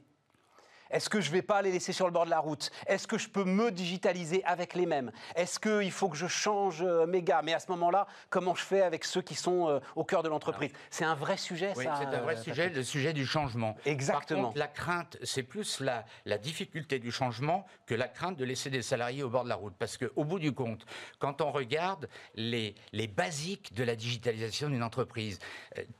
est-ce 0.92 1.10
que 1.10 1.22
je 1.22 1.30
ne 1.30 1.34
vais 1.36 1.42
pas 1.42 1.62
les 1.62 1.72
laisser 1.72 1.94
sur 1.94 2.06
le 2.06 2.12
bord 2.12 2.26
de 2.26 2.30
la 2.30 2.40
route? 2.40 2.72
Est-ce 2.88 3.08
que 3.08 3.18
je 3.18 3.28
peux 3.30 3.44
me 3.44 3.72
digitaliser 3.72 4.44
avec 4.46 4.74
les 4.76 4.86
mêmes? 4.86 5.12
Est-ce 5.36 5.60
qu'il 5.60 5.92
faut 5.92 6.10
que 6.10 6.18
je 6.18 6.28
change 6.28 6.82
euh, 6.82 7.06
mes 7.06 7.22
gars? 7.22 7.42
Mais 7.44 7.54
à 7.54 7.60
ce 7.60 7.70
moment-là, 7.72 8.08
comment 8.30 8.56
je 8.56 8.64
fais 8.64 8.82
avec 8.82 9.04
ceux 9.04 9.22
qui 9.22 9.36
sont 9.36 9.70
euh, 9.70 9.80
au 9.96 10.04
cœur 10.04 10.24
de 10.24 10.30
l'entreprise? 10.30 10.72
C'est 10.90 11.06
un 11.06 11.16
vrai 11.16 11.38
sujet, 11.38 11.74
Oui, 11.76 11.84
ça. 11.86 12.00
c'est 12.00 12.16
un 12.16 12.22
vrai 12.22 12.38
euh, 12.38 12.42
sujet, 12.42 12.70
le 12.70 12.84
sujet 12.84 13.14
du 13.14 13.26
changement. 13.26 13.76
Exactement. 13.86 14.40
Par 14.42 14.48
contre, 14.50 14.60
la 14.60 14.68
crainte, 14.68 15.18
c'est 15.24 15.44
plus 15.44 15.80
la, 15.80 16.06
la 16.26 16.38
difficulté 16.38 17.00
du 17.00 17.12
changement 17.12 17.66
que 17.86 17.96
la 17.96 18.08
crainte 18.08 18.38
de 18.38 18.46
laisser 18.46 18.70
des 18.70 18.82
salariés 18.82 19.24
au 19.24 19.30
bord 19.30 19.44
de 19.44 19.50
la 19.50 19.56
route. 19.56 19.74
Parce 19.78 19.98
qu'au 19.98 20.24
bout 20.24 20.40
du 20.40 20.54
compte, 20.54 20.86
quand 21.20 21.42
on 21.42 21.52
regarde 21.52 22.08
les, 22.36 22.76
les 22.92 23.08
basiques 23.08 23.74
de 23.74 23.84
la 23.84 23.96
digitalisation 23.96 24.70
d'une 24.70 24.84
entreprise, 24.84 25.40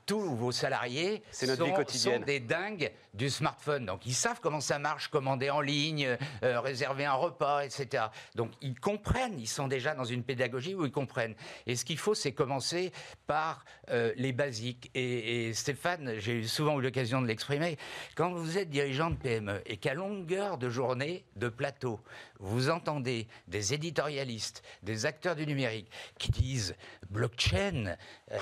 tous 0.06 0.34
vos 0.34 0.52
salariés 0.52 1.22
notre 1.46 1.90
sont, 1.90 2.10
sont 2.10 2.18
des 2.20 2.40
dingues 2.40 2.92
du 3.14 3.30
smartphone. 3.30 3.86
Donc 3.86 4.06
ils 4.06 4.14
savent 4.14 4.40
comment 4.40 4.60
ça 4.60 4.75
marche, 4.78 5.08
commander 5.08 5.50
en 5.50 5.60
ligne, 5.60 6.16
euh, 6.42 6.60
réserver 6.60 7.04
un 7.04 7.14
repas, 7.14 7.64
etc. 7.64 8.04
Donc 8.34 8.52
ils 8.60 8.78
comprennent, 8.78 9.38
ils 9.38 9.48
sont 9.48 9.68
déjà 9.68 9.94
dans 9.94 10.04
une 10.04 10.22
pédagogie 10.22 10.74
où 10.74 10.84
ils 10.84 10.92
comprennent. 10.92 11.34
Et 11.66 11.76
ce 11.76 11.84
qu'il 11.84 11.98
faut, 11.98 12.14
c'est 12.14 12.32
commencer 12.32 12.92
par 13.26 13.64
euh, 13.90 14.12
les 14.16 14.32
basiques. 14.32 14.90
Et, 14.94 15.52
Stéphane, 15.54 16.14
j'ai 16.18 16.42
souvent 16.46 16.78
eu 16.78 16.82
l'occasion 16.82 17.22
de 17.22 17.26
l'exprimer, 17.26 17.78
quand 18.14 18.32
vous 18.32 18.58
êtes 18.58 18.70
dirigeant 18.70 19.10
de 19.10 19.16
PME 19.16 19.62
et 19.66 19.76
qu'à 19.76 19.94
longueur 19.94 20.58
de 20.58 20.68
journée, 20.68 21.24
de 21.36 21.48
plateau, 21.48 22.00
vous 22.38 22.70
entendez 22.70 23.28
des 23.48 23.74
éditorialistes, 23.74 24.62
des 24.82 25.06
acteurs 25.06 25.36
du 25.36 25.46
numérique 25.46 25.90
qui 26.18 26.30
disent 26.30 26.74
blockchain, 27.10 27.96
euh, 28.32 28.38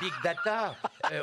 big, 0.00 0.12
data. 0.22 0.76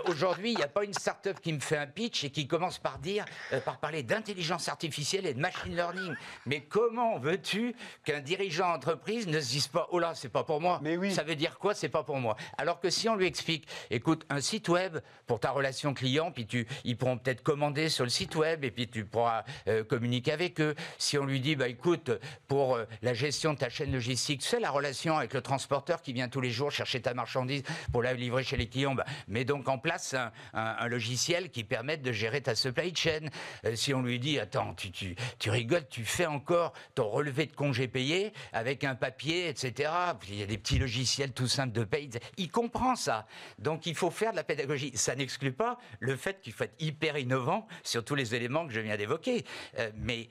Aujourd'hui, 0.06 0.52
il 0.52 0.58
n'y 0.58 0.64
a 0.64 0.68
pas 0.68 0.84
une 0.84 0.94
start-up 0.94 1.40
qui 1.42 1.54
me 1.54 1.60
fait 1.60 1.78
un 1.78 1.88
pitch 1.88 2.24
et 2.24 2.32
qui 2.32 2.48
commence 2.48 2.80
par 2.80 3.00
dire, 3.00 3.26
par 3.66 3.80
parler 3.80 4.04
d'intelligence 4.04 4.49
artificielle 4.68 5.26
et 5.26 5.34
de 5.34 5.40
machine 5.40 5.76
learning. 5.76 6.14
Mais 6.46 6.62
comment 6.62 7.20
veux-tu 7.20 7.76
qu'un 8.04 8.20
dirigeant 8.22 8.74
d'entreprise 8.74 9.28
ne 9.28 9.40
se 9.40 9.50
dise 9.50 9.68
pas, 9.68 9.88
oh 9.92 10.00
là, 10.00 10.14
c'est 10.16 10.30
pas 10.30 10.44
pour 10.44 10.60
moi. 10.62 10.80
Mais 10.82 10.98
oui. 10.98 11.14
Ça 11.14 11.24
veut 11.24 11.36
dire 11.36 11.60
quoi 11.60 11.74
C'est 11.76 11.90
pas 11.90 12.04
pour 12.04 12.18
moi? 12.18 12.36
Alors 12.58 12.80
que 12.80 12.90
si 12.90 13.08
on 13.10 13.16
lui 13.16 13.26
explique, 13.28 13.68
écoute, 13.92 14.26
un 14.30 14.42
site 14.42 14.70
web 14.70 14.98
pour 15.28 15.40
ta 15.40 15.52
relation 15.52 15.94
client, 15.94 16.32
puis 16.32 16.46
tu, 16.48 16.68
ils 16.84 16.98
pourront 16.98 17.18
peut-être 17.18 17.44
commander 17.44 17.90
sur 17.90 18.04
le 18.04 18.10
site 18.10 18.36
web 18.36 18.64
et 18.64 18.72
puis 18.72 18.88
tu 18.88 19.06
pourras 19.06 19.44
euh, 19.68 19.84
communiquer 19.84 20.32
avec 20.32 20.60
eux. 20.62 20.76
Si 20.98 21.18
on 21.18 21.26
lui 21.26 21.40
dit, 21.40 21.56
bah 21.56 21.68
écoute, 21.68 22.12
pour 22.48 22.76
euh, 22.76 22.86
la 23.02 23.14
gestion 23.14 23.54
de 23.54 23.60
ta 23.60 23.70
chaîne 23.70 23.92
logistique, 23.92 24.42
c'est 24.44 24.60
la 24.60 24.72
relation 24.72 25.18
avec 25.18 25.34
le 25.34 25.42
transporteur 25.42 26.02
qui 26.02 26.14
vient 26.14 26.30
tous 26.30 26.42
les 26.42 26.52
jours 26.52 26.72
chercher 26.72 27.02
ta 27.02 27.14
marchandise 27.14 27.64
pour 27.92 28.02
la 28.04 28.14
livrer 28.14 28.44
chez 28.44 28.58
les 28.58 28.68
clients, 28.68 28.96
bah, 28.96 29.06
mets 29.28 29.46
donc 29.46 29.68
en 29.68 29.78
place 29.78 30.14
un, 30.14 30.32
un- 30.54 30.76
un 30.80 30.88
logiciel 30.88 31.50
qui 31.52 31.64
permette 31.64 32.02
de 32.02 32.12
gérer 32.12 32.42
ta 32.42 32.56
supply 32.56 32.96
chain. 32.96 33.28
Euh, 33.66 33.76
si 33.76 33.94
on 33.94 34.02
lui 34.02 34.20
dit, 34.20 34.39
attends, 34.40 34.74
tu, 34.74 34.92
tu, 34.92 35.16
tu 35.38 35.50
rigoles, 35.50 35.88
tu 35.90 36.04
fais 36.06 36.26
encore 36.26 36.74
ton 36.96 37.10
relevé 37.10 37.46
de 37.46 37.54
congé 37.56 37.88
payé 37.88 38.34
avec 38.54 38.84
un 38.84 38.96
papier, 38.96 39.48
etc. 39.50 39.92
Il 40.28 40.36
y 40.36 40.44
a 40.44 40.46
des 40.46 40.58
petits 40.58 40.80
logiciels 40.80 41.32
tout 41.32 41.48
simples 41.48 41.74
de 41.74 41.84
paye. 41.84 42.10
Il 42.38 42.52
comprend 42.52 42.96
ça. 42.96 43.26
Donc 43.58 43.86
il 43.86 43.96
faut 43.96 44.12
faire 44.12 44.32
de 44.32 44.38
la 44.38 44.44
pédagogie. 44.44 44.92
Ça 44.96 45.16
n'exclut 45.16 45.54
pas 45.54 45.78
le 46.00 46.16
fait 46.16 46.42
qu'il 46.42 46.54
faut 46.54 46.66
être 46.66 46.76
hyper 46.80 47.18
innovant 47.18 47.68
sur 47.84 48.04
tous 48.04 48.16
les 48.16 48.36
éléments 48.36 48.68
que 48.68 48.74
je 48.74 48.80
viens 48.80 48.98
d'évoquer. 48.98 49.46
Euh, 49.78 49.92
mais 49.96 50.30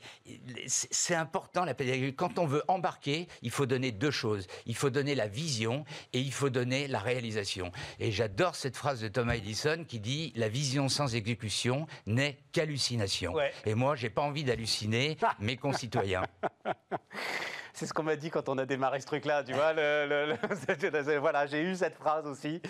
c'est 0.66 1.08
c'est 1.08 1.14
important 1.14 1.64
la 1.64 1.72
pédagogie. 1.72 2.14
Quand 2.14 2.38
on 2.38 2.44
veut 2.44 2.62
embarquer, 2.68 3.28
il 3.40 3.50
faut 3.50 3.64
donner 3.64 3.92
deux 3.92 4.10
choses. 4.10 4.46
Il 4.66 4.76
faut 4.76 4.90
donner 4.90 5.14
la 5.14 5.26
vision 5.26 5.86
et 6.12 6.20
il 6.20 6.32
faut 6.32 6.50
donner 6.50 6.86
la 6.86 6.98
réalisation. 6.98 7.72
Et 7.98 8.12
j'adore 8.12 8.54
cette 8.54 8.76
phrase 8.76 9.00
de 9.00 9.08
Thomas 9.08 9.36
Edison 9.36 9.84
qui 9.88 10.00
dit 10.00 10.32
la 10.36 10.50
vision 10.50 10.90
sans 10.90 11.14
exécution 11.14 11.86
n'est 12.06 12.38
qu'hallucination. 12.52 13.32
Ouais. 13.32 13.52
Et 13.64 13.74
moi, 13.74 13.96
j'ai 13.98 14.10
pas 14.10 14.22
envie 14.22 14.44
d'halluciner 14.44 15.16
mes 15.40 15.56
concitoyens. 15.56 16.22
C'est 17.74 17.86
ce 17.86 17.92
qu'on 17.92 18.02
m'a 18.02 18.16
dit 18.16 18.30
quand 18.30 18.48
on 18.48 18.58
a 18.58 18.66
démarré 18.66 19.00
ce 19.00 19.06
truc-là, 19.06 19.44
tu 19.44 19.52
vois. 19.52 19.72
le- 19.72 20.06
le- 20.08 20.36
le- 21.12 21.18
voilà, 21.20 21.46
j'ai 21.46 21.62
eu 21.62 21.76
cette 21.76 21.94
phrase 21.94 22.26
aussi. 22.26 22.60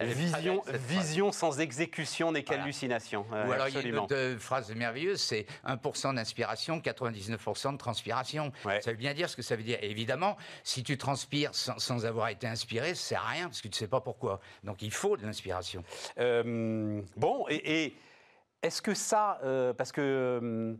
Vision, 0.00 0.62
vision 0.88 1.30
sans 1.32 1.60
exécution 1.60 2.32
n'est 2.32 2.42
Voilà. 2.42 2.62
qu'hallucination. 2.62 3.26
Euh, 3.32 3.46
Ou 3.46 3.52
alors 3.52 3.68
il 3.68 3.74
y 3.74 3.78
a 3.78 3.80
une 3.82 4.06
euh, 4.10 4.36
phrase 4.38 4.72
merveilleuse, 4.74 5.20
c'est 5.20 5.46
1% 5.66 6.14
d'inspiration, 6.16 6.78
99% 6.80 7.72
de 7.72 7.78
transpiration. 7.78 8.52
Ouais. 8.64 8.80
Ça 8.82 8.90
veut 8.90 8.96
bien 8.96 9.14
dire 9.14 9.28
ce 9.30 9.36
que 9.36 9.42
ça 9.42 9.54
veut 9.54 9.62
dire. 9.62 9.78
Et 9.82 9.90
évidemment, 9.90 10.36
si 10.64 10.82
tu 10.82 10.98
transpires 10.98 11.54
sans, 11.54 11.78
sans 11.78 12.06
avoir 12.06 12.28
été 12.28 12.46
inspiré, 12.48 12.94
ça 12.96 13.02
sert 13.08 13.22
à 13.22 13.28
rien 13.28 13.44
parce 13.46 13.58
que 13.60 13.68
tu 13.68 13.76
ne 13.76 13.78
sais 13.78 13.88
pas 13.88 14.00
pourquoi. 14.00 14.40
Donc 14.64 14.82
il 14.82 14.90
faut 14.92 15.16
de 15.16 15.24
l'inspiration. 15.24 15.84
Euh, 16.18 17.00
bon, 17.16 17.46
et, 17.48 17.84
et 17.84 17.96
est-ce 18.64 18.80
que 18.82 18.94
ça, 18.94 19.38
euh, 19.44 19.72
parce 19.74 19.92
que 19.92 20.00
euh, 20.00 20.74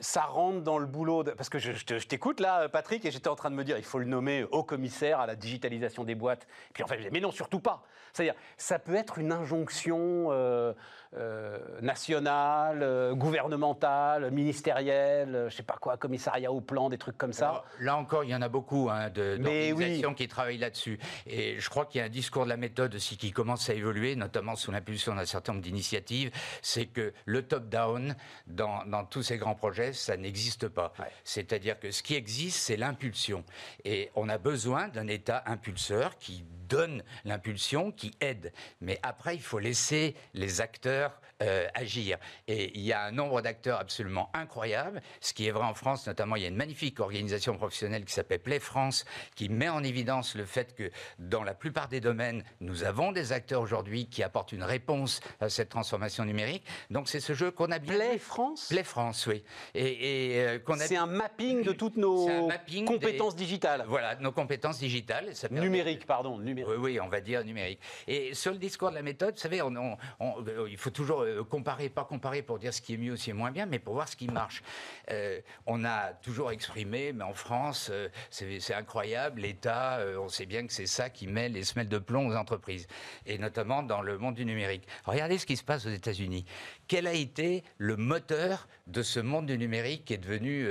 ça 0.00 0.22
rentre 0.22 0.62
dans 0.62 0.78
le 0.78 0.86
boulot, 0.86 1.22
de- 1.22 1.30
parce 1.30 1.48
que 1.48 1.58
je, 1.58 1.72
je 1.72 1.84
te- 1.84 1.98
je 1.98 2.06
t'écoute 2.08 2.40
là, 2.40 2.68
Patrick, 2.68 3.04
et 3.04 3.10
j'étais 3.12 3.28
en 3.28 3.36
train 3.36 3.50
de 3.50 3.54
me 3.54 3.62
dire, 3.64 3.78
il 3.78 3.84
faut 3.84 4.00
le 4.00 4.04
nommer 4.04 4.44
haut 4.50 4.64
commissaire 4.64 5.20
à 5.20 5.26
la 5.26 5.36
digitalisation 5.36 6.02
des 6.04 6.16
boîtes. 6.16 6.46
Puis 6.72 6.82
en 6.82 6.86
fait, 6.88 7.08
mais 7.12 7.20
non, 7.20 7.30
surtout 7.30 7.60
pas. 7.60 7.84
C'est-à-dire, 8.12 8.34
ça 8.56 8.78
peut 8.78 8.94
être 8.96 9.18
une 9.18 9.32
injonction 9.32 10.28
euh, 10.30 10.74
euh, 11.16 11.58
nationale, 11.82 12.80
euh, 12.82 13.14
gouvernementale, 13.14 14.30
ministérielle, 14.30 15.34
euh, 15.34 15.50
je 15.50 15.56
sais 15.56 15.62
pas 15.62 15.76
quoi, 15.80 15.96
commissariat 15.96 16.52
au 16.52 16.60
plan, 16.60 16.88
des 16.88 16.98
trucs 16.98 17.18
comme 17.18 17.32
ça. 17.32 17.48
Alors, 17.48 17.64
là 17.80 17.96
encore, 17.96 18.24
il 18.24 18.30
y 18.30 18.34
en 18.34 18.42
a 18.42 18.48
beaucoup 18.48 18.88
hein, 18.90 19.10
d'organisations 19.10 20.14
qui 20.14 20.28
travaillent 20.28 20.58
là-dessus. 20.58 20.98
Et 21.26 21.58
je 21.58 21.68
crois 21.68 21.86
qu'il 21.86 21.98
y 21.98 22.02
a 22.02 22.06
un 22.06 22.10
discours 22.10 22.44
de 22.44 22.50
la 22.50 22.56
méthode 22.56 22.94
aussi 22.94 23.16
qui 23.16 23.32
commence 23.32 23.68
à 23.70 23.74
évoluer, 23.74 24.14
notamment 24.14 24.56
sous 24.56 24.70
l'impulsion 24.70 25.14
d'un 25.14 25.24
certain 25.24 25.52
nombre 25.52 25.64
d'initiatives. 25.64 26.30
C'est 26.62 26.86
que 26.86 27.12
le 27.24 27.42
top-down, 27.42 28.14
dans, 28.46 28.84
dans 28.86 29.04
tous 29.04 29.22
ces 29.22 29.36
grands 29.36 29.54
projets, 29.54 29.64
projet, 29.64 29.94
ça 29.94 30.18
n'existe 30.18 30.68
pas. 30.68 30.92
C'est-à-dire 31.24 31.80
que 31.80 31.90
ce 31.90 32.02
qui 32.02 32.16
existe, 32.16 32.58
c'est 32.58 32.76
l'impulsion. 32.76 33.44
Et 33.84 34.10
on 34.14 34.28
a 34.28 34.36
besoin 34.36 34.88
d'un 34.88 35.06
État 35.06 35.42
impulseur 35.46 36.18
qui 36.18 36.44
donne 36.68 37.02
l'impulsion, 37.24 37.92
qui 37.92 38.12
aide. 38.20 38.52
Mais 38.80 38.98
après, 39.02 39.34
il 39.34 39.42
faut 39.42 39.58
laisser 39.58 40.14
les 40.32 40.60
acteurs 40.60 41.20
euh, 41.42 41.66
agir. 41.74 42.18
Et 42.48 42.72
il 42.74 42.82
y 42.82 42.92
a 42.92 43.02
un 43.02 43.12
nombre 43.12 43.42
d'acteurs 43.42 43.80
absolument 43.80 44.30
incroyable. 44.34 45.02
Ce 45.20 45.32
qui 45.32 45.46
est 45.46 45.50
vrai 45.50 45.64
en 45.64 45.74
France, 45.74 46.06
notamment, 46.06 46.36
il 46.36 46.42
y 46.42 46.44
a 46.46 46.48
une 46.48 46.56
magnifique 46.56 47.00
organisation 47.00 47.56
professionnelle 47.56 48.04
qui 48.04 48.12
s'appelle 48.12 48.40
Play 48.40 48.60
France, 48.60 49.04
qui 49.34 49.48
met 49.48 49.68
en 49.68 49.82
évidence 49.82 50.34
le 50.34 50.44
fait 50.44 50.74
que 50.74 50.90
dans 51.18 51.42
la 51.42 51.54
plupart 51.54 51.88
des 51.88 52.00
domaines, 52.00 52.44
nous 52.60 52.84
avons 52.84 53.12
des 53.12 53.32
acteurs 53.32 53.60
aujourd'hui 53.60 54.06
qui 54.06 54.22
apportent 54.22 54.52
une 54.52 54.62
réponse 54.62 55.20
à 55.40 55.48
cette 55.48 55.68
transformation 55.68 56.24
numérique. 56.24 56.64
Donc 56.90 57.08
c'est 57.08 57.20
ce 57.20 57.34
jeu 57.34 57.50
qu'on 57.50 57.70
a. 57.70 57.74
Play 57.84 58.18
France 58.18 58.68
Play 58.68 58.84
France, 58.84 59.26
oui. 59.26 59.42
Et, 59.74 60.36
euh, 60.38 60.58
c'est 60.78 60.96
un 60.96 61.06
mapping 61.06 61.62
de 61.62 61.72
toutes 61.72 61.96
nos 61.96 62.48
compétences 62.86 63.36
digitales. 63.36 63.84
Voilà, 63.88 64.16
nos 64.16 64.32
compétences 64.32 64.78
digitales. 64.78 65.34
Ça 65.34 65.48
numérique, 65.50 66.06
pardon, 66.06 66.38
numérique. 66.38 66.70
Oui, 66.78 66.92
oui, 66.92 67.00
on 67.00 67.08
va 67.08 67.20
dire 67.20 67.44
numérique. 67.44 67.80
Et 68.06 68.34
sur 68.34 68.52
le 68.52 68.58
discours 68.58 68.90
de 68.90 68.94
la 68.94 69.02
méthode, 69.02 69.34
vous 69.34 69.40
savez, 69.40 69.62
on, 69.62 69.96
euh, 70.20 70.66
il 70.68 70.76
faut 70.76 70.90
toujours 70.90 71.23
euh, 71.24 71.44
comparer, 71.44 71.88
pas 71.88 72.04
comparer 72.04 72.42
pour 72.42 72.58
dire 72.58 72.72
ce 72.72 72.80
qui 72.80 72.94
est 72.94 72.96
mieux 72.96 73.16
ce 73.16 73.24
qui 73.24 73.30
est 73.30 73.34
moins 73.34 73.50
bien, 73.50 73.66
mais 73.66 73.78
pour 73.78 73.94
voir 73.94 74.08
ce 74.08 74.16
qui 74.16 74.28
marche. 74.28 74.62
Euh, 75.10 75.40
on 75.66 75.84
a 75.84 76.12
toujours 76.12 76.50
exprimé, 76.50 77.12
mais 77.12 77.24
en 77.24 77.34
France, 77.34 77.88
euh, 77.92 78.08
c'est 78.30 78.74
incroyable, 78.74 79.42
l'État, 79.42 80.00
on 80.18 80.28
sait 80.28 80.46
bien 80.46 80.66
que 80.66 80.72
c'est 80.72 80.86
ça 80.86 81.10
qui 81.10 81.26
met 81.26 81.48
les 81.48 81.64
semelles 81.64 81.88
de 81.88 81.98
plomb 81.98 82.28
aux 82.28 82.34
entreprises, 82.34 82.86
et 83.26 83.38
notamment 83.38 83.82
dans 83.82 84.02
le 84.02 84.18
monde 84.18 84.34
du 84.34 84.44
numérique. 84.44 84.86
Regardez 85.04 85.38
ce 85.38 85.46
qui 85.46 85.56
se 85.56 85.64
passe 85.64 85.86
aux 85.86 85.90
États-Unis. 85.90 86.44
Quel 86.88 87.06
a 87.06 87.12
été 87.12 87.64
le 87.78 87.96
moteur 87.96 88.68
de 88.86 89.02
ce 89.02 89.20
monde 89.20 89.46
du 89.46 89.56
numérique 89.56 90.04
qui 90.04 90.14
est 90.14 90.18
devenu 90.18 90.66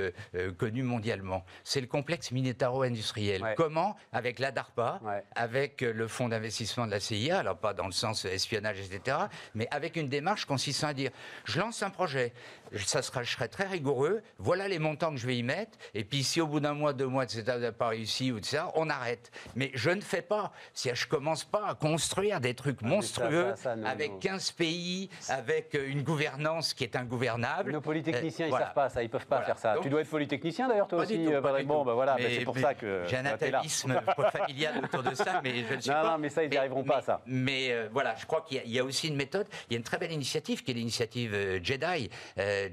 connu 0.58 0.82
mondialement? 0.82 1.44
C'est 1.64 1.80
le 1.80 1.86
complexe 1.86 2.30
minetaro-industriel. 2.30 3.54
Comment? 3.56 3.96
Avec 4.12 4.38
la 4.38 4.52
DARPA, 4.52 5.00
avec 5.34 5.80
le 5.80 6.06
fonds 6.08 6.28
d'investissement 6.28 6.86
de 6.86 6.92
la 6.92 7.00
CIA, 7.00 7.38
alors 7.38 7.58
pas 7.58 7.74
dans 7.74 7.86
le 7.86 7.92
sens 7.92 8.24
espionnage, 8.24 8.78
etc., 8.80 9.16
mais 9.54 9.66
avec 9.70 9.96
une 9.96 10.08
démarche 10.08 10.44
consistant 10.44 10.88
à 10.88 10.94
dire 10.94 11.10
je 11.44 11.58
lance 11.58 11.82
un 11.82 11.90
projet, 11.90 12.32
ça 12.78 13.02
sera, 13.02 13.22
je 13.22 13.32
serai 13.32 13.48
très 13.48 13.66
rigoureux, 13.66 14.22
voilà 14.38 14.68
les 14.68 14.78
montants 14.78 15.10
que 15.10 15.16
je 15.16 15.26
vais 15.26 15.36
y 15.36 15.42
mettre, 15.42 15.78
et 15.94 16.04
puis 16.04 16.24
si 16.24 16.40
au 16.40 16.46
bout 16.46 16.60
d'un 16.60 16.74
mois, 16.74 16.92
deux 16.92 17.06
mois, 17.06 17.24
etc., 17.24 17.42
n'a 17.58 17.72
pas 17.72 17.88
réussi, 17.88 18.32
ou 18.32 18.42
ça, 18.42 18.72
on 18.74 18.88
arrête. 18.90 19.30
Mais 19.54 19.70
je 19.74 19.90
ne 19.90 20.00
fais 20.00 20.22
pas, 20.22 20.52
si 20.72 20.90
je 20.94 21.06
commence 21.06 21.44
pas 21.44 21.68
à 21.68 21.74
construire 21.74 22.40
des 22.40 22.54
trucs 22.54 22.78
ah, 22.82 22.86
monstrueux 22.86 23.54
avec 23.84 24.18
15 24.20 24.52
pays, 24.52 25.08
avec 25.28 25.74
euh, 25.74 25.88
une 25.88 26.02
gouvernance 26.02 26.74
qui 26.74 26.84
est 26.84 26.96
ingouvernable. 26.96 27.72
Nos 27.72 27.80
polytechniciens, 27.80 28.46
ils 28.46 28.52
ne 28.52 28.58
savent 28.58 28.74
pas 28.74 28.88
ça, 28.88 29.02
ils 29.02 29.10
peuvent 29.10 29.26
pas 29.26 29.42
faire 29.42 29.58
ça. 29.58 29.76
tu 29.82 29.88
dois 29.88 30.00
être 30.00 30.10
polytechnicien 30.10 30.68
d'ailleurs, 30.68 30.88
toi 30.88 31.02
aussi, 31.02 31.26
euh, 31.26 31.40
Bon, 31.64 31.84
bah 31.84 31.94
voilà, 31.94 32.16
bah, 32.16 32.24
c'est 32.28 32.44
pour 32.44 32.58
ça 32.58 32.74
que. 32.74 33.04
J'ai 33.06 33.16
un 33.16 33.26
atavisme 33.26 34.00
familial 34.32 34.84
autour 34.84 35.02
de 35.02 35.14
ça, 35.14 35.40
mais 35.42 35.64
je 35.64 35.74
ne 35.74 35.80
suis 35.80 35.90
non, 35.90 35.96
pas. 35.96 36.10
Non, 36.12 36.18
mais 36.18 36.28
ça, 36.28 36.42
ils 36.44 36.50
n'y 36.50 36.56
arriveront 36.56 36.84
pas, 36.84 37.00
ça. 37.00 37.20
Mais 37.26 37.70
euh, 37.70 37.88
voilà, 37.92 38.14
je 38.16 38.26
crois 38.26 38.42
qu'il 38.42 38.66
y, 38.66 38.78
a 38.78 38.84
aussi 38.84 39.08
une 39.08 39.16
méthode. 39.16 39.46
Il 39.68 39.74
y 39.74 39.76
a 39.76 39.78
une 39.78 39.84
très 39.84 39.98
belle 39.98 40.12
initiative 40.12 40.62
qui 40.62 40.70
est 40.70 40.74
l'initiative 40.74 41.60
JEDI, 41.62 42.10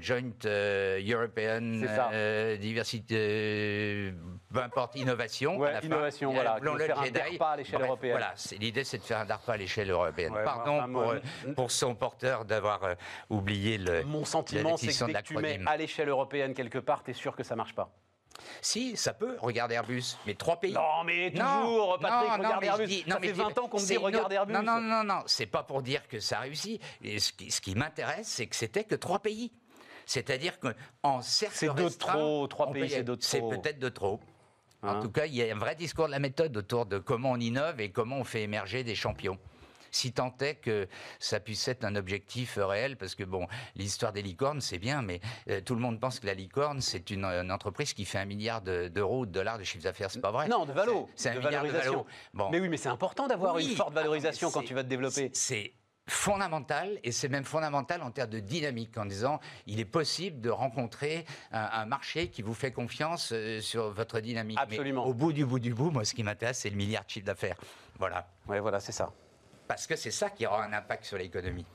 Joint 0.00 0.44
euh, 0.44 1.00
European 1.04 1.82
euh, 2.12 2.56
Diversity, 2.56 3.14
peu 4.52 4.60
importe, 4.62 4.96
innovation. 4.96 5.54
innovation, 5.82 6.32
voilà. 6.32 6.58
le 6.60 6.78
faire 6.78 7.00
un 7.00 7.10
DARPA 7.10 7.48
à 7.48 7.56
l'échelle 7.56 7.82
européenne. 7.82 8.12
Voilà, 8.12 8.34
l'idée 8.58 8.84
c'est 8.84 8.98
de 8.98 9.02
faire 9.02 9.18
un 9.18 9.24
DARPA 9.24 9.52
à 9.52 9.56
l'échelle 9.56 9.90
européenne. 9.90 10.34
Pardon 10.44 10.92
pour, 10.92 11.14
pour, 11.54 11.70
son 11.70 11.94
porteur 11.94 12.44
d'avoir 12.44 12.84
euh, 12.84 12.94
oublié 13.30 13.78
le. 13.78 14.02
Mon 14.04 14.24
sentiment, 14.24 14.76
c'est 14.76 14.88
que 14.88 15.04
dès 15.04 15.14
que 15.14 15.22
tu 15.22 15.36
mets 15.36 15.60
à 15.66 15.76
l'échelle 15.76 16.08
européenne 16.08 16.54
quelque 16.54 16.78
part, 16.78 17.02
tu 17.02 17.10
es 17.10 17.14
sûr 17.14 17.36
que 17.36 17.42
ça 17.42 17.56
marche 17.56 17.74
pas. 17.74 17.90
Si, 18.60 18.96
ça 18.96 19.12
peut. 19.12 19.36
Regarde 19.40 19.72
Airbus. 19.72 20.16
Mais 20.26 20.34
trois 20.34 20.58
pays. 20.58 20.72
Non, 20.72 21.04
mais 21.04 21.30
toujours, 21.30 21.98
Patrick, 22.00 22.30
non, 22.30 22.36
regarde 22.38 22.64
Airbus. 22.64 23.04
ça 23.08 23.20
fait 23.20 23.32
20 23.32 23.58
ans 23.58 23.68
qu'on 23.68 23.80
me 23.80 23.86
dit 23.86 23.96
regarde 23.96 24.32
Airbus. 24.32 24.52
Non, 24.52 24.62
non, 24.62 24.80
non, 24.80 25.04
non. 25.04 25.22
C'est 25.26 25.46
pas 25.46 25.62
pour 25.62 25.82
dire 25.82 26.06
que 26.08 26.20
ça 26.20 26.40
réussit. 26.40 26.80
Et 27.02 27.18
ce 27.18 27.32
qui, 27.32 27.50
ce 27.50 27.60
qui 27.60 27.74
m'intéresse, 27.74 28.28
c'est 28.28 28.46
que 28.46 28.56
c'était 28.56 28.84
que 28.84 28.94
trois 28.94 29.20
pays. 29.20 29.52
C'est-à-dire 30.12 30.58
qu'en 30.60 31.22
cercle 31.22 31.56
C'est 31.56 31.74
de 31.74 31.88
trop, 31.88 32.46
trois 32.46 32.70
pays, 32.70 32.90
c'est 32.90 33.02
de 33.02 33.14
trop. 33.14 33.22
C'est 33.22 33.40
peut-être 33.40 33.78
de 33.78 33.88
trop. 33.88 34.20
En 34.82 34.88
hein 34.88 35.00
tout 35.00 35.10
cas, 35.10 35.24
il 35.24 35.34
y 35.34 35.42
a 35.42 35.54
un 35.54 35.58
vrai 35.58 35.74
discours 35.74 36.06
de 36.06 36.10
la 36.10 36.18
méthode 36.18 36.54
autour 36.54 36.84
de 36.84 36.98
comment 36.98 37.30
on 37.30 37.40
innove 37.40 37.80
et 37.80 37.90
comment 37.90 38.18
on 38.18 38.24
fait 38.24 38.42
émerger 38.42 38.84
des 38.84 38.94
champions 38.94 39.38
si 39.94 40.12
tant 40.12 40.34
est 40.40 40.54
que 40.54 40.88
ça 41.18 41.38
puisse 41.38 41.68
être 41.68 41.84
un 41.84 41.96
objectif 41.96 42.58
réel, 42.58 42.96
parce 42.96 43.14
que 43.14 43.24
bon, 43.24 43.46
l'histoire 43.76 44.10
des 44.10 44.22
licornes, 44.22 44.62
c'est 44.62 44.78
bien, 44.78 45.02
mais 45.02 45.20
euh, 45.50 45.60
tout 45.60 45.74
le 45.74 45.82
monde 45.82 46.00
pense 46.00 46.18
que 46.18 46.26
la 46.26 46.32
licorne, 46.32 46.80
c'est 46.80 47.10
une, 47.10 47.26
entreprise 47.52 47.92
qui 47.92 48.06
fait 48.06 48.16
un 48.16 48.24
milliard 48.24 48.62
d'euros 48.62 49.20
ou 49.20 49.26
de 49.26 49.32
dollars 49.32 49.58
de 49.58 49.64
chiffre 49.64 49.84
d'affaires, 49.84 50.10
c'est 50.10 50.22
pas 50.22 50.30
vrai. 50.30 50.48
Non, 50.48 50.64
de 50.64 50.72
valo. 50.72 51.10
C'est 51.14 51.28
un 51.28 51.38
milliard 51.38 51.62
de 51.64 51.68
valo. 51.68 52.06
Bon. 52.32 52.48
Mais 52.50 52.58
oui, 52.58 52.70
mais 52.70 52.78
c'est 52.78 52.88
important 52.88 53.26
d'avoir 53.26 53.58
une 53.58 53.68
forte 53.68 53.92
valorisation 53.92 54.50
quand 54.50 54.62
tu 54.62 54.72
vas 54.72 54.82
te 54.82 54.88
développer. 54.88 55.30
C'est 55.34 55.74
fondamental, 56.08 56.98
et 57.04 57.12
c'est 57.12 57.28
même 57.28 57.44
fondamental 57.44 58.02
en 58.02 58.10
termes 58.10 58.30
de 58.30 58.40
dynamique, 58.40 58.96
en 58.98 59.06
disant 59.06 59.40
il 59.66 59.80
est 59.80 59.84
possible 59.84 60.40
de 60.40 60.50
rencontrer 60.50 61.24
un, 61.52 61.86
marché 61.86 62.28
qui 62.28 62.42
vous 62.42 62.54
fait 62.54 62.72
confiance 62.72 63.30
euh, 63.32 63.60
sur 63.60 63.90
votre 63.90 64.20
dynamique. 64.20 64.58
Absolument. 64.60 65.04
Mais 65.04 65.10
au 65.10 65.14
bout 65.14 65.32
du 65.32 65.44
bout 65.44 65.58
du 65.58 65.74
bout, 65.74 65.90
moi, 65.90 66.04
ce 66.04 66.14
qui 66.14 66.22
m'intéresse, 66.22 66.60
c'est 66.60 66.70
le 66.70 66.76
milliard 66.76 67.04
de 67.04 67.10
chiffre 67.10 67.26
d'affaires. 67.26 67.56
Voilà. 67.98 68.26
Oui, 68.48 68.58
voilà, 68.58 68.80
c'est 68.80 68.92
ça. 68.92 69.12
Parce 69.68 69.86
que 69.86 69.96
c'est 69.96 70.10
ça 70.10 70.30
qui 70.30 70.46
aura 70.46 70.64
un 70.64 70.72
impact 70.72 71.04
sur 71.04 71.18
l'économie. 71.18 71.66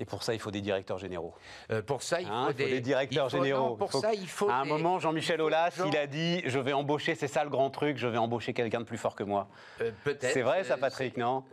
Et 0.00 0.06
pour 0.06 0.22
ça, 0.22 0.32
il 0.32 0.40
faut 0.40 0.50
des 0.50 0.62
directeurs 0.62 0.96
généraux. 0.98 1.34
Euh, 1.70 1.82
pour 1.82 2.02
ça, 2.02 2.22
il 2.22 2.26
hein, 2.26 2.46
faut, 2.46 2.52
des... 2.54 2.80
directeurs 2.80 3.28
généraux. 3.28 3.76
pour 3.76 3.92
ça, 3.92 4.14
il 4.14 4.26
faut. 4.26 4.48
À 4.48 4.54
un 4.54 4.64
moment, 4.64 4.98
Jean-Michel 4.98 5.42
Aulas, 5.42 5.78
il 5.86 5.96
a 5.96 6.06
dit 6.06 6.42
Je 6.46 6.58
vais 6.58 6.72
embaucher, 6.72 7.14
c'est 7.14 7.28
ça 7.28 7.44
le 7.44 7.50
grand 7.50 7.68
truc, 7.68 7.98
je 7.98 8.08
vais 8.08 8.16
embaucher 8.16 8.54
quelqu'un 8.54 8.80
de 8.80 8.84
plus 8.84 8.96
fort 8.96 9.14
que 9.14 9.22
moi. 9.22 9.48
Euh, 9.82 9.90
peut-être. 10.04 10.32
C'est 10.32 10.40
vrai, 10.40 10.64
ça, 10.64 10.78
Patrick, 10.78 11.18
non 11.18 11.44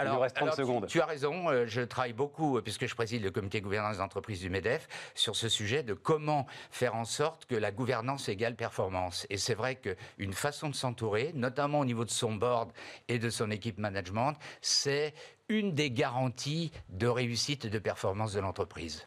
alors, 0.00 0.12
il 0.12 0.14
nous 0.14 0.22
reste 0.22 0.36
30 0.36 0.54
secondes. 0.54 0.86
Tu, 0.86 1.00
as 1.00 1.06
raison, 1.06 1.66
je 1.66 1.80
travaille 1.80 2.12
beaucoup, 2.12 2.62
puisque 2.62 2.86
je 2.86 2.94
préside 2.94 3.20
le 3.24 3.32
comité 3.32 3.60
gouvernance 3.60 3.98
d'entreprise 3.98 4.38
du 4.38 4.48
MEDEF, 4.48 4.86
sur 5.16 5.34
ce 5.34 5.48
sujet 5.48 5.82
de 5.82 5.92
comment 5.92 6.46
faire 6.70 6.94
en 6.94 7.04
sorte 7.04 7.46
que 7.46 7.56
la 7.56 7.72
gouvernance 7.72 8.28
égale 8.28 8.54
performance. 8.54 9.26
Et 9.28 9.38
c'est 9.38 9.54
vrai 9.54 9.74
qu'une 9.74 10.32
façon 10.32 10.68
de 10.68 10.76
s'entourer, 10.76 11.32
notamment 11.34 11.80
au 11.80 11.84
niveau 11.84 12.04
de 12.04 12.10
son 12.10 12.34
board 12.34 12.70
et 13.08 13.18
de 13.18 13.28
son 13.28 13.50
équipe 13.50 13.78
management, 13.78 14.34
c'est 14.60 15.14
une 15.48 15.74
des 15.74 15.90
garanties 15.90 16.72
de 16.90 17.06
réussite 17.06 17.64
et 17.64 17.70
de 17.70 17.78
performance 17.78 18.32
de 18.32 18.40
l'entreprise. 18.40 19.06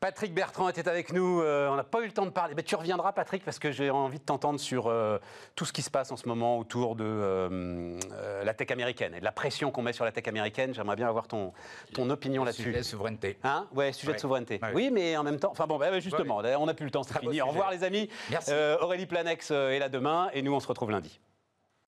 Patrick 0.00 0.32
Bertrand 0.32 0.70
était 0.70 0.88
avec 0.88 1.12
nous. 1.12 1.42
Euh, 1.42 1.68
on 1.68 1.76
n'a 1.76 1.84
pas 1.84 2.00
eu 2.00 2.06
le 2.06 2.12
temps 2.12 2.24
de 2.24 2.30
parler. 2.30 2.54
Mais 2.54 2.62
tu 2.62 2.74
reviendras, 2.74 3.12
Patrick, 3.12 3.44
parce 3.44 3.58
que 3.58 3.70
j'ai 3.70 3.90
envie 3.90 4.18
de 4.18 4.24
t'entendre 4.24 4.58
sur 4.58 4.86
euh, 4.86 5.18
tout 5.56 5.66
ce 5.66 5.74
qui 5.74 5.82
se 5.82 5.90
passe 5.90 6.10
en 6.10 6.16
ce 6.16 6.26
moment 6.26 6.58
autour 6.58 6.96
de 6.96 7.04
euh, 7.04 7.98
la 8.42 8.54
tech 8.54 8.70
américaine 8.70 9.14
et 9.14 9.20
de 9.20 9.24
la 9.24 9.32
pression 9.32 9.70
qu'on 9.70 9.82
met 9.82 9.92
sur 9.92 10.06
la 10.06 10.12
tech 10.12 10.26
américaine. 10.26 10.72
J'aimerais 10.72 10.96
bien 10.96 11.06
avoir 11.06 11.28
ton, 11.28 11.52
ton 11.92 12.08
opinion 12.08 12.44
là-dessus. 12.44 12.62
Sujet 12.62 12.78
de 12.78 12.82
souveraineté. 12.84 13.38
Hein? 13.44 13.66
Ouais, 13.74 13.92
sujet 13.92 14.14
de 14.14 14.18
souveraineté. 14.18 14.58
Oui, 14.72 14.90
mais 14.90 15.18
en 15.18 15.22
même 15.22 15.38
temps. 15.38 15.50
Enfin 15.50 15.66
bon, 15.66 15.76
bah, 15.76 16.00
justement, 16.00 16.38
on 16.38 16.66
n'a 16.66 16.74
plus 16.74 16.86
le 16.86 16.92
temps, 16.92 17.02
c'est 17.02 17.18
fini. 17.20 17.42
Au 17.42 17.48
revoir, 17.48 17.70
les 17.70 17.84
amis. 17.84 18.08
Merci. 18.30 18.52
Aurélie 18.80 19.04
Planex 19.04 19.50
est 19.50 19.78
là 19.78 19.90
demain 19.90 20.30
et 20.32 20.40
nous, 20.40 20.54
on 20.54 20.60
se 20.60 20.66
retrouve 20.66 20.92
lundi. 20.92 21.20